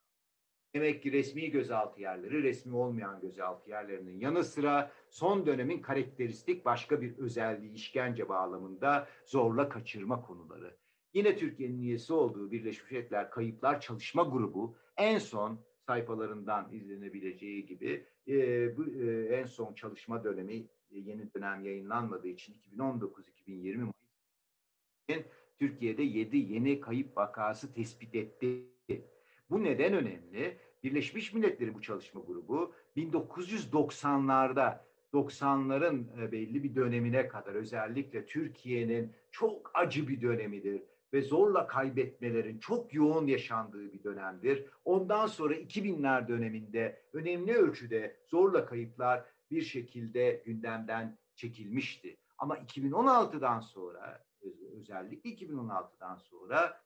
Demek 0.73 1.03
ki 1.03 1.11
resmi 1.11 1.51
gözaltı 1.51 2.01
yerleri, 2.01 2.43
resmi 2.43 2.75
olmayan 2.75 3.21
gözaltı 3.21 3.69
yerlerinin 3.69 4.19
yanı 4.19 4.43
sıra 4.43 4.91
son 5.09 5.45
dönemin 5.45 5.81
karakteristik 5.81 6.65
başka 6.65 7.01
bir 7.01 7.17
özelliği 7.17 7.73
işkence 7.73 8.29
bağlamında 8.29 9.07
zorla 9.25 9.69
kaçırma 9.69 10.21
konuları. 10.21 10.77
Yine 11.13 11.37
Türkiye'nin 11.37 11.81
üyesi 11.81 12.13
olduğu 12.13 12.51
Birleşmiş 12.51 12.91
Milletler 12.91 13.29
Kayıplar 13.29 13.81
Çalışma 13.81 14.23
Grubu 14.23 14.75
en 14.97 15.17
son 15.17 15.59
sayfalarından 15.87 16.69
izlenebileceği 16.71 17.65
gibi 17.65 18.05
e, 18.27 18.77
bu 18.77 18.85
e, 18.85 19.25
en 19.35 19.45
son 19.45 19.73
çalışma 19.73 20.23
dönemi 20.23 20.53
e, 20.91 20.99
yeni 20.99 21.33
dönem 21.33 21.63
yayınlanmadığı 21.63 22.27
için 22.27 22.55
2019-2020 22.77 23.77
Mayıs 23.77 25.25
Türkiye'de 25.59 26.03
7 26.03 26.37
yeni 26.37 26.81
kayıp 26.81 27.17
vakası 27.17 27.73
tespit 27.73 28.15
etti. 28.15 28.65
Bu 29.49 29.63
neden 29.63 29.93
önemli? 29.93 30.57
Birleşmiş 30.83 31.33
Milletler'in 31.33 31.73
bu 31.73 31.81
çalışma 31.81 32.21
grubu 32.27 32.73
1990'larda 32.97 34.79
90'ların 35.13 36.21
e, 36.21 36.31
belli 36.31 36.63
bir 36.63 36.75
dönemine 36.75 37.27
kadar 37.27 37.55
özellikle 37.55 38.25
Türkiye'nin 38.25 39.11
çok 39.31 39.71
acı 39.73 40.07
bir 40.07 40.21
dönemidir 40.21 40.83
ve 41.13 41.21
zorla 41.21 41.67
kaybetmelerin 41.67 42.59
çok 42.59 42.93
yoğun 42.93 43.27
yaşandığı 43.27 43.93
bir 43.93 44.03
dönemdir. 44.03 44.65
Ondan 44.85 45.27
sonra 45.27 45.55
2000'ler 45.55 46.27
döneminde 46.27 47.01
önemli 47.13 47.53
ölçüde 47.53 48.17
zorla 48.27 48.65
kayıplar 48.65 49.25
bir 49.51 49.61
şekilde 49.61 50.43
gündemden 50.45 51.17
çekilmişti. 51.35 52.17
Ama 52.37 52.57
2016'dan 52.57 53.59
sonra 53.59 54.23
özellikle 54.77 55.29
2016'dan 55.29 56.15
sonra 56.15 56.81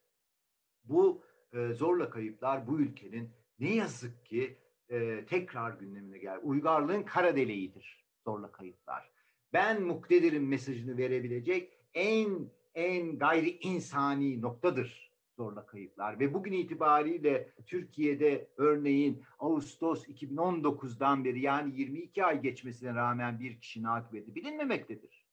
bu 0.83 1.23
e, 1.53 1.73
zorla 1.73 2.09
kayıplar 2.09 2.67
bu 2.67 2.79
ülkenin 2.79 3.29
ne 3.59 3.75
yazık 3.75 4.25
ki 4.25 4.57
e, 4.89 5.25
tekrar 5.25 5.71
gündemine 5.71 6.17
geldi. 6.17 6.39
Uygarlığın 6.43 7.03
kara 7.03 7.35
deliğidir 7.35 8.05
zorla 8.25 8.51
kayıplar. 8.51 9.11
Ben 9.53 9.81
muktedirim 9.81 10.47
mesajını 10.47 10.97
verebilecek 10.97 11.73
en 11.93 12.49
en 12.75 13.17
gayri 13.17 13.49
insani 13.49 14.41
noktadır 14.41 15.11
zorla 15.37 15.65
kayıplar. 15.65 16.19
Ve 16.19 16.33
bugün 16.33 16.51
itibariyle 16.51 17.49
Türkiye'de 17.65 18.47
örneğin 18.57 19.23
Ağustos 19.39 20.07
2019'dan 20.07 21.25
beri 21.25 21.41
yani 21.41 21.79
22 21.79 22.25
ay 22.25 22.41
geçmesine 22.41 22.95
rağmen 22.95 23.39
bir 23.39 23.59
kişinin 23.59 23.85
akıbeti 23.85 24.35
bilinmemektedir. 24.35 25.25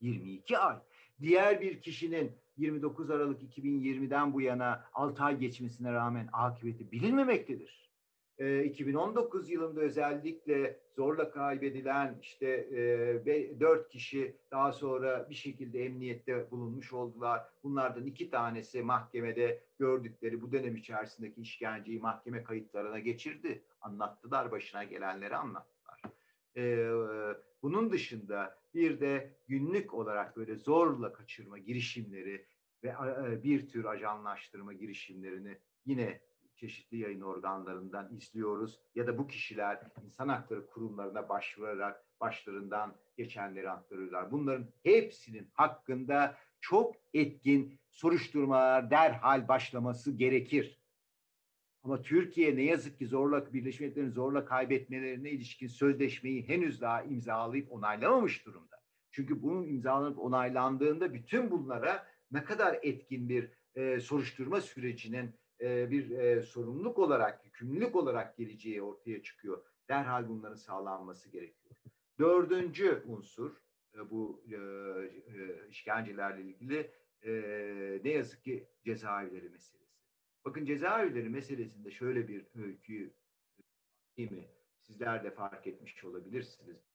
22 0.00 0.58
ay. 0.58 0.76
Diğer 1.20 1.60
bir 1.60 1.82
kişinin 1.82 2.32
29 2.56 3.10
Aralık 3.10 3.42
2020'den 3.42 4.32
bu 4.32 4.40
yana 4.40 4.84
6 4.92 5.22
ay 5.22 5.38
geçmesine 5.38 5.92
rağmen 5.92 6.28
akıbeti 6.32 6.92
bilinmemektedir. 6.92 7.83
2019 8.38 9.50
ee, 9.50 9.52
yılında 9.52 9.80
özellikle 9.80 10.80
zorla 10.96 11.30
kaybedilen 11.30 12.18
işte 12.22 12.46
e, 13.26 13.60
4 13.60 13.88
kişi 13.88 14.36
daha 14.50 14.72
sonra 14.72 15.26
bir 15.30 15.34
şekilde 15.34 15.84
emniyette 15.84 16.50
bulunmuş 16.50 16.92
oldular. 16.92 17.42
Bunlardan 17.62 18.06
iki 18.06 18.30
tanesi 18.30 18.82
mahkemede 18.82 19.62
gördükleri 19.78 20.42
bu 20.42 20.52
dönem 20.52 20.76
içerisindeki 20.76 21.40
işkenceyi 21.40 22.00
mahkeme 22.00 22.44
kayıtlarına 22.44 22.98
geçirdi. 22.98 23.62
Anlattılar, 23.80 24.50
başına 24.50 24.84
gelenleri 24.84 25.36
anlattılar. 25.36 26.00
Ee, 26.56 26.88
bunun 27.62 27.92
dışında 27.92 28.58
bir 28.74 29.00
de 29.00 29.30
günlük 29.48 29.94
olarak 29.94 30.36
böyle 30.36 30.56
zorla 30.56 31.12
kaçırma 31.12 31.58
girişimleri 31.58 32.46
ve 32.82 32.88
e, 32.88 33.42
bir 33.42 33.68
tür 33.68 33.84
ajanlaştırma 33.84 34.72
girişimlerini 34.72 35.58
yine 35.86 36.20
çeşitli 36.56 36.98
yayın 36.98 37.20
organlarından 37.20 38.16
izliyoruz 38.16 38.80
ya 38.94 39.06
da 39.06 39.18
bu 39.18 39.26
kişiler 39.26 39.80
insan 40.04 40.28
hakları 40.28 40.66
kurumlarına 40.66 41.28
başvurarak 41.28 42.04
başlarından 42.20 42.96
geçenleri 43.16 43.70
aktarıyorlar. 43.70 44.32
Bunların 44.32 44.66
hepsinin 44.82 45.50
hakkında 45.52 46.36
çok 46.60 46.94
etkin 47.14 47.80
soruşturmalar 47.90 48.90
derhal 48.90 49.48
başlaması 49.48 50.12
gerekir. 50.12 50.80
Ama 51.82 52.02
Türkiye 52.02 52.56
ne 52.56 52.62
yazık 52.62 52.98
ki 52.98 53.06
zorla 53.06 53.52
Birleşmiş 53.52 53.80
Milletler'in 53.80 54.10
zorla 54.10 54.44
kaybetmelerine 54.44 55.30
ilişkin 55.30 55.68
sözleşmeyi 55.68 56.48
henüz 56.48 56.80
daha 56.80 57.02
imzalayıp 57.02 57.72
onaylamamış 57.72 58.46
durumda. 58.46 58.76
Çünkü 59.10 59.42
bunun 59.42 59.66
imzalanıp 59.66 60.18
onaylandığında 60.18 61.14
bütün 61.14 61.50
bunlara 61.50 62.06
ne 62.30 62.44
kadar 62.44 62.78
etkin 62.82 63.28
bir 63.28 63.50
e, 63.74 64.00
soruşturma 64.00 64.60
sürecinin 64.60 65.34
e, 65.60 65.90
bir 65.90 66.10
e, 66.10 66.42
sorumluluk 66.42 66.98
olarak, 66.98 67.44
yükümlülük 67.44 67.96
olarak 67.96 68.36
geleceği 68.36 68.82
ortaya 68.82 69.22
çıkıyor. 69.22 69.64
Derhal 69.88 70.28
bunların 70.28 70.56
sağlanması 70.56 71.30
gerekiyor. 71.30 71.74
Dördüncü 72.18 73.02
unsur 73.06 73.56
e, 73.94 74.10
bu 74.10 74.44
e, 74.50 75.68
işkencelerle 75.68 76.42
ilgili 76.42 76.90
ne 78.04 78.10
yazık 78.10 78.44
ki 78.44 78.68
cezaevleri 78.84 79.48
meselesi. 79.48 79.84
Bakın 80.44 80.64
cezaevleri 80.64 81.28
meselesinde 81.28 81.90
şöyle 81.90 82.28
bir 82.28 82.46
öykü 82.54 83.14
değil 84.16 84.32
mi? 84.32 84.48
Sizler 84.80 85.24
de 85.24 85.30
fark 85.30 85.66
etmiş 85.66 86.04
olabilirsiniz. 86.04 86.94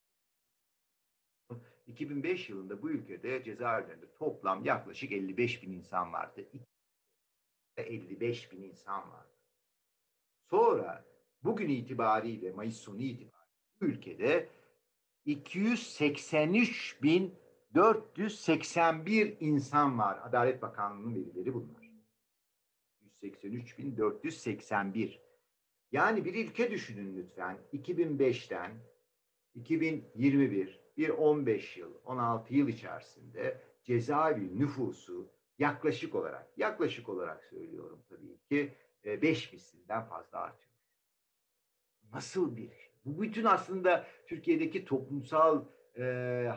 2005 1.87 2.49
yılında 2.49 2.81
bu 2.81 2.89
ülkede 2.89 3.43
cezaevlerinde 3.43 4.13
toplam 4.13 4.65
yaklaşık 4.65 5.11
55 5.11 5.63
bin 5.63 5.71
insan 5.71 6.13
vardı. 6.13 6.49
55 7.79 8.51
bin 8.51 8.63
insan 8.63 9.11
vardı. 9.11 9.37
Sonra 10.49 11.05
bugün 11.43 11.69
itibariyle 11.69 12.51
Mayıs 12.51 12.77
sonu 12.77 13.01
itibariyle 13.01 13.39
bu 13.81 13.85
ülkede 13.85 14.49
283 15.25 17.03
bin 17.03 17.35
481 17.73 19.37
insan 19.39 19.99
var. 19.99 20.19
Adalet 20.23 20.61
Bakanlığı'nın 20.61 21.15
verileri 21.15 21.53
bunlar. 21.53 21.89
183.481. 23.23 25.19
Yani 25.91 26.25
bir 26.25 26.45
ülke 26.45 26.71
düşünün 26.71 27.17
lütfen. 27.17 27.57
2005'ten 27.73 28.71
2021 29.55 30.79
bir 30.97 31.09
15 31.09 31.77
yıl, 31.77 31.93
16 32.05 32.53
yıl 32.53 32.67
içerisinde 32.67 33.61
cezaevi 33.83 34.59
nüfusu 34.59 35.31
yaklaşık 35.59 36.15
olarak, 36.15 36.47
yaklaşık 36.57 37.09
olarak 37.09 37.43
söylüyorum 37.43 37.99
tabii 38.09 38.37
ki 38.49 38.73
5 39.05 39.47
e, 39.47 39.55
mislinden 39.55 40.05
fazla 40.05 40.39
artıyor. 40.39 40.73
Nasıl 42.13 42.55
bir 42.55 42.69
şey? 42.69 42.89
Bu 43.05 43.21
bütün 43.21 43.45
aslında 43.45 44.07
Türkiye'deki 44.27 44.85
toplumsal 44.85 45.63
e, 45.97 46.03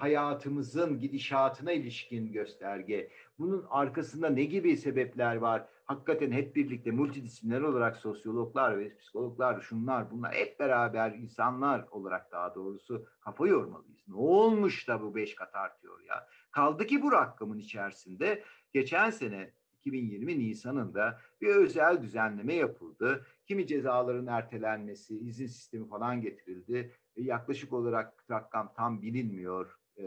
hayatımızın 0.00 1.00
gidişatına 1.00 1.72
ilişkin 1.72 2.32
gösterge. 2.32 3.10
Bunun 3.38 3.66
arkasında 3.70 4.30
ne 4.30 4.44
gibi 4.44 4.76
sebepler 4.76 5.36
var? 5.36 5.68
Hakikaten 5.84 6.32
hep 6.32 6.56
birlikte 6.56 6.90
multidisipliner 6.90 7.60
olarak 7.60 7.96
sosyologlar 7.96 8.78
ve 8.78 8.96
psikologlar, 8.96 9.60
şunlar 9.60 10.10
bunlar 10.10 10.34
hep 10.34 10.60
beraber 10.60 11.12
insanlar 11.12 11.86
olarak 11.90 12.32
daha 12.32 12.54
doğrusu 12.54 13.06
kafa 13.20 13.46
yormalıyız. 13.46 14.08
Ne 14.08 14.14
olmuş 14.16 14.88
da 14.88 15.02
bu 15.02 15.14
beş 15.14 15.34
kat 15.34 15.54
artıyor 15.54 16.00
ya? 16.00 16.28
Kaldı 16.50 16.86
ki 16.86 17.02
bu 17.02 17.12
rakamın 17.12 17.58
içerisinde 17.58 18.42
geçen 18.72 19.10
sene 19.10 19.50
2020 19.80 20.38
Nisan'ında 20.38 21.20
bir 21.40 21.48
özel 21.48 22.02
düzenleme 22.02 22.54
yapıldı. 22.54 23.26
Kimi 23.46 23.66
cezaların 23.66 24.26
ertelenmesi, 24.26 25.18
izin 25.18 25.46
sistemi 25.46 25.88
falan 25.88 26.20
getirildi. 26.20 26.92
E, 27.16 27.22
yaklaşık 27.22 27.72
olarak 27.72 28.24
rakam 28.30 28.72
tam 28.76 29.02
bilinmiyor 29.02 29.78
e, 29.96 30.04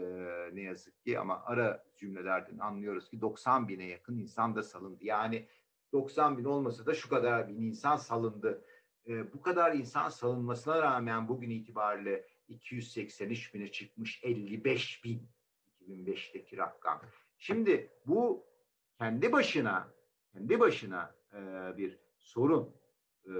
ne 0.52 0.60
yazık 0.60 1.02
ki 1.04 1.18
ama 1.18 1.42
ara 1.44 1.84
cümlelerden 1.96 2.58
anlıyoruz 2.58 3.10
ki 3.10 3.20
90 3.20 3.68
bine 3.68 3.84
yakın 3.84 4.18
insan 4.18 4.56
da 4.56 4.62
salındı. 4.62 5.04
Yani 5.04 5.46
90 5.92 6.38
bin 6.38 6.44
olmasa 6.44 6.86
da 6.86 6.94
şu 6.94 7.08
kadar 7.08 7.48
bin 7.48 7.62
insan 7.62 7.96
salındı. 7.96 8.64
E, 9.08 9.32
bu 9.32 9.42
kadar 9.42 9.74
insan 9.74 10.08
salınmasına 10.08 10.82
rağmen 10.82 11.28
bugün 11.28 11.50
itibariyle 11.50 12.24
283 12.48 13.54
bine 13.54 13.72
çıkmış 13.72 14.20
55 14.24 15.04
bin 15.04 15.28
2005'teki 15.80 16.56
rakam. 16.56 17.00
Şimdi 17.38 17.90
bu 18.06 18.45
kendi 18.98 19.32
başına 19.32 19.96
kendi 20.32 20.60
başına 20.60 21.14
e, 21.32 21.38
bir 21.76 21.98
sorun. 22.18 22.74
E, 23.26 23.32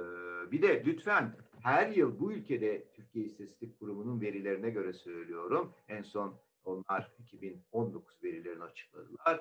bir 0.52 0.62
de 0.62 0.84
lütfen 0.86 1.36
her 1.62 1.88
yıl 1.88 2.20
bu 2.20 2.32
ülkede 2.32 2.84
Türkiye 2.92 3.24
İstatistik 3.24 3.80
Kurumu'nun 3.80 4.20
verilerine 4.20 4.70
göre 4.70 4.92
söylüyorum. 4.92 5.72
En 5.88 6.02
son 6.02 6.38
onlar 6.64 7.12
2019 7.18 8.24
verilerini 8.24 8.62
açıkladılar. 8.62 9.40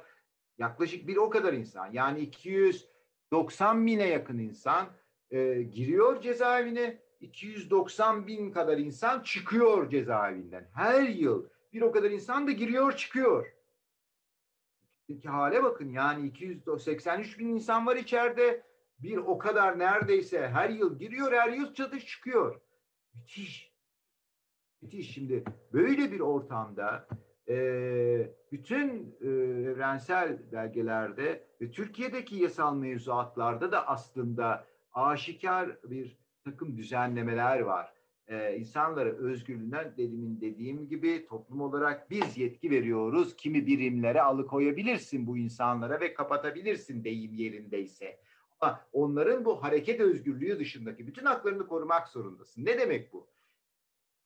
Yaklaşık 0.58 1.08
bir 1.08 1.18
o 1.18 1.30
kadar 1.30 1.54
insan 1.54 1.92
yani 1.92 2.20
290 2.20 3.88
bine 3.88 4.08
yakın 4.08 4.40
insan 4.40 4.88
e, 5.32 5.62
giriyor 5.62 6.22
cezaevine 6.22 7.02
290 7.20 8.28
bin 8.28 8.52
kadar 8.52 8.78
insan 8.78 9.24
çıkıyor 9.24 9.90
cezaevinden. 9.90 10.70
Her 10.74 11.02
yıl 11.02 11.46
bir 11.74 11.82
o 11.82 11.92
kadar 11.92 12.12
insan 12.12 12.48
da 12.48 12.52
giriyor 12.52 12.92
çıkıyor. 12.92 13.55
Peki 15.08 15.30
hale 15.30 15.64
bakın 15.64 15.90
yani 15.90 16.28
283 16.28 17.40
bin 17.40 17.48
insan 17.48 17.88
var 17.88 17.96
içeride. 17.96 18.64
Bir 19.00 19.18
o 19.18 19.38
kadar 19.38 19.80
neredeyse 19.80 20.48
her 20.48 20.70
yıl 20.70 21.00
giriyor, 21.00 21.32
her 21.32 21.50
yıl 21.50 21.74
çatış 21.74 22.06
çıkıyor. 22.06 22.62
Müthiş. 23.14 23.74
Müthiş. 24.82 25.14
Şimdi 25.14 25.44
böyle 25.74 26.12
bir 26.12 26.20
ortamda 26.20 27.08
e, 27.50 27.56
bütün 28.52 29.16
e, 29.22 29.28
evrensel 29.70 30.52
belgelerde 30.52 31.48
ve 31.62 31.72
Türkiye'deki 31.72 32.36
yasal 32.36 32.76
mevzuatlarda 32.76 33.72
da 33.72 33.88
aslında 33.88 34.68
aşikar 34.94 35.78
bir 35.84 36.18
takım 36.44 36.78
düzenlemeler 36.78 37.60
var 37.60 37.94
e, 38.28 38.58
insanlara 38.58 39.10
özgürlüğünden 39.10 39.94
demin 39.98 40.42
dediğim 40.42 40.88
gibi 40.88 41.26
toplum 41.26 41.62
olarak 41.62 42.10
biz 42.10 42.38
yetki 42.38 42.72
veriyoruz. 42.72 43.36
Kimi 43.36 43.68
birimlere 43.68 44.22
alıkoyabilirsin 44.22 45.28
bu 45.28 45.38
insanlara 45.38 46.00
ve 46.00 46.14
kapatabilirsin 46.14 47.04
deyim 47.04 47.34
yerindeyse. 47.34 48.20
Ama 48.60 48.82
onların 48.94 49.46
bu 49.46 49.64
hareket 49.64 50.00
özgürlüğü 50.00 50.60
dışındaki 50.60 51.08
bütün 51.08 51.26
haklarını 51.26 51.68
korumak 51.68 52.08
zorundasın. 52.08 52.66
Ne 52.66 52.80
demek 52.80 53.14
bu? 53.14 53.28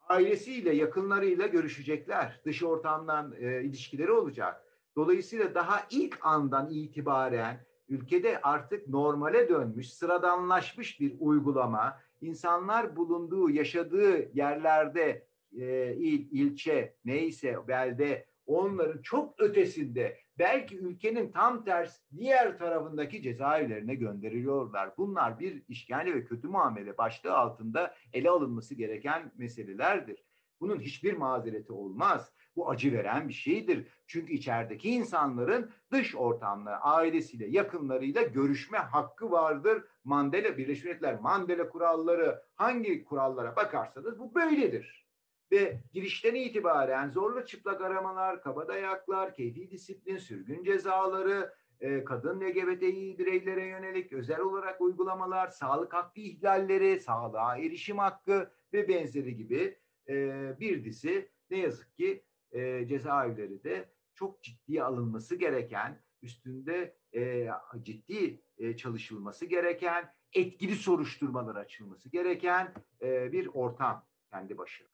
Ailesiyle, 0.09 0.75
yakınlarıyla 0.75 1.47
görüşecekler. 1.47 2.41
Dış 2.45 2.63
ortamdan 2.63 3.33
e, 3.39 3.63
ilişkileri 3.63 4.11
olacak. 4.11 4.65
Dolayısıyla 4.95 5.55
daha 5.55 5.87
ilk 5.89 6.19
andan 6.21 6.69
itibaren 6.69 7.65
ülkede 7.89 8.41
artık 8.41 8.87
normale 8.87 9.49
dönmüş, 9.49 9.93
sıradanlaşmış 9.93 10.99
bir 10.99 11.15
uygulama, 11.19 11.99
insanlar 12.21 12.95
bulunduğu, 12.95 13.49
yaşadığı 13.49 14.37
yerlerde 14.37 15.27
e, 15.59 15.95
il, 15.95 16.27
ilçe, 16.31 16.95
neyse 17.05 17.57
belde 17.67 18.25
onların 18.45 19.01
çok 19.01 19.41
ötesinde 19.41 20.17
belki 20.39 20.77
ülkenin 20.77 21.31
tam 21.31 21.65
ters 21.65 22.01
diğer 22.17 22.57
tarafındaki 22.57 23.21
cezaevlerine 23.21 23.95
gönderiliyorlar. 23.95 24.97
Bunlar 24.97 25.39
bir 25.39 25.63
işkence 25.67 26.15
ve 26.15 26.25
kötü 26.25 26.47
muamele 26.47 26.97
başlığı 26.97 27.37
altında 27.37 27.95
ele 28.13 28.29
alınması 28.29 28.75
gereken 28.75 29.31
meselelerdir. 29.37 30.23
Bunun 30.59 30.79
hiçbir 30.79 31.13
mazereti 31.13 31.73
olmaz. 31.73 32.33
Bu 32.55 32.69
acı 32.69 32.93
veren 32.93 33.27
bir 33.27 33.33
şeydir. 33.33 33.87
Çünkü 34.07 34.33
içerideki 34.33 34.89
insanların 34.89 35.71
dış 35.91 36.15
ortamla, 36.15 36.81
ailesiyle, 36.81 37.47
yakınlarıyla 37.47 38.21
görüşme 38.21 38.77
hakkı 38.77 39.31
vardır. 39.31 39.83
Mandela, 40.09 40.57
Birleşmiş 40.57 40.85
Milletler 40.85 41.19
Mandela 41.19 41.69
kuralları 41.69 42.43
hangi 42.55 43.05
kurallara 43.05 43.55
bakarsanız 43.55 44.19
bu 44.19 44.35
böyledir. 44.35 45.07
Ve 45.51 45.79
girişten 45.93 46.35
itibaren 46.35 47.09
zorla 47.09 47.45
çıplak 47.45 47.81
aramalar, 47.81 48.41
kabadayaklar, 48.41 49.35
keyfi 49.35 49.71
disiplin, 49.71 50.17
sürgün 50.17 50.63
cezaları, 50.63 51.53
e, 51.79 52.03
kadın 52.03 52.41
LGBTİ 52.41 53.15
bireylere 53.19 53.65
yönelik 53.65 54.13
özel 54.13 54.39
olarak 54.39 54.81
uygulamalar, 54.81 55.47
sağlık 55.47 55.93
hakkı 55.93 56.19
ihlalleri, 56.19 56.99
sağlığa 56.99 57.57
erişim 57.57 57.97
hakkı 57.97 58.51
ve 58.73 58.87
benzeri 58.87 59.35
gibi 59.35 59.77
e, 60.09 60.15
bir 60.59 60.83
dizi 60.83 61.29
ne 61.49 61.57
yazık 61.57 61.97
ki 61.97 62.23
e, 62.51 62.87
cezaevleri 62.87 63.63
de 63.63 63.89
çok 64.15 64.43
ciddiye 64.43 64.83
alınması 64.83 65.35
gereken, 65.35 66.01
üstünde 66.21 66.98
e, 67.15 67.49
ciddi 67.81 68.41
e, 68.57 68.77
çalışılması 68.77 69.45
gereken, 69.45 70.13
etkili 70.33 70.75
soruşturmalar 70.75 71.55
açılması 71.55 72.09
gereken 72.09 72.73
e, 73.01 73.31
bir 73.31 73.49
ortam 73.53 74.05
kendi 74.31 74.57
başına. 74.57 74.87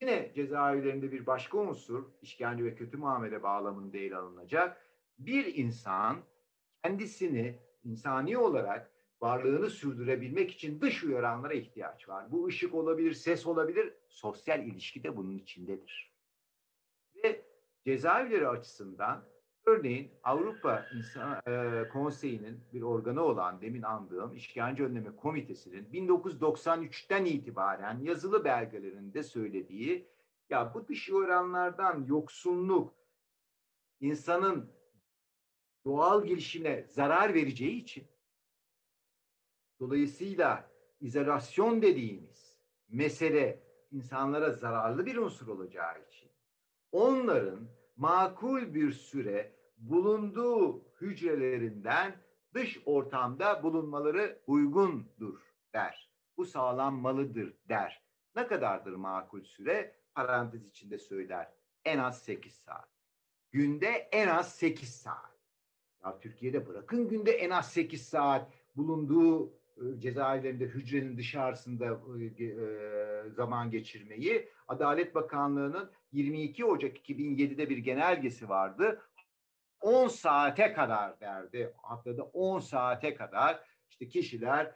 Yine 0.00 0.32
cezaevlerinde 0.34 1.12
bir 1.12 1.26
başka 1.26 1.58
unsur, 1.58 2.04
işkence 2.22 2.64
ve 2.64 2.74
kötü 2.74 2.96
muamele 2.96 3.42
bağlamında 3.42 3.98
ele 3.98 4.16
alınacak. 4.16 4.90
Bir 5.18 5.54
insan 5.54 6.16
kendisini 6.82 7.58
insani 7.84 8.38
olarak 8.38 8.90
varlığını 9.20 9.70
sürdürebilmek 9.70 10.50
için 10.50 10.80
dış 10.80 11.04
uyaranlara 11.04 11.54
ihtiyaç 11.54 12.08
var. 12.08 12.32
Bu 12.32 12.46
ışık 12.46 12.74
olabilir, 12.74 13.12
ses 13.12 13.46
olabilir, 13.46 13.94
sosyal 14.08 14.66
ilişki 14.66 15.04
de 15.04 15.16
bunun 15.16 15.38
içindedir. 15.38 16.14
Ve 17.24 17.44
cezaevleri 17.84 18.48
açısından 18.48 19.24
Örneğin 19.66 20.10
Avrupa 20.22 20.86
İnsan 20.94 21.42
e, 21.46 21.88
Konseyi'nin 21.88 22.60
bir 22.72 22.82
organı 22.82 23.22
olan 23.22 23.60
demin 23.60 23.82
andığım 23.82 24.34
İşkence 24.34 24.84
Önleme 24.84 25.16
Komitesi'nin 25.16 25.84
1993'ten 25.84 27.24
itibaren 27.24 27.98
yazılı 27.98 28.44
belgelerinde 28.44 29.22
söylediği 29.22 30.08
ya 30.50 30.74
bu 30.74 30.88
dış 30.88 31.10
oranlardan 31.10 32.04
yoksunluk 32.06 32.94
insanın 34.00 34.72
doğal 35.84 36.24
gelişimine 36.24 36.86
zarar 36.88 37.34
vereceği 37.34 37.82
için 37.82 38.04
dolayısıyla 39.80 40.70
izolasyon 41.00 41.82
dediğimiz 41.82 42.56
mesele 42.88 43.62
insanlara 43.92 44.52
zararlı 44.52 45.06
bir 45.06 45.16
unsur 45.16 45.48
olacağı 45.48 46.02
için 46.08 46.30
onların 46.92 47.68
makul 47.96 48.74
bir 48.74 48.92
süre 48.92 49.53
bulunduğu 49.90 50.84
hücrelerinden 51.00 52.16
dış 52.54 52.78
ortamda 52.86 53.62
bulunmaları 53.62 54.38
uygundur 54.46 55.40
der. 55.74 56.10
Bu 56.36 56.44
sağlanmalıdır 56.44 57.54
der. 57.68 58.02
Ne 58.36 58.46
kadardır 58.46 58.92
makul 58.92 59.42
süre? 59.42 59.96
Parantez 60.14 60.66
içinde 60.66 60.98
söyler. 60.98 61.48
En 61.84 61.98
az 61.98 62.22
8 62.22 62.54
saat. 62.54 62.88
Günde 63.52 63.88
en 63.88 64.28
az 64.28 64.54
8 64.54 64.88
saat. 64.88 65.34
Ya 66.04 66.18
Türkiye'de 66.20 66.66
bırakın 66.66 67.08
günde 67.08 67.32
en 67.32 67.50
az 67.50 67.72
8 67.72 68.08
saat 68.08 68.52
bulunduğu 68.76 69.52
e, 69.76 70.00
cezaevlerinde 70.00 70.64
hücrenin 70.64 71.16
dışarısında 71.16 72.00
e, 72.38 72.44
e, 72.44 73.30
zaman 73.30 73.70
geçirmeyi 73.70 74.48
Adalet 74.68 75.14
Bakanlığı'nın 75.14 75.90
22 76.12 76.64
Ocak 76.64 76.96
2007'de 76.96 77.70
bir 77.70 77.78
genelgesi 77.78 78.48
vardı. 78.48 79.02
10 79.84 80.08
saate 80.08 80.72
kadar 80.72 81.20
derdi. 81.20 81.72
Haftada 81.82 82.22
10 82.22 82.60
saate 82.60 83.14
kadar 83.14 83.60
işte 83.88 84.08
kişiler 84.08 84.74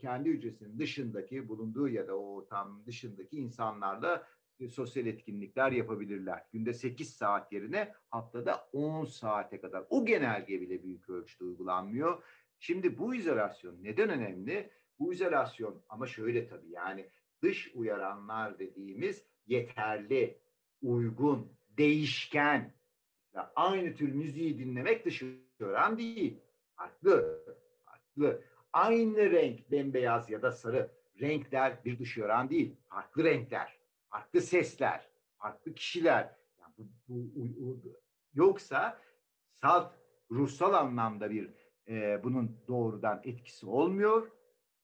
kendi 0.00 0.30
hücresinin 0.30 0.78
dışındaki 0.78 1.48
bulunduğu 1.48 1.88
ya 1.88 2.08
da 2.08 2.16
o 2.16 2.46
tam 2.46 2.86
dışındaki 2.86 3.36
insanlarla 3.36 4.26
sosyal 4.70 5.06
etkinlikler 5.06 5.72
yapabilirler. 5.72 6.42
Günde 6.52 6.72
8 6.72 7.14
saat 7.14 7.52
yerine 7.52 7.92
haftada 8.10 8.68
10 8.72 9.04
saate 9.04 9.60
kadar. 9.60 9.84
O 9.90 10.06
genelge 10.06 10.60
bile 10.60 10.82
büyük 10.82 11.10
ölçüde 11.10 11.44
uygulanmıyor. 11.44 12.22
Şimdi 12.58 12.98
bu 12.98 13.14
izolasyon 13.14 13.82
neden 13.82 14.10
önemli? 14.10 14.70
Bu 14.98 15.12
izolasyon 15.12 15.82
ama 15.88 16.06
şöyle 16.06 16.48
tabii 16.48 16.70
yani 16.70 17.10
dış 17.42 17.70
uyaranlar 17.74 18.58
dediğimiz 18.58 19.24
yeterli, 19.46 20.38
uygun, 20.82 21.52
değişken. 21.68 22.74
Yani 23.34 23.48
aynı 23.56 23.94
tür 23.94 24.12
müziği 24.12 24.58
dinlemek 24.58 25.04
dış 25.04 25.22
uyaran 25.60 25.98
değil. 25.98 26.40
Farklı, 26.76 27.44
farklı. 27.84 28.42
Aynı 28.72 29.30
renk 29.30 29.70
bembeyaz 29.70 30.30
ya 30.30 30.42
da 30.42 30.52
sarı 30.52 30.90
renkler 31.20 31.84
bir 31.84 31.98
dış 31.98 32.18
uyaran 32.18 32.50
değil. 32.50 32.76
Farklı 32.88 33.24
renkler, 33.24 33.78
farklı 34.10 34.40
sesler, 34.40 35.08
farklı 35.38 35.74
kişiler. 35.74 36.36
Yani 36.60 36.74
bu, 36.78 36.84
bu, 37.08 37.82
bu, 37.84 37.92
yoksa 38.34 39.00
salt, 39.50 39.92
ruhsal 40.30 40.72
anlamda 40.72 41.30
bir 41.30 41.50
e, 41.88 42.24
bunun 42.24 42.56
doğrudan 42.68 43.20
etkisi 43.24 43.66
olmuyor 43.66 44.30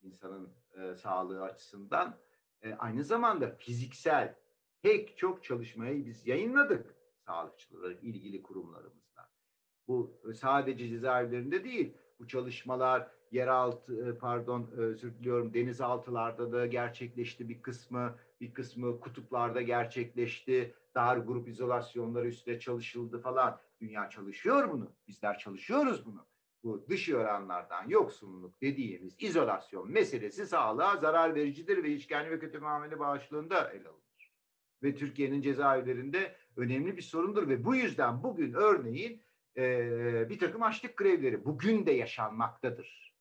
insanın 0.03 0.51
e, 0.75 0.95
sağlığı 0.95 1.43
açısından. 1.43 2.19
E, 2.63 2.75
aynı 2.75 3.05
zamanda 3.05 3.57
fiziksel 3.57 4.35
pek 4.83 5.17
çok 5.17 5.45
çalışmayı 5.45 6.07
biz 6.07 6.27
yayınladık 6.27 7.00
sağlıkçıları 7.31 7.93
ilgili 7.93 8.43
kurumlarımızla. 8.43 9.31
Bu 9.89 10.21
sadece 10.35 10.89
cezaevlerinde 10.89 11.65
değil, 11.65 11.95
bu 12.19 12.29
çalışmalar 12.29 13.11
yeraltı 13.31 14.11
e, 14.11 14.19
pardon 14.19 14.71
e, 14.77 14.81
özür 14.81 15.15
diliyorum 15.15 15.55
denizaltılarda 15.55 16.53
da 16.53 16.67
gerçekleşti 16.67 17.49
bir 17.49 17.63
kısmı, 17.63 18.15
bir 18.41 18.55
kısmı 18.55 19.01
kutuplarda 19.01 19.63
gerçekleşti. 19.63 20.75
Dar 20.95 21.17
grup 21.17 21.49
izolasyonları 21.49 22.29
üstüne 22.29 22.61
çalışıldı 22.61 23.21
falan. 23.21 23.61
Dünya 23.81 24.11
çalışıyor 24.11 24.73
bunu. 24.73 24.93
Bizler 25.09 25.39
çalışıyoruz 25.39 26.07
bunu 26.07 26.27
bu 26.65 26.87
dış 26.89 27.09
oranlardan 27.09 27.89
yoksunluk 27.89 28.61
dediğimiz 28.61 29.17
izolasyon 29.19 29.91
meselesi 29.91 30.47
sağlığa 30.47 30.97
zarar 30.97 31.35
vericidir 31.35 31.83
ve 31.83 31.91
işkence 31.91 32.31
ve 32.31 32.39
kötü 32.39 32.59
muamele 32.59 32.99
bağışlığında 32.99 33.71
ele 33.71 33.89
alınır. 33.89 34.33
Ve 34.83 34.95
Türkiye'nin 34.95 35.43
cezaevlerinde 35.43 36.37
önemli 36.61 36.97
bir 36.97 37.03
sorundur 37.03 37.49
ve 37.49 37.65
bu 37.65 37.77
yüzden 37.77 38.23
bugün 38.23 38.53
örneğin 38.53 39.23
e, 39.57 40.29
bir 40.29 40.39
takım 40.39 40.63
açlık 40.63 40.97
grevleri 40.97 41.45
bugün 41.45 41.87
de 41.87 41.93
yaşanmaktadır. 41.93 43.17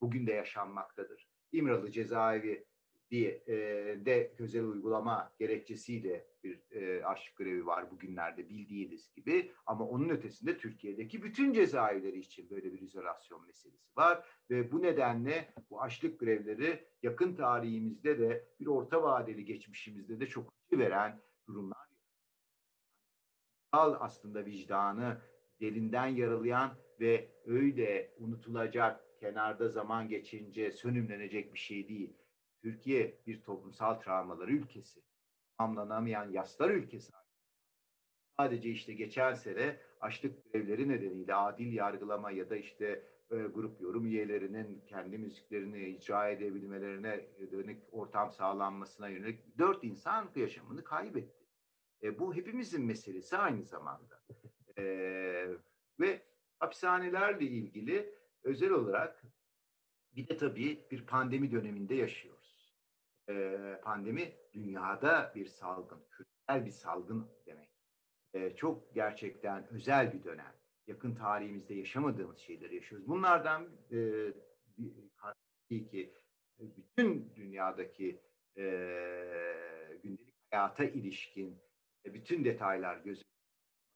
Bugün 0.00 0.26
de 0.26 0.32
yaşanmaktadır. 0.32 1.28
İmralı 1.52 1.90
cezaevi 1.90 2.66
diye 3.10 3.42
e, 3.46 3.56
de 4.04 4.34
özel 4.38 4.64
uygulama 4.64 5.32
gerekçesiyle 5.38 6.26
bir 6.44 6.62
e, 6.70 7.04
açlık 7.04 7.36
grevi 7.36 7.66
var 7.66 7.90
bugünlerde 7.90 8.48
bildiğiniz 8.48 9.12
gibi. 9.12 9.52
Ama 9.66 9.88
onun 9.88 10.08
ötesinde 10.08 10.58
Türkiye'deki 10.58 11.22
bütün 11.22 11.52
cezaevleri 11.52 12.18
için 12.18 12.50
böyle 12.50 12.72
bir 12.72 12.80
izolasyon 12.80 13.46
meselesi 13.46 13.96
var. 13.96 14.26
Ve 14.50 14.72
bu 14.72 14.82
nedenle 14.82 15.54
bu 15.70 15.82
açlık 15.82 16.20
grevleri 16.20 16.88
yakın 17.02 17.34
tarihimizde 17.34 18.18
de 18.18 18.48
bir 18.60 18.66
orta 18.66 19.02
vadeli 19.02 19.44
geçmişimizde 19.44 20.20
de 20.20 20.26
çok 20.26 20.52
acı 20.66 20.78
veren 20.78 21.20
durumlar. 21.48 21.81
Aslında 23.72 24.44
vicdanı 24.46 25.22
derinden 25.60 26.06
yaralayan 26.06 26.70
ve 27.00 27.30
öyle 27.44 28.14
unutulacak, 28.16 29.04
kenarda 29.20 29.68
zaman 29.68 30.08
geçince 30.08 30.72
sönümlenecek 30.72 31.54
bir 31.54 31.58
şey 31.58 31.88
değil 31.88 32.16
Türkiye 32.62 33.18
bir 33.26 33.42
toplumsal 33.42 33.94
travmaları 33.94 34.52
ülkesi. 34.52 35.00
Tamamlanamayan 35.58 36.30
yaslar 36.30 36.70
ülkesi. 36.70 37.12
Sadece 38.36 38.70
işte 38.70 38.92
geçen 38.92 39.34
sene 39.34 39.80
açlık 40.00 40.52
grevleri 40.52 40.88
nedeniyle 40.88 41.34
adil 41.34 41.72
yargılama 41.72 42.30
ya 42.30 42.50
da 42.50 42.56
işte 42.56 43.04
e, 43.30 43.36
grup 43.36 43.80
yorum 43.80 44.06
üyelerinin 44.06 44.84
kendi 44.86 45.18
müziklerini 45.18 45.88
icra 45.88 46.28
edebilmelerine 46.28 47.26
dönük 47.52 47.82
ortam 47.92 48.32
sağlanmasına 48.32 49.08
yönelik 49.08 49.58
dört 49.58 49.84
insan 49.84 50.30
yaşamını 50.36 50.84
kaybetti. 50.84 51.41
E, 52.02 52.18
bu 52.18 52.34
hepimizin 52.34 52.84
meselesi 52.84 53.36
aynı 53.36 53.64
zamanda. 53.64 54.22
E, 54.78 54.84
ve 56.00 56.22
hapishanelerle 56.58 57.44
ilgili 57.44 58.14
özel 58.42 58.70
olarak 58.70 59.22
bir 60.16 60.28
de 60.28 60.36
tabii 60.36 60.86
bir 60.90 61.06
pandemi 61.06 61.52
döneminde 61.52 61.94
yaşıyor 61.94 62.42
e, 63.28 63.80
pandemi 63.82 64.32
dünyada 64.54 65.32
bir 65.34 65.46
salgın, 65.46 66.02
küresel 66.10 66.66
bir 66.66 66.70
salgın 66.70 67.30
demek. 67.46 67.68
E, 68.34 68.56
çok 68.56 68.94
gerçekten 68.94 69.68
özel 69.68 70.12
bir 70.12 70.24
dönem. 70.24 70.54
Yakın 70.86 71.14
tarihimizde 71.14 71.74
yaşamadığımız 71.74 72.38
şeyleri 72.38 72.74
yaşıyoruz. 72.74 73.08
Bunlardan 73.08 73.68
e, 73.92 74.32
bir, 75.70 75.88
ki 75.88 76.14
bütün 76.58 77.32
dünyadaki 77.36 78.20
e, 78.56 78.62
gündelik 80.02 80.34
hayata 80.50 80.84
ilişkin 80.84 81.62
bütün 82.04 82.44
detaylar 82.44 82.96
gözüküyor. 82.96 83.32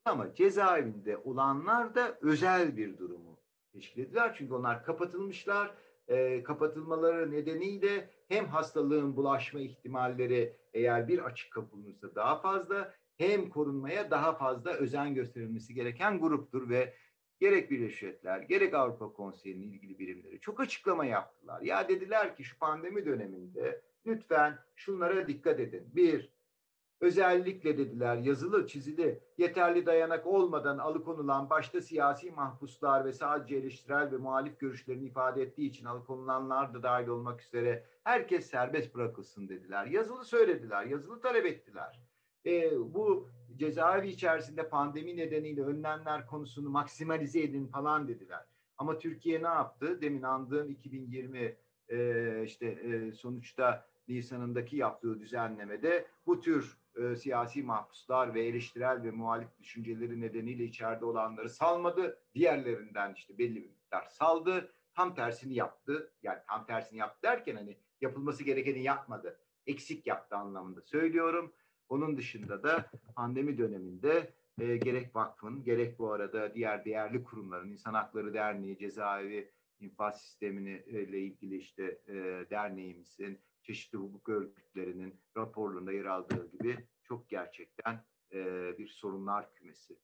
Ama 0.04 0.34
cezaevinde 0.34 1.16
olanlar 1.16 1.94
da 1.94 2.18
özel 2.20 2.76
bir 2.76 2.98
durumu 2.98 3.38
teşkil 3.72 4.02
ediyorlar. 4.02 4.34
Çünkü 4.38 4.54
onlar 4.54 4.84
kapatılmışlar. 4.84 5.74
E, 6.08 6.42
kapatılmaları 6.42 7.30
nedeniyle 7.30 8.10
hem 8.28 8.46
hastalığın 8.46 9.16
bulaşma 9.16 9.60
ihtimalleri 9.60 10.56
eğer 10.74 11.08
bir 11.08 11.18
açık 11.18 11.52
kapılırsa 11.52 12.14
daha 12.14 12.40
fazla 12.40 12.94
hem 13.16 13.50
korunmaya 13.50 14.10
daha 14.10 14.34
fazla 14.34 14.70
özen 14.70 15.14
gösterilmesi 15.14 15.74
gereken 15.74 16.20
gruptur 16.20 16.68
ve 16.68 16.94
gerek 17.40 17.70
Birleşmiş 17.70 18.02
Milletler 18.02 18.40
gerek 18.40 18.74
Avrupa 18.74 19.12
Konseyi'nin 19.12 19.72
ilgili 19.72 19.98
birimleri 19.98 20.40
çok 20.40 20.60
açıklama 20.60 21.04
yaptılar. 21.04 21.62
Ya 21.62 21.88
dediler 21.88 22.36
ki 22.36 22.44
şu 22.44 22.58
pandemi 22.58 23.06
döneminde 23.06 23.82
lütfen 24.06 24.58
şunlara 24.76 25.28
dikkat 25.28 25.60
edin. 25.60 25.90
Bir, 25.94 26.35
Özellikle 27.00 27.78
dediler 27.78 28.16
yazılı 28.16 28.66
çizili 28.66 29.20
yeterli 29.38 29.86
dayanak 29.86 30.26
olmadan 30.26 30.78
alıkonulan 30.78 31.50
başta 31.50 31.80
siyasi 31.80 32.30
mahpuslar 32.30 33.04
ve 33.04 33.12
sadece 33.12 33.56
eleştirel 33.56 34.12
ve 34.12 34.16
muhalif 34.16 34.60
görüşlerini 34.60 35.04
ifade 35.06 35.42
ettiği 35.42 35.68
için 35.68 35.84
alıkonulanlar 35.84 36.74
da 36.74 36.82
dahil 36.82 37.08
olmak 37.08 37.42
üzere 37.42 37.84
herkes 38.04 38.46
serbest 38.46 38.94
bırakılsın 38.94 39.48
dediler. 39.48 39.86
Yazılı 39.86 40.24
söylediler, 40.24 40.84
yazılı 40.84 41.20
talep 41.20 41.46
ettiler. 41.46 42.00
E, 42.46 42.78
bu 42.94 43.28
cezaevi 43.56 44.08
içerisinde 44.08 44.68
pandemi 44.68 45.16
nedeniyle 45.16 45.62
önlemler 45.62 46.26
konusunu 46.26 46.68
maksimalize 46.68 47.42
edin 47.42 47.66
falan 47.66 48.08
dediler. 48.08 48.44
Ama 48.78 48.98
Türkiye 48.98 49.42
ne 49.42 49.48
yaptı? 49.48 50.00
Demin 50.02 50.22
andığım 50.22 50.70
2020 50.70 51.56
e, 51.88 52.42
işte 52.44 52.66
e, 52.66 53.12
sonuçta 53.12 53.86
Nisan'ındaki 54.08 54.76
yaptığı 54.76 55.20
düzenlemede 55.20 56.06
bu 56.26 56.40
tür 56.40 56.78
e, 56.96 57.16
siyasi 57.16 57.62
mahpuslar 57.62 58.34
ve 58.34 58.44
eleştirel 58.44 59.02
ve 59.02 59.10
muhalif 59.10 59.58
düşünceleri 59.58 60.20
nedeniyle 60.20 60.64
içeride 60.64 61.04
olanları 61.04 61.50
salmadı. 61.50 62.18
Diğerlerinden 62.34 63.14
işte 63.14 63.38
belli 63.38 63.56
bir 63.56 63.68
miktar 63.68 64.06
saldı. 64.06 64.72
Tam 64.94 65.14
tersini 65.14 65.54
yaptı. 65.54 66.12
Yani 66.22 66.38
tam 66.48 66.66
tersini 66.66 66.98
yaptı 66.98 67.22
derken 67.22 67.56
hani 67.56 67.76
yapılması 68.00 68.44
gerekeni 68.44 68.82
yapmadı. 68.82 69.40
Eksik 69.66 70.06
yaptı 70.06 70.36
anlamında 70.36 70.82
söylüyorum. 70.82 71.52
Onun 71.88 72.16
dışında 72.16 72.62
da 72.62 72.90
pandemi 73.16 73.58
döneminde 73.58 74.32
e, 74.60 74.76
gerek 74.76 75.16
vakfın 75.16 75.64
gerek 75.64 75.98
bu 75.98 76.12
arada 76.12 76.54
diğer 76.54 76.84
değerli 76.84 77.24
kurumların, 77.24 77.70
İnsan 77.70 77.94
Hakları 77.94 78.34
Derneği, 78.34 78.78
Cezaevi 78.78 79.52
infaz 79.80 80.22
sistemini 80.22 80.82
e, 80.86 81.02
ile 81.02 81.20
ilgili 81.20 81.56
işte 81.56 81.98
e, 82.08 82.14
derneğimizin, 82.50 83.40
çeşitli 83.66 83.98
hukuk 83.98 84.28
örgütlerinin 84.28 85.14
raporlarında 85.36 85.92
yer 85.92 86.04
aldığı 86.04 86.50
gibi 86.50 86.86
çok 87.02 87.28
gerçekten 87.28 88.04
e, 88.32 88.38
bir 88.78 88.88
sorunlar 88.88 89.54
kümesi. 89.54 89.96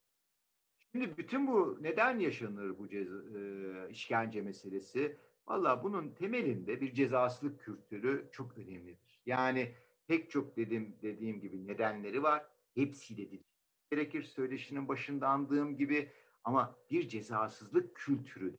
Şimdi 0.93 1.17
bütün 1.17 1.47
bu 1.47 1.79
neden 1.81 2.19
yaşanır 2.19 2.79
bu 2.79 2.89
ceza, 2.89 3.15
e, 3.39 3.91
işkence 3.91 4.43
meselesi? 4.43 5.17
Valla 5.47 5.85
bunun 5.85 6.15
temelinde 6.15 6.81
bir 6.81 6.95
cezasızlık 6.95 7.61
kültürü 7.61 8.29
çok 8.33 8.59
önemlidir. 8.59 9.21
Yani 9.27 9.75
pek 10.07 10.31
çok 10.31 10.57
dedim 10.57 10.97
dediğim 11.03 11.41
gibi 11.41 11.67
nedenleri 11.67 12.23
var. 12.23 12.47
Hepsiyle 12.75 13.33
de 13.33 13.43
gerekir 13.91 14.23
söyleşinin 14.23 14.89
başında 14.89 15.29
andığım 15.29 15.77
gibi 15.77 16.13
ama 16.45 16.77
bir 16.91 17.09
cezasızlık 17.09 17.97
kültürü 17.97 18.53
de 18.53 18.57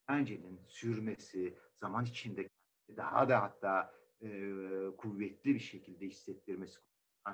işkencenin 0.00 0.60
sürmesi 0.68 1.58
zaman 1.80 2.04
içinde 2.04 2.48
daha 2.96 3.28
da 3.28 3.42
hatta 3.42 3.97
e, 4.22 4.50
kuvvetli 4.96 5.54
bir 5.54 5.58
şekilde 5.58 6.06
hissettirmesi 6.06 6.78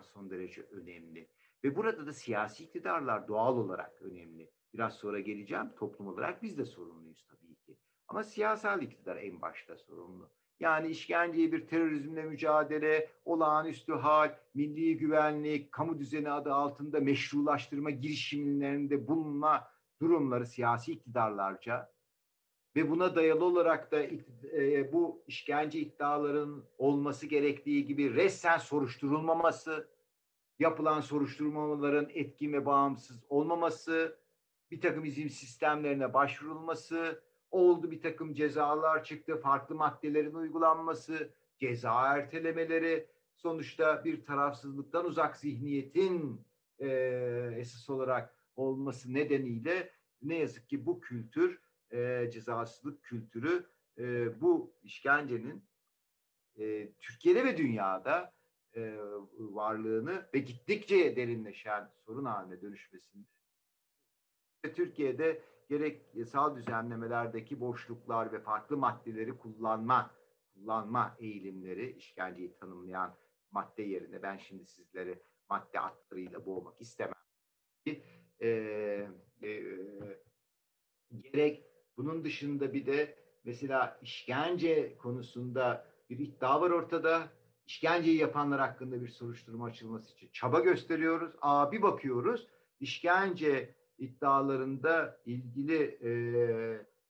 son 0.03 0.31
derece 0.31 0.63
önemli. 0.63 1.29
Ve 1.65 1.77
burada 1.77 2.07
da 2.07 2.13
siyasi 2.13 2.65
iktidarlar 2.65 3.29
doğal 3.29 3.57
olarak 3.57 4.03
önemli. 4.03 4.51
Biraz 4.75 4.95
sonra 4.95 5.21
geleceğim. 5.21 5.71
Toplum 5.77 6.09
olarak 6.09 6.43
biz 6.43 6.59
de 6.59 6.65
sorumluyuz 6.65 7.27
tabii 7.27 7.55
ki. 7.55 7.77
Ama 8.09 8.23
siyasal 8.23 8.83
iktidar 8.83 9.17
en 9.17 9.43
başta 9.43 9.77
sorumlu. 9.77 10.31
Yani 10.61 10.89
işkenceyi 10.89 11.53
bir 11.53 11.67
terörizmle 11.67 12.23
mücadele, 12.23 13.11
olağanüstü 13.25 13.93
hal, 13.93 14.35
milli 14.55 14.97
güvenlik, 14.97 15.73
kamu 15.73 15.99
düzeni 15.99 16.31
adı 16.31 16.53
altında 16.53 17.01
meşrulaştırma 17.01 17.91
girişimlerinde 17.91 19.09
bulunma 19.09 19.69
durumları 20.01 20.47
siyasi 20.47 20.93
iktidarlarca 20.93 21.94
ve 22.77 22.91
buna 22.91 23.17
dayalı 23.17 23.45
olarak 23.45 23.93
da 23.93 24.03
e, 24.53 24.93
bu 24.93 25.23
işkence 25.27 25.79
iddiaların 25.79 26.65
olması 26.79 27.27
gerektiği 27.27 27.87
gibi 27.87 28.15
resen 28.15 28.59
soruşturulmaması, 28.59 29.89
yapılan 30.59 31.01
soruşturmaların 31.01 32.09
etkin 32.15 32.53
ve 32.53 32.67
bağımsız 32.67 33.25
olmaması, 33.29 34.19
bir 34.71 34.81
takım 34.81 35.05
izin 35.05 35.29
sistemlerine 35.29 36.15
başvurulması, 36.15 37.23
oldu 37.51 37.91
bir 37.91 38.03
takım 38.03 38.35
cezalar 38.35 39.05
çıktı, 39.05 39.37
farklı 39.37 39.75
maddelerin 39.75 40.35
uygulanması, 40.35 41.31
ceza 41.59 42.17
ertelemeleri, 42.17 43.07
sonuçta 43.35 44.05
bir 44.05 44.25
tarafsızlıktan 44.25 45.05
uzak 45.05 45.37
zihniyetin 45.37 46.41
e, 46.79 46.89
esas 47.57 47.91
olarak 47.91 48.35
olması 48.57 49.15
nedeniyle 49.15 49.91
ne 50.23 50.39
yazık 50.39 50.69
ki 50.69 50.87
bu 50.87 51.01
kültür, 51.01 51.61
e, 51.95 52.31
cezasızlık 52.31 53.03
kültürü 53.03 53.67
e, 53.99 54.41
bu 54.41 54.75
işkencenin 54.83 55.65
e, 56.57 56.93
Türkiye'de 56.93 57.45
ve 57.45 57.57
dünyada 57.57 58.35
e, 58.77 58.97
varlığını 59.39 60.29
ve 60.35 60.39
gittikçe 60.39 61.17
derinleşen 61.17 61.91
sorun 62.07 62.25
haline 62.25 62.61
dönüşmesinde 62.61 63.27
Türkiye'de 64.75 65.43
gerek 65.69 66.03
yasal 66.15 66.57
düzenlemelerdeki 66.57 67.61
boşluklar 67.61 68.33
ve 68.33 68.41
farklı 68.41 68.77
maddeleri 68.77 69.39
kullanma 69.39 70.11
kullanma 70.55 71.17
eğilimleri 71.19 71.97
işkenceyi 71.97 72.55
tanımlayan 72.55 73.17
madde 73.51 73.83
yerine 73.83 74.23
ben 74.23 74.37
şimdi 74.37 74.67
sizleri 74.67 75.23
madde 75.51 75.81
adlarıyla 75.81 76.47
boğmak 76.47 76.81
istemem. 76.81 77.15
E, 78.41 78.49
e, 79.43 79.63
gerek 81.21 81.74
bunun 81.97 82.25
dışında 82.25 82.73
bir 82.73 82.87
de 82.87 83.19
mesela 83.45 83.99
işkence 84.03 84.97
konusunda 84.97 85.87
bir 86.11 86.19
iddia 86.19 86.61
var 86.61 86.71
ortada. 86.71 87.29
İşkenceyi 87.67 88.17
yapanlar 88.17 88.61
hakkında 88.61 89.03
bir 89.03 89.09
soruşturma 89.09 89.67
açılması 89.67 90.15
için 90.15 90.29
çaba 90.33 90.61
gösteriyoruz. 90.61 91.33
Aa 91.41 91.73
bir 91.73 91.83
bakıyoruz 91.83 92.49
işkence 92.81 93.75
iddialarında 93.99 95.21
ilgili 95.27 95.83
e, 95.83 96.11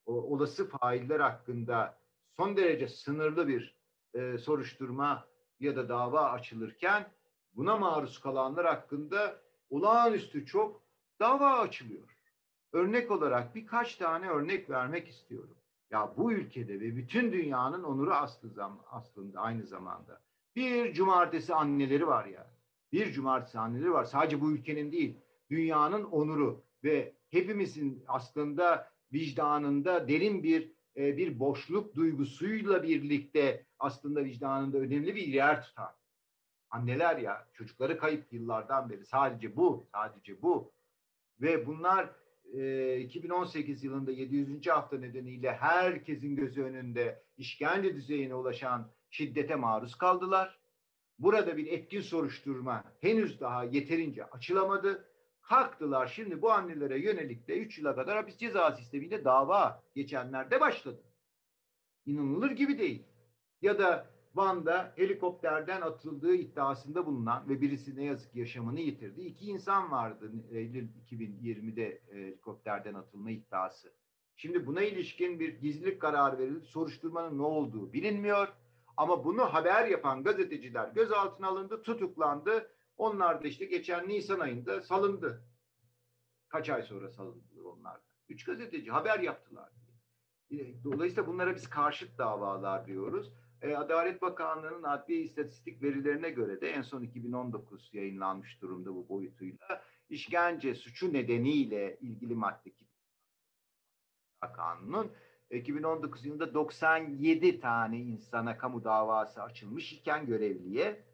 olası 0.06 0.68
failler 0.68 1.20
hakkında 1.20 1.98
son 2.36 2.56
derece 2.56 2.88
sınırlı 2.88 3.48
bir 3.48 3.76
e, 4.14 4.38
soruşturma 4.38 5.26
ya 5.60 5.76
da 5.76 5.88
dava 5.88 6.30
açılırken 6.30 7.12
buna 7.52 7.76
maruz 7.76 8.20
kalanlar 8.20 8.66
hakkında 8.66 9.40
olağanüstü 9.70 10.46
çok 10.46 10.82
dava 11.20 11.58
açılıyor. 11.58 12.13
Örnek 12.74 13.10
olarak 13.10 13.54
birkaç 13.54 13.96
tane 13.96 14.28
örnek 14.28 14.70
vermek 14.70 15.08
istiyorum. 15.08 15.56
Ya 15.90 16.14
bu 16.16 16.32
ülkede 16.32 16.80
ve 16.80 16.96
bütün 16.96 17.32
dünyanın 17.32 17.82
onuru 17.82 18.14
aslında 18.90 19.40
aynı 19.40 19.66
zamanda. 19.66 20.20
Bir 20.56 20.92
cumartesi 20.92 21.54
anneleri 21.54 22.06
var 22.06 22.24
ya. 22.24 22.50
Bir 22.92 23.12
cumartesi 23.12 23.58
anneleri 23.58 23.92
var. 23.92 24.04
Sadece 24.04 24.40
bu 24.40 24.52
ülkenin 24.52 24.92
değil, 24.92 25.16
dünyanın 25.50 26.04
onuru 26.04 26.64
ve 26.84 27.14
hepimizin 27.30 28.04
aslında 28.08 28.92
vicdanında 29.12 30.08
derin 30.08 30.42
bir 30.42 30.72
e, 30.96 31.16
bir 31.16 31.38
boşluk 31.38 31.94
duygusuyla 31.94 32.82
birlikte 32.82 33.66
aslında 33.78 34.24
vicdanında 34.24 34.78
önemli 34.78 35.14
bir 35.14 35.26
yer 35.26 35.62
tutar. 35.62 35.94
Anneler 36.70 37.16
ya 37.16 37.48
çocukları 37.52 37.98
kayıp 37.98 38.32
yıllardan 38.32 38.90
beri 38.90 39.06
sadece 39.06 39.56
bu, 39.56 39.86
sadece 39.92 40.42
bu. 40.42 40.72
Ve 41.40 41.66
bunlar 41.66 42.23
e, 42.54 43.00
2018 43.00 43.84
yılında 43.84 44.10
700. 44.10 44.66
hafta 44.66 44.98
nedeniyle 44.98 45.52
herkesin 45.52 46.36
gözü 46.36 46.62
önünde 46.62 47.22
işkence 47.38 47.94
düzeyine 47.94 48.34
ulaşan 48.34 48.90
şiddete 49.10 49.54
maruz 49.54 49.94
kaldılar. 49.94 50.58
Burada 51.18 51.56
bir 51.56 51.66
etkin 51.66 52.00
soruşturma 52.00 52.84
henüz 53.00 53.40
daha 53.40 53.64
yeterince 53.64 54.24
açılamadı 54.24 55.08
kalktılar 55.42 56.06
şimdi 56.06 56.42
bu 56.42 56.52
annelere 56.52 56.98
yönelik 56.98 57.48
de 57.48 57.58
3 57.58 57.78
yıla 57.78 57.94
kadar 57.94 58.16
hapis 58.16 58.36
ceza 58.36 58.72
sistemiyle 58.72 59.24
dava 59.24 59.82
geçenlerde 59.94 60.60
başladı. 60.60 61.02
İnanılır 62.06 62.50
gibi 62.50 62.78
değil. 62.78 63.02
Ya 63.62 63.78
da 63.78 64.13
Van'da 64.34 64.92
helikopterden 64.96 65.80
atıldığı 65.80 66.34
iddiasında 66.34 67.06
bulunan 67.06 67.48
ve 67.48 67.60
birisi 67.60 67.96
ne 67.96 68.04
yazık 68.04 68.32
ki 68.32 68.38
yaşamını 68.38 68.80
yitirdi. 68.80 69.20
İki 69.20 69.46
insan 69.46 69.90
vardı 69.90 70.32
Eylül 70.50 70.88
2020'de 71.10 71.86
e, 71.86 72.14
helikopterden 72.14 72.94
atılma 72.94 73.30
iddiası. 73.30 73.92
Şimdi 74.36 74.66
buna 74.66 74.82
ilişkin 74.82 75.40
bir 75.40 75.60
gizlilik 75.60 76.00
kararı 76.00 76.38
verildi. 76.38 76.66
Soruşturmanın 76.66 77.38
ne 77.38 77.42
olduğu 77.42 77.92
bilinmiyor. 77.92 78.48
Ama 78.96 79.24
bunu 79.24 79.42
haber 79.42 79.86
yapan 79.88 80.24
gazeteciler 80.24 80.88
gözaltına 80.88 81.48
alındı, 81.48 81.82
tutuklandı 81.82 82.70
onlar 82.96 83.44
da 83.44 83.48
işte 83.48 83.64
geçen 83.64 84.08
Nisan 84.08 84.40
ayında 84.40 84.82
salındı. 84.82 85.44
Kaç 86.48 86.70
ay 86.70 86.82
sonra 86.82 87.10
salındılar 87.10 87.64
onlar 87.64 87.94
da. 87.94 88.04
Üç 88.28 88.44
gazeteci 88.44 88.90
haber 88.90 89.20
yaptılar. 89.20 89.72
E, 90.50 90.84
dolayısıyla 90.84 91.26
bunlara 91.26 91.54
biz 91.54 91.70
karşıt 91.70 92.18
davalar 92.18 92.86
diyoruz. 92.86 93.32
E, 93.64 93.76
Adalet 93.76 94.22
Bakanlığı'nın 94.22 94.82
adli 94.82 95.14
istatistik 95.14 95.82
verilerine 95.82 96.30
göre 96.30 96.60
de 96.60 96.70
en 96.70 96.82
son 96.82 97.02
2019 97.02 97.90
yayınlanmış 97.92 98.60
durumda 98.62 98.94
bu 98.94 99.08
boyutuyla 99.08 99.82
işkence 100.08 100.74
suçu 100.74 101.12
nedeniyle 101.12 101.98
ilgili 102.00 102.34
madde 102.34 102.70
kanunun 104.52 105.12
2019 105.50 106.24
yılında 106.26 106.54
97 106.54 107.60
tane 107.60 107.98
insana 107.98 108.58
kamu 108.58 108.84
davası 108.84 109.42
açılmış 109.42 109.92
iken 109.92 110.26
görevliye 110.26 111.04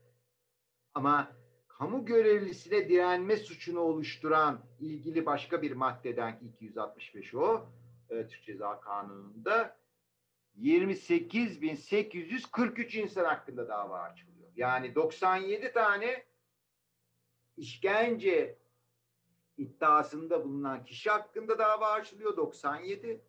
ama 0.94 1.32
kamu 1.68 2.04
görevlisine 2.04 2.88
direnme 2.88 3.36
suçunu 3.36 3.80
oluşturan 3.80 4.60
ilgili 4.80 5.26
başka 5.26 5.62
bir 5.62 5.72
maddeden 5.72 6.40
265 6.42 7.34
o 7.34 7.68
e, 8.10 8.26
Türk 8.26 8.44
Ceza 8.44 8.80
Kanunu'nda 8.80 9.79
28.843 10.60 12.98
insan 12.98 13.24
hakkında 13.24 13.68
dava 13.68 14.00
açılıyor. 14.00 14.50
Yani 14.56 14.94
97 14.94 15.72
tane 15.72 16.24
işkence 17.56 18.58
iddiasında 19.56 20.44
bulunan 20.44 20.84
kişi 20.84 21.10
hakkında 21.10 21.58
dava 21.58 21.90
açılıyor 21.90 22.36
97. 22.36 23.24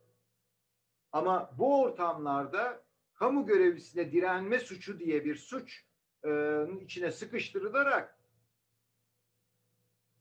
Ama 1.11 1.51
bu 1.57 1.81
ortamlarda 1.81 2.83
kamu 3.13 3.45
görevlisine 3.45 4.11
direnme 4.11 4.59
suçu 4.59 4.99
diye 4.99 5.25
bir 5.25 5.35
suç 5.35 5.85
e, 6.25 6.61
içine 6.81 7.11
sıkıştırılarak 7.11 8.20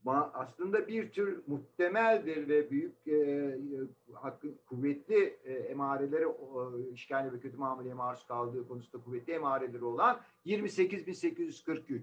aslında 0.06 0.88
bir 0.88 1.12
tür 1.12 1.42
muhtemeldir 1.46 2.48
ve 2.48 2.70
büyük 2.70 3.06
e, 3.06 3.12
e 3.12 4.56
kuvvetli 4.66 5.38
e, 5.44 5.52
emareleri 5.52 6.24
e, 6.24 6.90
işkence 6.92 7.32
ve 7.32 7.40
kötü 7.40 7.56
muameleye 7.56 7.94
maruz 7.94 8.26
kaldığı 8.26 8.68
konusunda 8.68 9.04
kuvvetli 9.04 9.32
emareleri 9.32 9.84
olan 9.84 10.20
28.843 10.46 12.02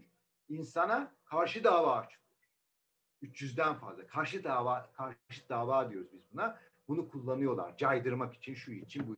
insana 0.50 1.12
karşı 1.26 1.64
dava 1.64 1.96
açılıyor. 1.96 2.28
300'den 3.24 3.74
fazla. 3.76 4.08
Karşı 4.08 4.44
dava, 4.44 4.90
karşı 4.94 5.50
dava 5.50 5.92
diyoruz 5.92 6.08
biz 6.14 6.22
buna. 6.34 6.60
Bunu 6.88 7.10
kullanıyorlar. 7.10 7.78
Caydırmak 7.78 8.34
için, 8.34 8.54
şu 8.54 8.72
için, 8.72 9.08
bu 9.08 9.16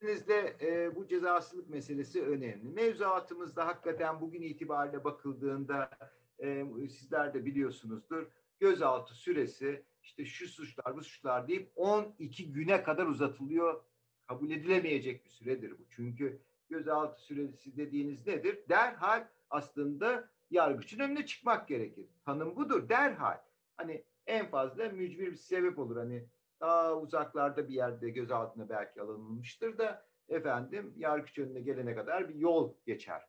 Sizde 0.00 0.56
e, 0.60 0.96
bu 0.96 1.06
cezasızlık 1.06 1.70
meselesi 1.70 2.22
önemli. 2.22 2.68
Mevzuatımızda 2.68 3.66
hakikaten 3.66 4.20
bugün 4.20 4.42
itibariyle 4.42 5.04
bakıldığında 5.04 5.90
e, 6.38 6.88
sizler 6.88 7.34
de 7.34 7.44
biliyorsunuzdur. 7.44 8.26
Gözaltı 8.60 9.14
süresi 9.14 9.84
işte 10.02 10.24
şu 10.24 10.48
suçlar 10.48 10.96
bu 10.96 11.02
suçlar 11.02 11.48
deyip 11.48 11.72
12 11.76 12.52
güne 12.52 12.82
kadar 12.82 13.06
uzatılıyor. 13.06 13.82
Kabul 14.26 14.50
edilemeyecek 14.50 15.24
bir 15.24 15.30
süredir 15.30 15.70
bu. 15.70 15.86
Çünkü 15.90 16.42
gözaltı 16.70 17.22
süresi 17.22 17.76
dediğiniz 17.76 18.26
nedir? 18.26 18.58
Derhal 18.68 19.28
aslında 19.50 20.30
yargıçın 20.50 21.00
önüne 21.00 21.26
çıkmak 21.26 21.68
gerekir. 21.68 22.06
Tanım 22.24 22.56
budur 22.56 22.88
derhal. 22.88 23.38
Hani 23.76 24.04
en 24.26 24.50
fazla 24.50 24.88
mücbir 24.88 25.26
bir 25.26 25.36
sebep 25.36 25.78
olur. 25.78 25.96
Hani 25.96 26.28
daha 26.60 26.96
uzaklarda 26.96 27.68
bir 27.68 27.74
yerde 27.74 28.10
gözaltına 28.10 28.68
belki 28.68 29.00
alınmıştır 29.00 29.78
da 29.78 30.06
efendim 30.28 30.94
yargıç 30.96 31.38
önüne 31.38 31.60
gelene 31.60 31.94
kadar 31.94 32.28
bir 32.28 32.34
yol 32.34 32.74
geçer. 32.86 33.22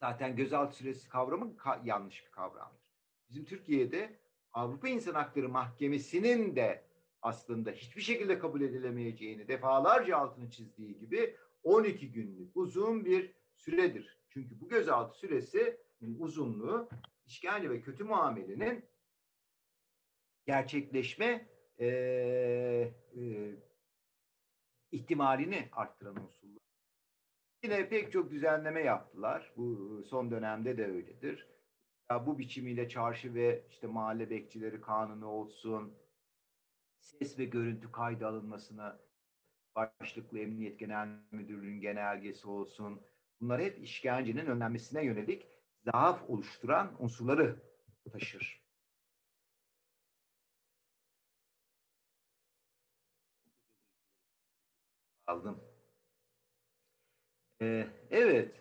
Zaten 0.00 0.36
gözaltı 0.36 0.76
süresi 0.76 1.08
kavramı 1.08 1.56
ka- 1.56 1.86
yanlış 1.86 2.26
bir 2.26 2.30
kavramdır. 2.30 2.80
Bizim 3.28 3.44
Türkiye'de 3.44 4.18
Avrupa 4.52 4.88
İnsan 4.88 5.14
Hakları 5.14 5.48
Mahkemesi'nin 5.48 6.56
de 6.56 6.84
aslında 7.22 7.70
hiçbir 7.70 8.02
şekilde 8.02 8.38
kabul 8.38 8.60
edilemeyeceğini 8.60 9.48
defalarca 9.48 10.16
altını 10.16 10.50
çizdiği 10.50 10.98
gibi 10.98 11.36
12 11.62 12.12
günlük 12.12 12.56
uzun 12.56 13.04
bir 13.04 13.34
süredir. 13.54 14.18
Çünkü 14.28 14.60
bu 14.60 14.68
gözaltı 14.68 15.18
süresinin 15.18 16.18
uzunluğu 16.18 16.88
işkence 17.26 17.70
ve 17.70 17.80
kötü 17.80 18.04
muamelenin 18.04 18.84
gerçekleşme 20.46 21.48
e, 21.78 21.86
e, 23.16 23.54
ihtimalini 24.92 25.68
arttıran 25.72 26.16
unsurlar. 26.16 26.59
Yine 27.62 27.88
pek 27.88 28.12
çok 28.12 28.30
düzenleme 28.30 28.82
yaptılar. 28.82 29.52
Bu 29.56 30.02
son 30.08 30.30
dönemde 30.30 30.76
de 30.78 30.86
öyledir. 30.86 31.48
Ya 32.10 32.26
bu 32.26 32.38
biçimiyle 32.38 32.88
çarşı 32.88 33.34
ve 33.34 33.66
işte 33.70 33.86
mahalle 33.86 34.30
bekçileri 34.30 34.80
kanunu 34.80 35.26
olsun, 35.26 35.98
ses 37.00 37.38
ve 37.38 37.44
görüntü 37.44 37.92
kaydı 37.92 38.26
alınmasına 38.26 38.98
başlıklı 39.76 40.38
Emniyet 40.38 40.78
Genel 40.80 41.08
Müdürlüğü'nün 41.32 41.80
genelgesi 41.80 42.48
olsun. 42.48 43.02
Bunlar 43.40 43.62
hep 43.62 43.78
işkencenin 43.84 44.46
önlenmesine 44.46 45.04
yönelik 45.04 45.48
zaaf 45.84 46.30
oluşturan 46.30 46.96
unsurları 47.04 47.62
taşır. 48.12 48.64
Aldım. 55.26 55.69
Ee, 57.62 57.86
evet. 58.10 58.54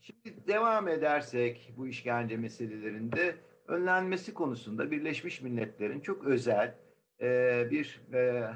Şimdi 0.00 0.46
devam 0.46 0.88
edersek 0.88 1.74
bu 1.76 1.86
işkence 1.86 2.36
meselelerinde 2.36 3.36
önlenmesi 3.66 4.34
konusunda 4.34 4.90
Birleşmiş 4.90 5.40
Milletler'in 5.40 6.00
çok 6.00 6.24
özel 6.24 6.78
e, 7.20 7.68
bir 7.70 8.00
e, 8.12 8.50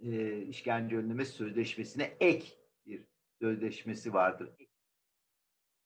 e, 0.00 0.42
işkence 0.42 0.96
önleme 0.96 1.24
sözleşmesine 1.24 2.16
ek 2.20 2.46
bir 2.86 3.04
sözleşmesi 3.40 4.14
vardır. 4.14 4.50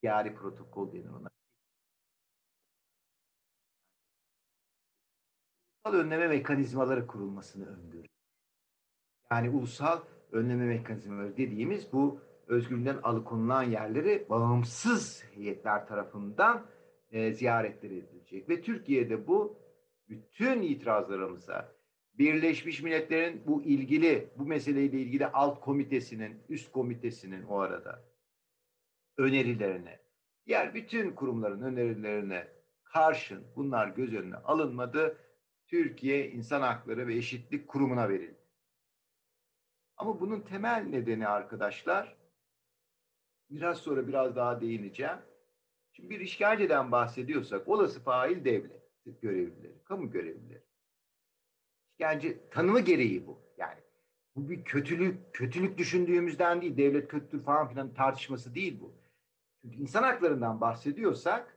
Yari 0.02 0.34
protokol 0.34 0.92
denir 0.92 1.08
ona. 1.08 1.30
Ulusal 5.84 5.98
önleme 5.98 6.28
mekanizmaları 6.28 7.06
kurulmasını 7.06 7.66
öngörüyor. 7.66 8.06
Yani 9.30 9.50
ulusal 9.50 10.02
önleme 10.32 10.64
mekanizmaları 10.64 11.36
dediğimiz 11.36 11.92
bu 11.92 12.20
özgürlüğünden 12.46 12.98
alıkonulan 13.02 13.62
yerleri 13.62 14.26
bağımsız 14.30 15.24
heyetler 15.34 15.86
tarafından 15.86 16.66
e, 17.10 17.32
ziyaretleri 17.32 17.98
edilecek. 17.98 18.48
Ve 18.48 18.62
Türkiye'de 18.62 19.26
bu 19.26 19.58
bütün 20.08 20.62
itirazlarımıza 20.62 21.72
Birleşmiş 22.18 22.82
Milletler'in 22.82 23.42
bu 23.46 23.62
ilgili, 23.62 24.28
bu 24.38 24.46
meseleyle 24.46 25.00
ilgili 25.00 25.26
alt 25.26 25.60
komitesinin, 25.60 26.42
üst 26.48 26.72
komitesinin 26.72 27.42
o 27.42 27.58
arada 27.58 28.04
önerilerine, 29.16 30.00
diğer 30.46 30.74
bütün 30.74 31.10
kurumların 31.10 31.62
önerilerine 31.62 32.48
karşın 32.84 33.44
bunlar 33.56 33.88
göz 33.88 34.14
önüne 34.14 34.36
alınmadı. 34.36 35.18
Türkiye 35.66 36.30
İnsan 36.30 36.60
Hakları 36.60 37.06
ve 37.06 37.14
Eşitlik 37.14 37.68
Kurumu'na 37.68 38.08
verildi. 38.08 38.41
Ama 39.96 40.20
bunun 40.20 40.40
temel 40.40 40.82
nedeni 40.82 41.28
arkadaşlar, 41.28 42.16
biraz 43.50 43.78
sonra 43.78 44.08
biraz 44.08 44.36
daha 44.36 44.60
değineceğim. 44.60 45.18
Şimdi 45.92 46.10
bir 46.10 46.20
işkenceden 46.20 46.92
bahsediyorsak 46.92 47.68
olası 47.68 48.02
fail 48.02 48.44
devlet 48.44 48.82
görevlileri, 49.22 49.84
kamu 49.84 50.10
görevlileri. 50.10 50.62
İşkence 51.92 52.48
tanımı 52.50 52.80
gereği 52.80 53.26
bu. 53.26 53.40
Yani 53.56 53.80
bu 54.36 54.50
bir 54.50 54.64
kötülük, 54.64 55.34
kötülük 55.34 55.78
düşündüğümüzden 55.78 56.62
değil, 56.62 56.76
devlet 56.76 57.08
kötüdür 57.08 57.44
falan 57.44 57.68
filan 57.68 57.94
tartışması 57.94 58.54
değil 58.54 58.80
bu. 58.80 58.94
Çünkü 59.62 59.76
insan 59.76 60.02
haklarından 60.02 60.60
bahsediyorsak 60.60 61.56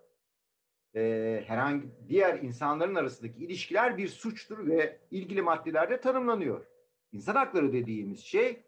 e, 0.96 1.44
herhangi 1.48 1.88
diğer 2.10 2.40
insanların 2.40 2.96
arasındaki 2.96 3.46
ilişkiler 3.46 3.98
bir 3.98 4.08
suçtur 4.08 4.68
ve 4.68 5.00
ilgili 5.12 5.42
maddelerde 5.42 6.02
tanımlanıyor. 6.02 6.66
İnsan 7.12 7.36
hakları 7.36 7.74
dediğimiz 7.74 8.20
şey 8.20 8.64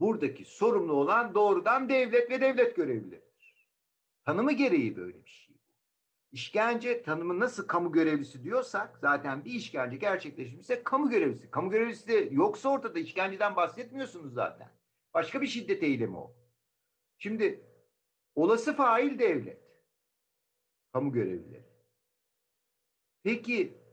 buradaki 0.00 0.44
sorumlu 0.44 0.92
olan 0.92 1.34
doğrudan 1.34 1.88
devlet 1.88 2.30
ve 2.30 2.40
devlet 2.40 2.76
görevlileridir. 2.76 3.68
Tanımı 4.24 4.52
gereği 4.52 4.96
böyle 4.96 5.24
bir 5.24 5.30
şey. 5.30 5.56
İşkence 6.32 7.02
tanımı 7.02 7.40
nasıl 7.40 7.66
kamu 7.66 7.92
görevlisi 7.92 8.44
diyorsak 8.44 8.98
zaten 8.98 9.44
bir 9.44 9.50
işkence 9.50 9.96
gerçekleşmişse 9.96 10.82
kamu 10.82 11.10
görevlisi. 11.10 11.50
Kamu 11.50 11.70
görevlisi 11.70 12.08
de 12.08 12.28
yoksa 12.30 12.68
ortada 12.68 12.98
işkenceden 12.98 13.56
bahsetmiyorsunuz 13.56 14.34
zaten. 14.34 14.70
Başka 15.14 15.40
bir 15.40 15.46
şiddet 15.46 15.82
eylemi 15.82 16.16
o. 16.16 16.36
Şimdi 17.18 17.64
olası 18.34 18.76
fail 18.76 19.18
devlet. 19.18 19.62
Kamu 20.92 21.12
görevlileri. 21.12 21.66
Peki 23.22 23.85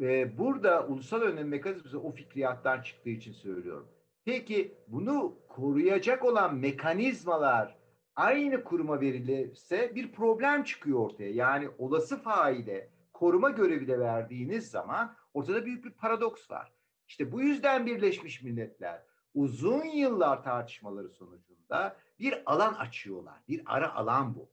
e, 0.00 0.38
burada 0.38 0.86
ulusal 0.86 1.20
önlem 1.20 1.48
mekanizması 1.48 2.00
o 2.00 2.12
fikriyattan 2.12 2.82
çıktığı 2.82 3.10
için 3.10 3.32
söylüyorum. 3.32 3.88
Peki 4.24 4.74
bunu 4.88 5.38
koruyacak 5.48 6.24
olan 6.24 6.54
mekanizmalar 6.54 7.76
aynı 8.16 8.64
kuruma 8.64 9.00
verilirse 9.00 9.94
bir 9.94 10.12
problem 10.12 10.64
çıkıyor 10.64 10.98
ortaya. 10.98 11.30
Yani 11.30 11.68
olası 11.78 12.22
faile 12.22 12.90
koruma 13.12 13.50
görevi 13.50 13.88
de 13.88 13.98
verdiğiniz 13.98 14.70
zaman 14.70 15.16
ortada 15.34 15.64
büyük 15.64 15.84
bir 15.84 15.90
paradoks 15.90 16.50
var. 16.50 16.72
İşte 17.08 17.32
bu 17.32 17.40
yüzden 17.40 17.86
Birleşmiş 17.86 18.42
Milletler 18.42 19.02
uzun 19.34 19.84
yıllar 19.84 20.42
tartışmaları 20.42 21.08
sonucunda 21.08 21.96
bir 22.18 22.42
alan 22.46 22.74
açıyorlar. 22.74 23.42
Bir 23.48 23.62
ara 23.66 23.94
alan 23.94 24.34
bu. 24.34 24.50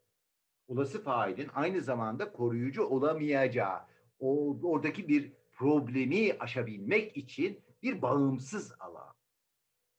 Olası 0.68 1.04
failin 1.04 1.50
aynı 1.56 1.82
zamanda 1.82 2.32
koruyucu 2.32 2.84
olamayacağı, 2.84 3.80
o, 4.24 4.58
oradaki 4.64 5.08
bir 5.08 5.32
problemi 5.52 6.34
aşabilmek 6.40 7.18
için 7.18 7.60
bir 7.84 8.02
bağımsız 8.02 8.74
alan. 8.80 9.14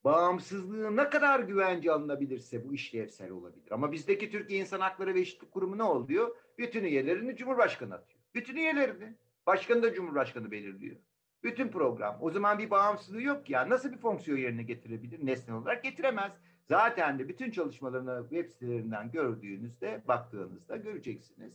Bağımsızlığı 0.05 0.97
ne 0.97 1.11
kadar 1.11 1.41
güvence 1.41 1.93
alınabilirse 1.93 2.69
bu 2.69 2.75
işlevsel 2.75 3.31
olabilir. 3.31 3.73
Ama 3.73 3.93
bizdeki 3.93 4.31
Türkiye 4.31 4.61
İnsan 4.61 4.81
Hakları 4.81 5.15
ve 5.15 5.21
Eşitlik 5.21 5.53
Kurumu 5.53 5.79
ne 5.79 5.83
oluyor? 5.83 6.37
Bütün 6.59 6.85
üyelerini 6.85 7.37
Cumhurbaşkanı 7.37 7.95
atıyor. 7.95 8.21
Bütün 8.35 8.57
üyelerini. 8.57 9.15
Başkanı 9.47 9.83
da 9.83 9.95
Cumhurbaşkanı 9.95 10.51
belirliyor. 10.51 10.97
Bütün 11.43 11.69
program. 11.69 12.19
O 12.21 12.31
zaman 12.31 12.59
bir 12.59 12.71
bağımsızlığı 12.71 13.23
yok. 13.23 13.51
Yani 13.51 13.71
nasıl 13.71 13.93
bir 13.93 13.99
fonksiyon 13.99 14.39
yerine 14.39 14.63
getirebilir? 14.63 15.27
Nesnel 15.27 15.57
olarak 15.57 15.85
getiremez. 15.85 16.33
Zaten 16.69 17.19
de 17.19 17.29
bütün 17.29 17.51
çalışmalarını 17.51 18.27
web 18.31 18.51
sitelerinden 18.53 19.11
gördüğünüzde, 19.11 20.03
baktığınızda 20.09 20.77
göreceksiniz. 20.77 21.53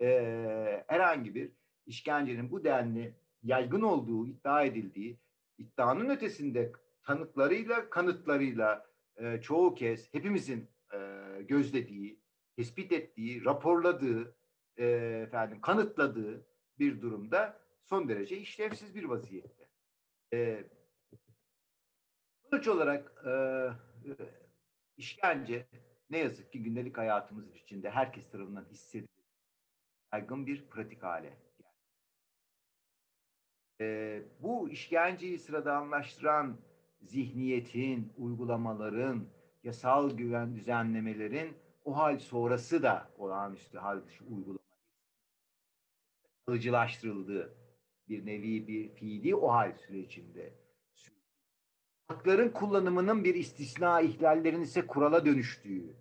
Ee, 0.00 0.84
herhangi 0.86 1.34
bir 1.34 1.50
işkencenin 1.86 2.50
bu 2.50 2.64
denli 2.64 3.14
yaygın 3.42 3.82
olduğu 3.82 4.26
iddia 4.26 4.62
edildiği, 4.62 5.18
iddianın 5.58 6.08
ötesinde 6.08 6.72
tanıklarıyla, 7.02 7.90
kanıtlarıyla 7.90 8.86
e, 9.16 9.40
çoğu 9.40 9.74
kez 9.74 10.14
hepimizin 10.14 10.68
e, 10.94 10.98
gözlediği, 11.42 12.20
tespit 12.56 12.92
ettiği, 12.92 13.44
raporladığı, 13.44 14.34
e, 14.76 14.86
efendim 15.26 15.60
kanıtladığı 15.60 16.46
bir 16.78 17.00
durumda 17.00 17.60
son 17.84 18.08
derece 18.08 18.36
işlevsiz 18.36 18.94
bir 18.94 19.04
vaziyette. 19.04 19.68
E, 20.32 20.64
sonuç 22.50 22.68
olarak 22.68 23.24
e, 23.26 23.32
işkence 24.96 25.66
ne 26.10 26.18
yazık 26.18 26.52
ki 26.52 26.62
gündelik 26.62 26.98
hayatımız 26.98 27.56
içinde 27.56 27.90
herkes 27.90 28.30
tarafından 28.30 28.64
hissedilir. 28.64 29.08
Yaygın 30.12 30.46
bir 30.46 30.66
pratik 30.66 31.02
hale 31.02 31.38
e, 33.82 34.22
bu 34.42 34.68
işkenceyi 34.68 35.38
sıradanlaştıran 35.38 36.56
zihniyetin, 37.02 38.12
uygulamaların, 38.16 39.24
yasal 39.64 40.10
güven 40.10 40.56
düzenlemelerin 40.56 41.56
o 41.84 41.96
hal 41.96 42.18
sonrası 42.18 42.82
da 42.82 43.08
olağanüstü 43.18 43.78
hal 43.78 44.04
dışı 44.06 44.24
uygulama 44.24 44.58
kalıcılaştırıldığı 46.46 47.54
bir 48.08 48.26
nevi 48.26 48.68
bir 48.68 48.88
fiili 48.88 49.34
o 49.34 49.48
hal 49.48 49.72
sürecinde 49.72 50.52
hakların 52.08 52.48
kullanımının 52.48 53.24
bir 53.24 53.34
istisna 53.34 54.00
ihlallerin 54.00 54.60
ise 54.60 54.86
kurala 54.86 55.26
dönüştüğü, 55.26 55.96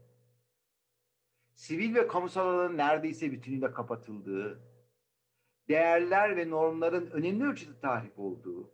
sivil 1.54 1.96
ve 1.96 2.08
kamusal 2.08 2.48
alanın 2.48 2.78
neredeyse 2.78 3.32
bütünüyle 3.32 3.72
kapatıldığı, 3.72 4.71
değerler 5.70 6.38
ve 6.38 6.49
normların 6.49 7.07
önemli 7.12 7.45
ölçüde 7.45 7.80
tahrip 7.80 8.20
olduğu 8.20 8.72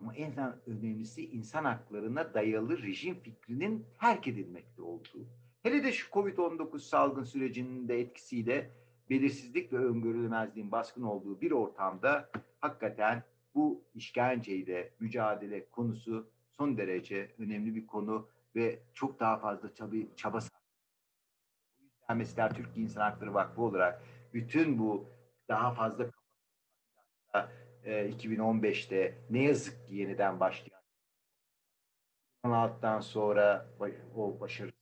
ama 0.00 0.14
en 0.14 0.32
önemlisi 0.66 1.30
insan 1.30 1.64
haklarına 1.64 2.34
dayalı 2.34 2.82
rejim 2.82 3.14
fikrinin 3.14 3.86
terk 4.00 4.28
edilmekte 4.28 4.82
olduğu. 4.82 5.28
Hele 5.62 5.84
de 5.84 5.92
şu 5.92 6.10
Covid-19 6.10 6.78
salgın 6.78 7.24
sürecinin 7.24 7.88
de 7.88 8.00
etkisiyle 8.00 8.70
belirsizlik 9.10 9.72
ve 9.72 9.78
öngörülemezliğin 9.78 10.72
baskın 10.72 11.02
olduğu 11.02 11.40
bir 11.40 11.50
ortamda 11.50 12.30
hakikaten 12.60 13.22
bu 13.54 13.84
işkenceyle 13.94 14.90
mücadele 15.00 15.70
konusu 15.70 16.30
son 16.50 16.76
derece 16.78 17.34
önemli 17.38 17.74
bir 17.74 17.86
konu 17.86 18.28
ve 18.56 18.78
çok 18.94 19.20
daha 19.20 19.38
fazla 19.38 19.74
tabii 19.74 20.08
çaba 20.16 20.40
yüzden 22.10 22.18
mesela 22.18 22.48
Türkiye 22.48 22.84
İnsan 22.84 23.00
Hakları 23.00 23.34
Vakfı 23.34 23.62
olarak 23.62 24.02
bütün 24.34 24.78
bu 24.78 25.04
daha 25.50 25.70
fazla 25.74 26.06
e, 27.84 28.10
2015'te 28.10 29.18
ne 29.30 29.42
yazık 29.42 29.86
ki 29.86 29.94
yeniden 29.94 30.40
başlayan 30.40 30.80
16'dan 32.44 33.00
sonra 33.00 33.66
o 34.16 34.40
başarı 34.40 34.72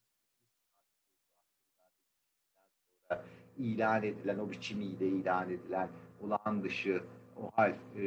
ilan 3.59 4.03
edilen 4.03 4.39
o 4.39 4.51
biçimiyle 4.51 5.07
ilan 5.07 5.51
edilen 5.51 5.89
olağan 6.21 6.65
dışı 6.65 7.03
o 7.37 7.51
hal 7.51 7.71
e, 7.71 8.03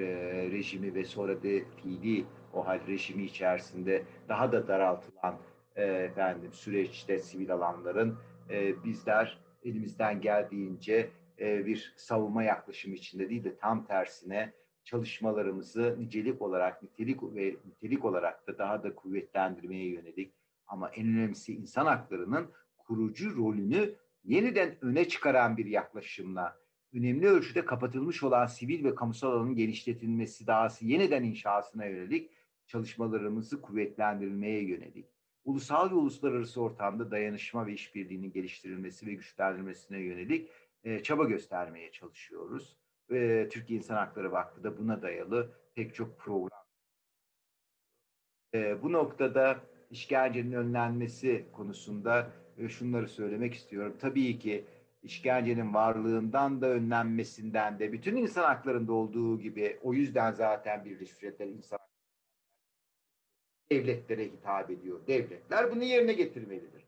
rejimi 0.52 0.96
ve 0.96 1.06
sonra 1.06 1.36
da 1.36 1.66
fiili 1.82 2.26
o 2.54 2.68
hal 2.68 2.88
rejimi 2.88 3.24
içerisinde 3.24 4.04
daha 4.30 4.52
da 4.52 4.68
daraltılan 4.68 5.38
e, 5.76 5.84
efendim 5.84 6.54
süreçte 6.54 7.20
sivil 7.20 7.54
alanların 7.54 8.18
e, 8.50 8.84
bizler 8.84 9.38
elimizden 9.64 10.22
geldiğince 10.22 11.10
e, 11.42 11.66
bir 11.66 11.94
savunma 11.98 12.44
yaklaşımı 12.44 12.96
içinde 12.96 13.30
değil 13.30 13.44
de 13.44 13.58
tam 13.58 13.86
tersine 13.86 14.54
çalışmalarımızı 14.84 15.96
nicelik 16.00 16.42
olarak, 16.42 16.84
nitelik 16.84 17.24
ve 17.24 17.56
nitelik 17.66 18.06
olarak 18.06 18.48
da 18.48 18.58
daha 18.58 18.84
da 18.84 18.96
kuvvetlendirmeye 18.96 19.86
yönelik 19.86 20.34
ama 20.68 20.90
en 20.90 21.08
önemlisi 21.08 21.56
insan 21.56 21.86
haklarının 21.86 22.52
kurucu 22.78 23.38
rolünü 23.38 23.96
yeniden 24.24 24.78
öne 24.82 25.08
çıkaran 25.08 25.58
bir 25.58 25.66
yaklaşımla 25.66 26.62
önemli 26.94 27.28
ölçüde 27.28 27.66
kapatılmış 27.66 28.24
olan 28.24 28.46
sivil 28.46 28.84
ve 28.84 28.96
kamusal 28.96 29.32
alanın 29.32 29.56
genişletilmesi, 29.56 30.48
dahası 30.48 30.86
yeniden 30.86 31.24
inşasına 31.24 31.86
yönelik 31.86 32.32
çalışmalarımızı 32.68 33.62
kuvvetlendirilmeye 33.62 34.64
yönelik, 34.64 35.06
ulusal 35.46 35.92
ve 35.92 35.96
uluslararası 35.96 36.62
ortamda 36.62 37.12
dayanışma 37.12 37.68
ve 37.68 37.74
işbirliğinin 37.74 38.32
geliştirilmesi 38.32 39.08
ve 39.08 39.14
güçlendirilmesine 39.14 40.00
yönelik 40.00 40.50
e, 40.84 41.04
çaba 41.04 41.24
göstermeye 41.24 41.92
çalışıyoruz. 41.92 42.78
Ve 43.10 43.50
Türkiye 43.50 43.78
İnsan 43.78 43.96
Hakları 43.96 44.32
Vakfı 44.32 44.64
da 44.64 44.78
buna 44.78 45.02
dayalı 45.02 45.52
pek 45.76 45.96
çok 45.96 46.20
program. 46.20 46.64
E, 48.54 48.84
bu 48.84 48.92
noktada 48.92 49.60
işkencenin 49.90 50.52
önlenmesi 50.52 51.46
konusunda 51.52 52.32
e, 52.58 52.70
şunları 52.70 53.08
söylemek 53.08 53.54
istiyorum. 53.54 53.98
Tabii 54.00 54.40
ki 54.40 54.66
işkencenin 55.04 55.74
varlığından 55.74 56.62
da 56.62 56.68
önlenmesinden 56.68 57.80
de 57.80 57.92
bütün 57.92 58.16
insan 58.16 58.44
haklarında 58.44 58.94
olduğu 58.94 59.40
gibi 59.40 59.80
o 59.84 59.94
yüzden 59.94 60.32
zaten 60.32 60.86
bir 60.86 61.00
rüşvetler 61.00 61.48
insan 61.48 61.80
devletlere 63.72 64.26
hitap 64.26 64.72
ediyor. 64.72 65.08
Devletler 65.08 65.72
bunu 65.72 65.84
yerine 65.84 66.14
getirmelidir. 66.14 66.86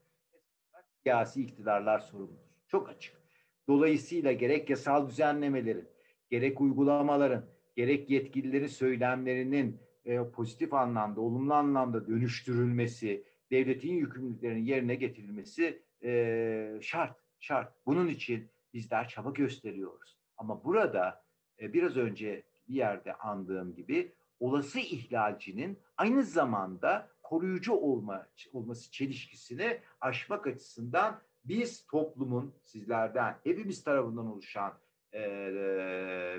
Siyasi 1.03 1.41
iktidarlar 1.41 1.99
sorumludur. 1.99 2.43
Çok 2.67 2.89
açık. 2.89 3.22
Dolayısıyla 3.67 4.31
gerek 4.31 4.69
yasal 4.69 5.07
düzenlemelerin, 5.09 5.87
gerek 6.29 6.61
uygulamaların, 6.61 7.45
gerek 7.75 8.09
yetkililerin 8.09 8.67
söylemlerinin 8.67 9.79
e, 10.05 10.29
pozitif 10.29 10.73
anlamda, 10.73 11.21
olumlu 11.21 11.53
anlamda 11.53 12.07
dönüştürülmesi, 12.07 13.23
devletin 13.51 13.93
yükümlülüklerinin 13.93 14.65
yerine 14.65 14.95
getirilmesi 14.95 15.81
e, 16.03 16.79
şart, 16.81 17.17
şart. 17.39 17.73
Bunun 17.85 18.07
için 18.07 18.49
bizler 18.73 19.07
çaba 19.07 19.31
gösteriyoruz. 19.31 20.17
Ama 20.37 20.63
burada 20.63 21.23
e, 21.61 21.73
biraz 21.73 21.97
önce 21.97 22.43
bir 22.67 22.73
yerde 22.73 23.13
andığım 23.13 23.75
gibi 23.75 24.11
olası 24.39 24.79
ihlalcinin 24.79 25.79
aynı 25.97 26.23
zamanda 26.23 27.09
koruyucu 27.23 27.73
olma, 27.73 28.27
olması 28.53 28.91
çelişkisini 28.91 29.79
aşmak 30.01 30.47
açısından 30.47 31.21
biz 31.45 31.85
toplumun 31.85 32.53
sizlerden 32.63 33.37
hepimiz 33.43 33.83
tarafından 33.83 34.31
oluşan 34.31 34.73
e, 35.13 35.19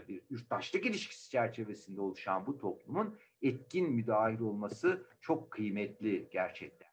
bir 0.08 0.22
yurttaşlık 0.30 0.86
ilişkisi 0.86 1.30
çerçevesinde 1.30 2.00
oluşan 2.00 2.46
bu 2.46 2.58
toplumun 2.58 3.18
etkin 3.42 3.90
müdahil 3.90 4.40
olması 4.40 5.06
çok 5.20 5.50
kıymetli 5.50 6.28
gerçekten. 6.30 6.88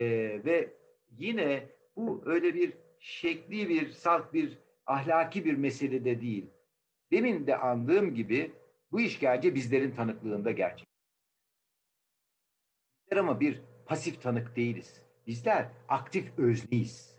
E, 0.00 0.06
ve 0.44 0.74
yine 1.10 1.68
bu 1.96 2.22
öyle 2.26 2.54
bir 2.54 2.72
şekli 2.98 3.68
bir 3.68 3.90
salt 3.90 4.34
bir 4.34 4.58
ahlaki 4.86 5.44
bir 5.44 5.54
mesele 5.54 6.04
de 6.04 6.20
değil. 6.20 6.50
Demin 7.12 7.46
de 7.46 7.56
andığım 7.56 8.14
gibi 8.14 8.52
bu 8.92 9.00
işkence 9.00 9.54
bizlerin 9.54 9.90
tanıklığında 9.90 10.50
gerçek. 10.50 10.88
Bizler 13.04 13.16
ama 13.16 13.40
bir 13.40 13.62
pasif 13.86 14.22
tanık 14.22 14.56
değiliz. 14.56 15.02
Bizler 15.26 15.68
aktif 15.88 16.38
özneyiz 16.38 17.17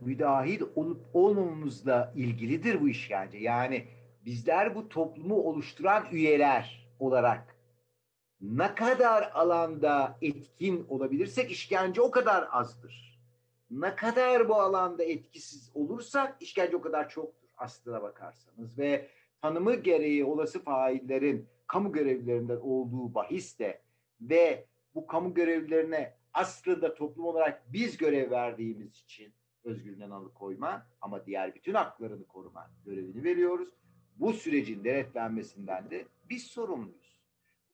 müdahil 0.00 0.62
olup 0.74 1.06
olmamamızla 1.12 2.12
ilgilidir 2.16 2.80
bu 2.80 2.88
işkence. 2.88 3.38
Yani 3.38 3.84
bizler 4.24 4.74
bu 4.74 4.88
toplumu 4.88 5.34
oluşturan 5.34 6.04
üyeler 6.12 6.88
olarak 6.98 7.56
ne 8.40 8.74
kadar 8.74 9.30
alanda 9.34 10.18
etkin 10.22 10.86
olabilirsek 10.88 11.50
işkence 11.50 12.00
o 12.00 12.10
kadar 12.10 12.48
azdır. 12.50 13.20
Ne 13.70 13.94
kadar 13.94 14.48
bu 14.48 14.54
alanda 14.54 15.04
etkisiz 15.04 15.70
olursak 15.74 16.36
işkence 16.40 16.76
o 16.76 16.80
kadar 16.80 17.08
çoktur 17.08 17.48
aslına 17.56 18.02
bakarsanız 18.02 18.78
ve 18.78 19.08
tanımı 19.42 19.74
gereği 19.74 20.24
olası 20.24 20.64
faillerin 20.64 21.48
kamu 21.66 21.92
görevlilerinden 21.92 22.56
olduğu 22.56 23.14
bahis 23.14 23.58
de 23.58 23.80
ve 24.20 24.66
bu 24.94 25.06
kamu 25.06 25.34
görevlilerine 25.34 26.14
aslında 26.32 26.94
toplum 26.94 27.26
olarak 27.26 27.72
biz 27.72 27.96
görev 27.96 28.30
verdiğimiz 28.30 28.98
için 28.98 29.32
özgürlüğünden 29.66 30.10
alıkoyma 30.10 30.86
ama 31.00 31.26
diğer 31.26 31.54
bütün 31.54 31.74
haklarını 31.74 32.26
koruma 32.26 32.70
görevini 32.84 33.24
veriyoruz. 33.24 33.68
Bu 34.16 34.32
sürecin 34.32 34.84
denetlenmesinden 34.84 35.90
de 35.90 36.06
biz 36.30 36.42
sorumluyuz. 36.42 37.20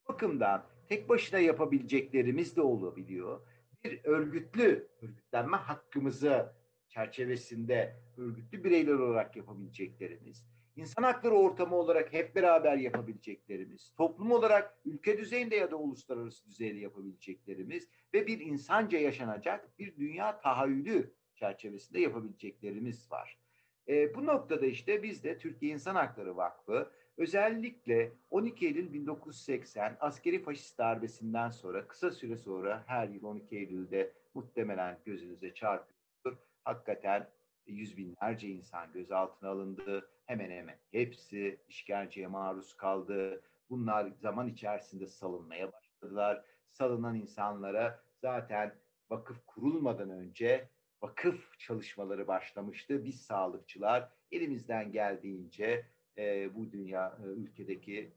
Bu 0.03 0.13
bakımdan 0.13 0.65
tek 0.87 1.09
başına 1.09 1.39
yapabileceklerimiz 1.39 2.55
de 2.55 2.61
olabiliyor. 2.61 3.47
Bir 3.83 4.03
örgütlü 4.03 4.87
örgütlenme 5.01 5.57
hakkımızı 5.57 6.53
çerçevesinde 6.87 7.95
örgütlü 8.17 8.63
bireyler 8.63 8.93
olarak 8.93 9.35
yapabileceklerimiz, 9.35 10.45
insan 10.75 11.03
hakları 11.03 11.33
ortamı 11.33 11.75
olarak 11.75 12.13
hep 12.13 12.35
beraber 12.35 12.77
yapabileceklerimiz, 12.77 13.93
toplum 13.97 14.31
olarak 14.31 14.77
ülke 14.85 15.17
düzeyinde 15.17 15.55
ya 15.55 15.71
da 15.71 15.75
uluslararası 15.75 16.45
düzeyde 16.45 16.79
yapabileceklerimiz 16.79 17.89
ve 18.13 18.27
bir 18.27 18.39
insanca 18.39 18.99
yaşanacak 18.99 19.79
bir 19.79 19.95
dünya 19.95 20.41
tahayyülü 20.41 21.13
çerçevesinde 21.43 21.99
yapabileceklerimiz 21.99 23.11
var. 23.11 23.37
E, 23.87 24.15
bu 24.15 24.25
noktada 24.25 24.65
işte 24.65 25.03
biz 25.03 25.23
de 25.23 25.37
Türkiye 25.37 25.73
İnsan 25.73 25.95
Hakları 25.95 26.37
Vakfı 26.37 26.91
Özellikle 27.17 28.11
12 28.29 28.65
Eylül 28.65 28.93
1980 28.93 29.97
askeri 29.99 30.43
faşist 30.43 30.77
darbesinden 30.77 31.49
sonra 31.49 31.87
kısa 31.87 32.11
süre 32.11 32.37
sonra 32.37 32.83
her 32.87 33.07
yıl 33.07 33.23
12 33.23 33.57
Eylül'de 33.57 34.13
muhtemelen 34.33 34.99
gözünüze 35.05 35.53
çarpıyordur. 35.53 36.41
Hakikaten 36.63 37.29
yüz 37.67 37.97
binlerce 37.97 38.47
insan 38.47 38.93
gözaltına 38.93 39.49
alındı. 39.49 40.09
Hemen 40.25 40.51
hemen 40.51 40.77
hepsi 40.91 41.59
işkenceye 41.69 42.27
maruz 42.27 42.77
kaldı. 42.77 43.41
Bunlar 43.69 44.11
zaman 44.21 44.47
içerisinde 44.47 45.07
salınmaya 45.07 45.71
başladılar. 45.71 46.45
Salınan 46.71 47.15
insanlara 47.15 48.03
zaten 48.21 48.75
vakıf 49.09 49.45
kurulmadan 49.45 50.09
önce 50.09 50.69
vakıf 51.03 51.59
çalışmaları 51.59 52.27
başlamıştı. 52.27 53.05
Biz 53.05 53.21
sağlıkçılar 53.21 54.09
elimizden 54.31 54.91
geldiğince 54.91 55.85
e, 56.17 56.55
bu 56.55 56.71
dünya 56.71 57.17
e, 57.23 57.27
ülkedeki 57.27 58.11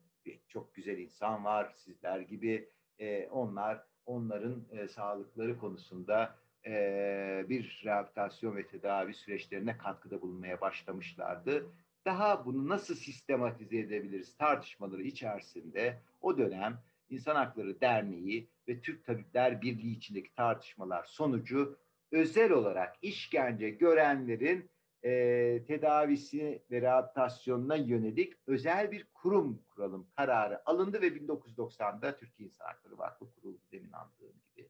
çok 0.48 0.74
güzel 0.74 0.98
insan 0.98 1.44
var 1.44 1.72
sizler 1.74 2.20
gibi 2.20 2.68
e, 2.98 3.28
onlar 3.28 3.82
onların 4.06 4.64
e, 4.70 4.88
sağlıkları 4.88 5.58
konusunda 5.58 6.38
e, 6.66 7.44
bir 7.48 7.82
rehabilitasyon 7.84 8.56
ve 8.56 8.66
tedavi 8.66 9.14
süreçlerine 9.14 9.78
katkıda 9.78 10.22
bulunmaya 10.22 10.60
başlamışlardı. 10.60 11.66
Daha 12.04 12.46
bunu 12.46 12.68
nasıl 12.68 12.94
sistematize 12.94 13.78
edebiliriz 13.78 14.36
tartışmaları 14.36 15.02
içerisinde 15.02 15.98
o 16.20 16.38
dönem 16.38 16.78
İnsan 17.10 17.36
Hakları 17.36 17.80
Derneği 17.80 18.48
ve 18.68 18.80
Türk 18.80 19.04
Tabipler 19.04 19.62
Birliği 19.62 19.96
içindeki 19.96 20.34
tartışmalar 20.34 21.04
sonucu 21.04 21.78
özel 22.12 22.52
olarak 22.52 22.96
işkence 23.02 23.70
görenlerin 23.70 24.70
e, 25.04 25.64
tedavisi 25.66 26.62
ve 26.70 26.80
rehabilitasyonuna 26.80 27.76
yönelik 27.76 28.34
özel 28.46 28.92
bir 28.92 29.06
kurum 29.14 29.62
kuralım 29.68 30.08
kararı 30.16 30.68
alındı 30.68 31.02
ve 31.02 31.08
1990'da 31.08 32.16
Türkiye 32.16 32.48
İnsan 32.48 32.64
Hakları 32.64 32.98
Vakfı 32.98 33.34
kuruldu 33.34 33.62
demin 33.72 33.92
andığım 33.92 34.42
gibi. 34.56 34.68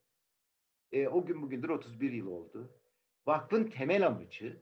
E, 0.92 1.08
o 1.08 1.26
gün 1.26 1.42
bugündür 1.42 1.68
31 1.68 2.12
yıl 2.12 2.26
oldu. 2.26 2.70
Vakfın 3.26 3.64
temel 3.64 4.06
amacı, 4.06 4.56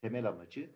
temel 0.00 0.28
amacı 0.28 0.70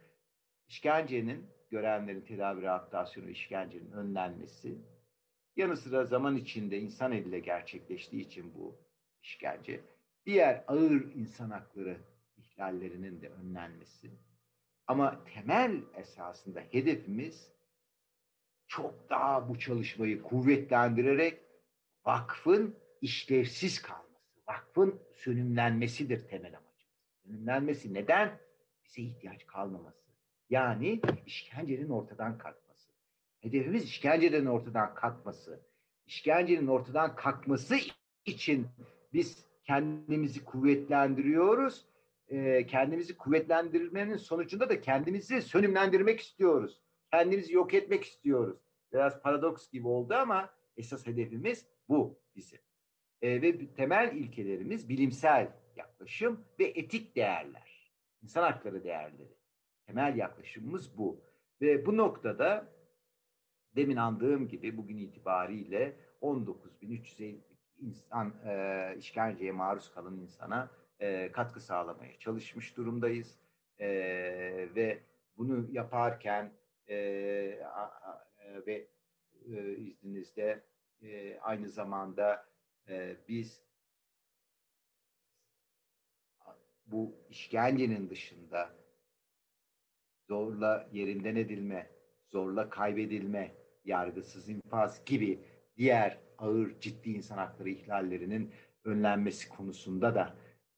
işkencenin, 0.68 1.46
görenlerin 1.70 2.20
tedavi 2.20 2.62
rehabilitasyonu 2.62 3.30
işkencenin 3.30 3.90
önlenmesi, 3.90 4.78
yanı 5.56 5.76
sıra 5.76 6.04
zaman 6.04 6.36
içinde 6.36 6.78
insan 6.78 7.12
eliyle 7.12 7.40
gerçekleştiği 7.40 8.22
için 8.22 8.54
bu 8.54 8.76
işkence, 9.22 9.80
diğer 10.28 10.64
ağır 10.68 11.14
insan 11.14 11.50
hakları 11.50 11.96
ihlallerinin 12.36 13.22
de 13.22 13.28
önlenmesi. 13.28 14.10
Ama 14.86 15.24
temel 15.24 15.82
esasında 15.96 16.60
hedefimiz 16.60 17.52
çok 18.66 19.10
daha 19.10 19.48
bu 19.48 19.58
çalışmayı 19.58 20.22
kuvvetlendirerek 20.22 21.40
vakfın 22.04 22.76
işlevsiz 23.00 23.82
kalması, 23.82 24.42
vakfın 24.48 25.00
sönümlenmesidir 25.14 26.28
temel 26.28 26.56
amacımız. 26.56 27.02
Sönümlenmesi 27.24 27.94
neden? 27.94 28.38
Bize 28.84 29.02
ihtiyaç 29.02 29.46
kalmaması. 29.46 30.08
Yani 30.50 31.00
işkencenin 31.26 31.88
ortadan 31.88 32.38
kalkması. 32.38 32.92
Hedefimiz 33.40 33.84
işkencenin 33.84 34.46
ortadan 34.46 34.94
kalkması. 34.94 35.60
İşkencenin 36.06 36.66
ortadan 36.66 37.16
kalkması 37.16 37.76
için 38.24 38.66
biz 39.12 39.47
kendimizi 39.68 40.44
kuvvetlendiriyoruz. 40.44 41.86
E, 42.28 42.66
kendimizi 42.66 43.16
kuvvetlendirmenin 43.16 44.16
sonucunda 44.16 44.68
da 44.68 44.80
kendimizi 44.80 45.42
sönümlendirmek 45.42 46.20
istiyoruz. 46.20 46.80
Kendimizi 47.10 47.54
yok 47.54 47.74
etmek 47.74 48.04
istiyoruz. 48.04 48.58
Biraz 48.92 49.22
paradoks 49.22 49.70
gibi 49.70 49.88
oldu 49.88 50.14
ama 50.14 50.50
esas 50.76 51.06
hedefimiz 51.06 51.66
bu 51.88 52.18
bizim. 52.36 52.58
E, 53.22 53.42
ve 53.42 53.74
temel 53.74 54.16
ilkelerimiz 54.16 54.88
bilimsel 54.88 55.52
yaklaşım 55.76 56.44
ve 56.58 56.64
etik 56.64 57.16
değerler. 57.16 57.92
İnsan 58.22 58.42
hakları 58.42 58.84
değerleri. 58.84 59.36
Temel 59.86 60.16
yaklaşımımız 60.16 60.98
bu. 60.98 61.20
Ve 61.60 61.86
bu 61.86 61.96
noktada 61.96 62.72
demin 63.76 63.96
andığım 63.96 64.48
gibi 64.48 64.76
bugün 64.76 64.98
itibariyle 64.98 65.96
19.350 66.22 67.47
insan 67.80 68.34
e, 68.46 68.94
işkenceye 68.98 69.52
maruz 69.52 69.94
kalan 69.94 70.16
insana 70.16 70.70
e, 71.00 71.32
katkı 71.32 71.60
sağlamaya 71.60 72.18
çalışmış 72.18 72.76
durumdayız. 72.76 73.38
E, 73.80 73.88
ve 74.74 74.98
bunu 75.36 75.66
yaparken 75.72 76.52
e, 76.88 77.60
a, 77.64 77.82
a, 77.82 78.28
e, 78.38 78.66
ve 78.66 78.86
e, 79.52 79.76
izninizle 79.76 80.62
e, 81.02 81.38
aynı 81.38 81.68
zamanda 81.68 82.46
e, 82.88 83.16
biz 83.28 83.62
bu 86.86 87.14
işkencenin 87.30 88.10
dışında 88.10 88.70
zorla 90.28 90.88
yerinden 90.92 91.36
edilme, 91.36 91.90
zorla 92.26 92.70
kaybedilme, 92.70 93.54
yargısız 93.84 94.48
infaz 94.48 95.04
gibi 95.04 95.44
diğer 95.76 96.18
ağır 96.38 96.80
ciddi 96.80 97.10
insan 97.10 97.38
hakları 97.38 97.68
ihlallerinin 97.68 98.50
önlenmesi 98.84 99.48
konusunda 99.48 100.14
da 100.14 100.34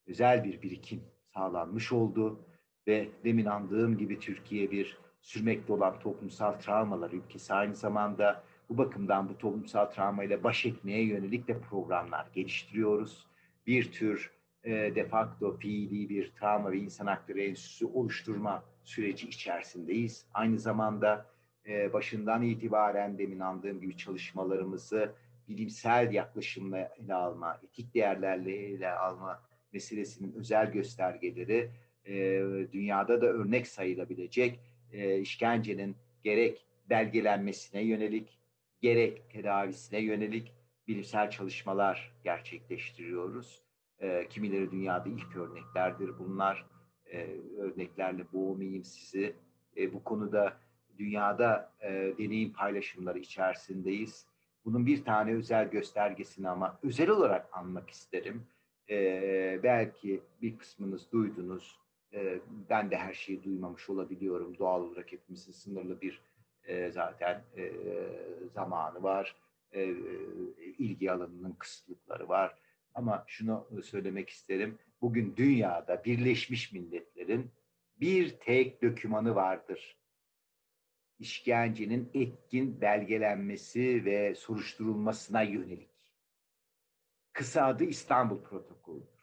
özel 0.07 0.45
bir 0.45 0.63
birikim 0.63 1.03
sağlanmış 1.35 1.93
oldu 1.93 2.41
ve 2.87 3.09
demin 3.25 3.47
andığım 3.47 3.99
gibi 3.99 4.19
Türkiye 4.19 4.71
bir 4.71 4.99
sürmekte 5.21 5.73
olan 5.73 5.99
toplumsal 6.01 6.53
travmalar 6.53 7.11
ülkesi 7.11 7.55
aynı 7.55 7.75
zamanda 7.75 8.43
bu 8.69 8.79
bakımdan 8.79 9.29
bu 9.29 9.39
toplumsal 9.39 9.87
travmayla 9.87 10.45
baş 10.45 10.67
etmeye 10.67 11.05
yönelik 11.05 11.49
de 11.49 11.59
programlar 11.59 12.27
geliştiriyoruz. 12.35 13.27
Bir 13.67 13.93
tür 13.93 14.31
e, 14.65 14.71
de 14.71 15.09
facto 15.09 15.57
fiili 15.57 16.09
bir 16.09 16.33
travma 16.41 16.73
ve 16.73 16.79
insan 16.79 17.07
hakları 17.07 17.41
enstitüsü 17.41 17.87
oluşturma 17.87 18.65
süreci 18.85 19.29
içerisindeyiz. 19.29 20.27
Aynı 20.35 20.59
zamanda 20.59 21.27
e, 21.67 21.93
başından 21.93 22.43
itibaren 22.43 23.19
demin 23.19 23.41
andığım 23.41 23.81
gibi 23.81 23.97
çalışmalarımızı 23.97 25.13
bilimsel 25.51 26.13
yaklaşımla 26.13 26.79
ele 26.79 27.15
alma, 27.15 27.61
etik 27.65 27.95
değerlerle 27.95 28.53
ele 28.53 28.91
alma 28.91 29.43
meselesinin 29.73 30.33
özel 30.33 30.73
göstergeleri 30.73 31.71
e, 32.07 32.15
dünyada 32.73 33.21
da 33.21 33.27
örnek 33.27 33.67
sayılabilecek 33.67 34.61
e, 34.93 35.19
işkencenin 35.19 35.97
gerek 36.25 36.67
belgelenmesine 36.91 37.83
yönelik, 37.83 38.39
gerek 38.81 39.31
tedavisine 39.31 40.01
yönelik 40.01 40.53
bilimsel 40.89 41.31
çalışmalar 41.31 42.13
gerçekleştiriyoruz. 42.25 43.63
E, 43.99 44.29
kimileri 44.29 44.71
dünyada 44.71 45.09
ilk 45.09 45.37
örneklerdir 45.37 46.19
bunlar. 46.19 46.67
E, 47.13 47.27
örneklerle 47.59 48.33
boğmayayım 48.33 48.85
sizi. 48.85 49.37
E, 49.77 49.93
bu 49.93 50.05
konuda 50.05 50.57
dünyada 50.99 51.73
e, 51.81 51.91
deneyim 52.19 52.53
paylaşımları 52.53 53.19
içerisindeyiz. 53.19 54.27
Bunun 54.65 54.87
bir 54.87 55.05
tane 55.05 55.35
özel 55.35 55.71
göstergesini 55.71 56.49
ama 56.49 56.79
özel 56.83 57.09
olarak 57.09 57.49
anmak 57.53 57.91
isterim. 57.91 58.47
E, 58.91 59.61
belki 59.63 60.21
bir 60.43 60.59
kısmınız 60.59 61.07
duydunuz. 61.13 61.79
E, 62.13 62.39
ben 62.71 62.91
de 62.91 62.97
her 62.97 63.15
şeyi 63.15 63.45
duymamış 63.45 63.91
olabiliyorum. 63.91 64.59
Doğal 64.59 64.83
olarak 64.83 65.13
hepimizin 65.13 65.53
sınırlı 65.53 66.01
bir 66.01 66.21
e, 66.65 66.91
zaten 66.91 67.43
e, 67.57 67.73
zamanı 68.55 69.03
var. 69.03 69.37
E, 69.73 69.95
ilgi 70.79 71.13
alanının 71.13 71.53
kısıtlıkları 71.53 72.29
var. 72.29 72.59
Ama 72.95 73.25
şunu 73.27 73.67
söylemek 73.83 74.31
isterim. 74.31 74.79
Bugün 75.01 75.37
dünyada 75.37 76.05
Birleşmiş 76.05 76.73
Milletler'in 76.73 77.51
bir 78.01 78.31
tek 78.31 78.83
dokümanı 78.83 79.35
vardır 79.35 80.00
işkencenin 81.21 82.11
etkin 82.15 82.81
belgelenmesi 82.81 84.05
ve 84.05 84.35
soruşturulmasına 84.35 85.43
yönelik. 85.43 86.15
Kısa 87.33 87.67
adı 87.67 87.85
İstanbul 87.85 88.43
Protokolü'dür. 88.43 89.21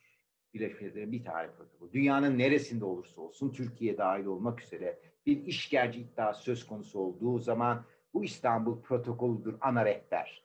Birleşmiş 0.54 0.82
Milletler'in 0.82 1.12
bir 1.12 1.24
tane 1.24 1.52
protokol. 1.52 1.92
Dünyanın 1.92 2.38
neresinde 2.38 2.86
olursa 2.86 3.22
olsun 3.22 3.54
Türkiye 3.54 3.98
dahil 3.98 4.26
olmak 4.26 4.64
üzere 4.64 5.00
bir 5.26 5.46
işkence 5.46 6.00
iddiası 6.00 6.44
söz 6.44 6.68
konusu 6.68 7.00
olduğu 7.00 7.40
zaman 7.40 7.86
bu 8.14 8.24
İstanbul 8.24 8.82
Protokolü'dür 8.82 9.56
ana 9.62 9.86
rehber. 9.86 10.44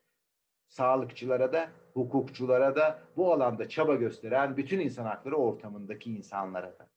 Sağlıkçılara 0.68 1.52
da, 1.52 1.70
hukukçulara 1.94 2.76
da, 2.76 3.02
bu 3.16 3.32
alanda 3.32 3.68
çaba 3.68 3.94
gösteren 3.94 4.56
bütün 4.56 4.80
insan 4.80 5.04
hakları 5.04 5.36
ortamındaki 5.36 6.10
insanlara 6.10 6.78
da. 6.78 6.90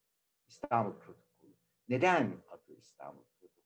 İstanbul 0.48 0.94
Protokolü. 1.00 1.54
Neden 1.90 2.32
adı 2.50 2.78
İstanbul 2.78 3.24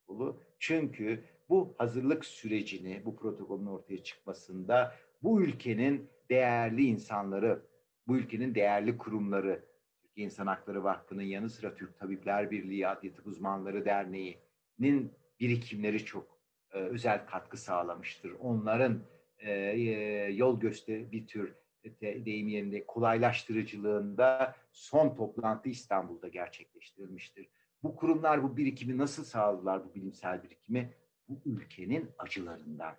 Protokolü? 0.09 0.35
Çünkü 0.59 1.23
bu 1.49 1.75
hazırlık 1.77 2.25
sürecini, 2.25 3.01
bu 3.05 3.15
protokolün 3.15 3.65
ortaya 3.65 4.03
çıkmasında 4.03 4.95
bu 5.23 5.41
ülkenin 5.41 6.09
değerli 6.29 6.85
insanları, 6.85 7.61
bu 8.07 8.17
ülkenin 8.17 8.55
değerli 8.55 8.97
kurumları, 8.97 9.63
Türkiye 10.01 10.25
İnsan 10.25 10.47
Hakları 10.47 10.83
Vakfı'nın 10.83 11.23
yanı 11.23 11.49
sıra 11.49 11.75
Türk 11.75 11.99
Tabipler 11.99 12.51
Birliği, 12.51 12.85
Tıp 13.01 13.27
Uzmanları 13.27 13.85
Derneği'nin 13.85 15.11
birikimleri 15.39 16.05
çok. 16.05 16.39
e, 16.73 16.77
özel 16.77 17.25
katkı 17.25 17.57
sağlamıştır. 17.57 18.31
Onların 18.39 19.01
e, 19.39 19.51
e, 19.51 20.31
yol 20.31 20.59
göster 20.59 21.11
bir 21.11 21.27
tür 21.27 21.55
de, 22.01 22.25
deyim 22.25 22.47
yerinde 22.47 22.85
kolaylaştırıcılığında 22.85 24.55
son 24.71 25.15
toplantı 25.15 25.69
İstanbul'da 25.69 26.27
gerçekleştirilmiştir. 26.27 27.47
Bu 27.83 27.95
kurumlar 27.95 28.43
bu 28.43 28.57
birikimi 28.57 28.97
nasıl 28.97 29.23
sağladılar 29.23 29.85
bu 29.85 29.95
bilimsel 29.95 30.43
birikimi? 30.43 30.93
Bu 31.27 31.41
ülkenin 31.45 32.09
acılarından. 32.17 32.95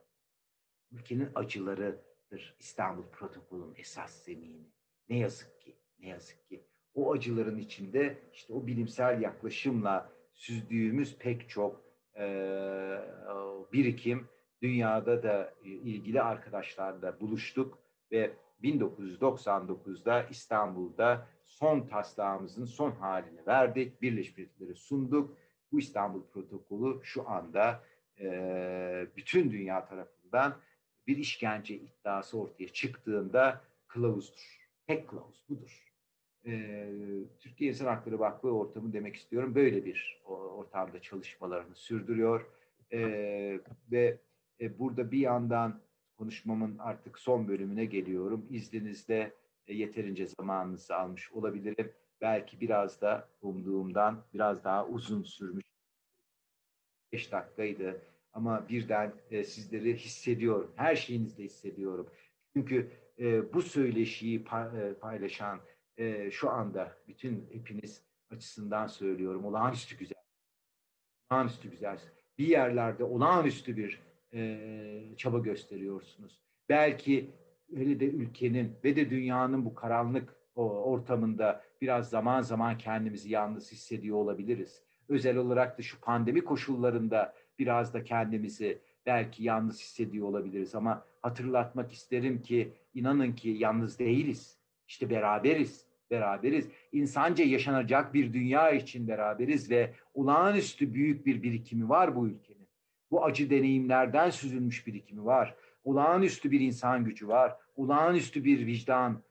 Ülkenin 0.93 1.29
acılarıdır 1.35 2.57
İstanbul 2.59 3.05
Protokolü'nün 3.13 3.75
esas 3.77 4.25
zemini. 4.25 4.67
Ne 5.09 5.19
yazık 5.19 5.61
ki, 5.61 5.77
ne 5.99 6.09
yazık 6.09 6.49
ki 6.49 6.65
o 6.95 7.13
acıların 7.13 7.59
içinde 7.59 8.19
işte 8.33 8.53
o 8.53 8.67
bilimsel 8.67 9.23
yaklaşımla 9.23 10.13
süzdüğümüz 10.35 11.19
pek 11.19 11.49
çok 11.49 11.85
e, 12.17 12.25
birikim 13.73 14.29
dünyada 14.63 15.23
da 15.23 15.55
ilgili 15.65 16.23
arkadaşlarla 16.23 17.21
buluştuk 17.21 17.79
ve 18.13 18.33
1999'da 18.63 20.23
İstanbul'da 20.23 21.27
son 21.45 21.87
taslağımızın 21.87 22.65
son 22.65 22.91
halini 22.91 23.47
verdik. 23.47 24.03
Birleşmiş 24.03 24.39
Milletler'e 24.39 24.75
sunduk. 24.75 25.37
Bu 25.73 25.79
İstanbul 25.79 26.23
protokolü 26.23 27.01
şu 27.03 27.29
anda 27.29 27.83
e, 28.21 29.07
bütün 29.17 29.53
dünya 29.53 29.87
tarafından 29.87 30.57
bir 31.07 31.17
işkence 31.17 31.75
iddiası 31.75 32.39
ortaya 32.39 32.69
çıktığında 32.69 33.61
kılavuzdur. 33.89 34.71
Tek 34.87 35.09
kılavuz 35.09 35.45
budur. 35.49 35.87
E, 36.47 36.77
Türkiye 37.39 37.71
İnsan 37.71 37.87
Hakları 37.87 38.19
Vakfı 38.19 38.49
ortamı 38.49 38.93
demek 38.93 39.17
istiyorum. 39.17 39.55
Böyle 39.55 39.85
bir 39.85 40.23
ortamda 40.25 41.03
çalışmalarını 41.03 41.75
sürdürüyor. 41.75 42.47
E, 42.93 43.01
ve 43.91 44.19
e, 44.61 44.79
burada 44.79 45.11
bir 45.11 45.19
yandan 45.19 45.81
konuşmamın 46.21 46.79
artık 46.79 47.19
son 47.19 47.49
bölümüne 47.49 47.85
geliyorum. 47.85 48.47
İzninizle 48.51 49.35
e, 49.67 49.75
yeterince 49.75 50.27
zamanınızı 50.27 50.97
almış 50.97 51.33
olabilirim. 51.33 51.93
Belki 52.21 52.61
biraz 52.61 53.01
da 53.01 53.29
umduğumdan 53.43 54.25
biraz 54.35 54.65
daha 54.65 54.87
uzun 54.87 55.23
sürmüş. 55.23 55.65
5 57.13 57.33
dakikaydı 57.33 58.03
ama 58.33 58.69
birden 58.69 59.13
e, 59.31 59.45
sizleri 59.45 59.97
hissediyorum. 59.97 60.73
Her 60.77 60.97
şeyinizle 60.97 61.45
hissediyorum. 61.45 62.11
Çünkü 62.57 62.91
e, 63.19 63.53
bu 63.53 63.63
söyleşiyi 63.63 64.45
pa- 64.45 64.95
paylaşan 64.95 65.61
şu 66.31 66.51
anda 66.51 66.97
bütün 67.09 67.49
hepiniz 67.53 68.03
açısından 68.31 68.87
söylüyorum. 68.87 69.45
Olağanüstü 69.45 69.99
güzel. 69.99 70.23
Olağanüstü 71.31 71.71
güzel. 71.71 72.01
Bir 72.39 72.47
yerlerde 72.47 73.05
olağanüstü 73.05 73.77
bir 73.77 74.10
e, 74.35 75.01
çaba 75.17 75.39
gösteriyorsunuz. 75.39 76.39
Belki 76.69 77.31
öyle 77.77 78.01
de 78.01 78.07
ülkenin 78.07 78.73
ve 78.85 78.97
de 78.97 79.11
dünyanın 79.11 79.65
bu 79.65 79.75
karanlık 79.75 80.37
ortamında 80.55 81.63
biraz 81.81 82.11
zaman 82.11 82.43
zaman 82.43 82.79
kendimizi 82.79 83.31
yalnız 83.31 83.73
hissediyor 83.73 84.17
olabiliriz. 84.17 84.83
Özel 85.09 85.37
olarak 85.37 85.79
da 85.79 85.83
şu 85.83 86.01
pandemi 86.01 86.45
koşullarında 86.45 87.35
biraz 87.59 87.95
da 87.95 88.05
kendimizi 88.05 88.79
belki 89.07 89.45
yalnız 89.45 89.81
hissediyor 89.81 90.27
olabiliriz 90.27 90.75
ama 90.75 91.05
hatırlatmak 91.23 91.93
isterim 91.93 92.43
ki 92.43 92.73
inanın 92.95 93.33
ki 93.33 93.49
yalnız 93.49 93.99
değiliz. 93.99 94.59
İşte 94.89 95.11
beraberiz, 95.11 95.87
beraberiz. 96.11 96.69
İnsanca 96.93 97.45
yaşanacak 97.45 98.15
bir 98.15 98.33
dünya 98.33 98.71
için 98.71 99.09
beraberiz 99.09 99.71
ve 99.71 99.95
olağanüstü 100.15 100.95
büyük 100.95 101.27
bir 101.27 101.43
birikimi 101.43 101.89
var 101.89 102.17
bu 102.17 102.29
ülkenin 102.29 102.50
bu 103.11 103.25
acı 103.25 103.51
deneyimlerden 103.51 104.31
süzülmüş 104.31 104.87
birikimi 104.87 105.25
var. 105.25 105.55
Olağanüstü 105.85 106.51
bir 106.51 106.61
insan 106.61 107.05
gücü 107.05 107.29
var. 107.29 107.57
Olağanüstü 107.77 108.45
bir 108.45 108.67
vicdan, 108.67 109.23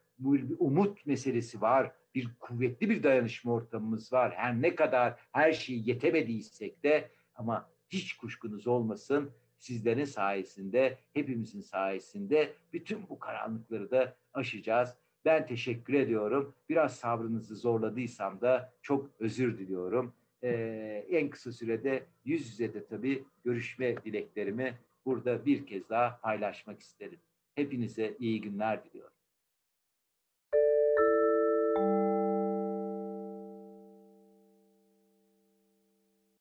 umut 0.59 1.05
meselesi 1.05 1.61
var. 1.61 1.91
Bir 2.15 2.29
kuvvetli 2.39 2.89
bir 2.89 3.03
dayanışma 3.03 3.53
ortamımız 3.53 4.13
var. 4.13 4.33
Her 4.35 4.61
ne 4.61 4.75
kadar 4.75 5.19
her 5.31 5.53
şeyi 5.53 5.89
yetemediysek 5.89 6.83
de 6.83 7.11
ama 7.35 7.69
hiç 7.89 8.17
kuşkunuz 8.17 8.67
olmasın 8.67 9.31
sizlerin 9.59 10.05
sayesinde, 10.05 10.97
hepimizin 11.13 11.61
sayesinde 11.61 12.53
bütün 12.73 13.09
bu 13.09 13.19
karanlıkları 13.19 13.91
da 13.91 14.15
aşacağız. 14.33 14.95
Ben 15.25 15.47
teşekkür 15.47 15.93
ediyorum. 15.93 16.55
Biraz 16.69 16.95
sabrınızı 16.95 17.55
zorladıysam 17.55 18.41
da 18.41 18.73
çok 18.81 19.09
özür 19.19 19.57
diliyorum 19.57 20.13
e, 20.43 21.05
en 21.09 21.29
kısa 21.29 21.51
sürede 21.51 22.05
yüz 22.25 22.47
yüze 22.49 22.73
de 22.73 22.85
tabii 22.85 23.23
görüşme 23.43 24.03
dileklerimi 24.03 24.77
burada 25.05 25.45
bir 25.45 25.65
kez 25.65 25.89
daha 25.89 26.19
paylaşmak 26.21 26.79
isterim. 26.81 27.19
Hepinize 27.55 28.15
iyi 28.19 28.41
günler 28.41 28.83
diliyorum. 28.83 29.18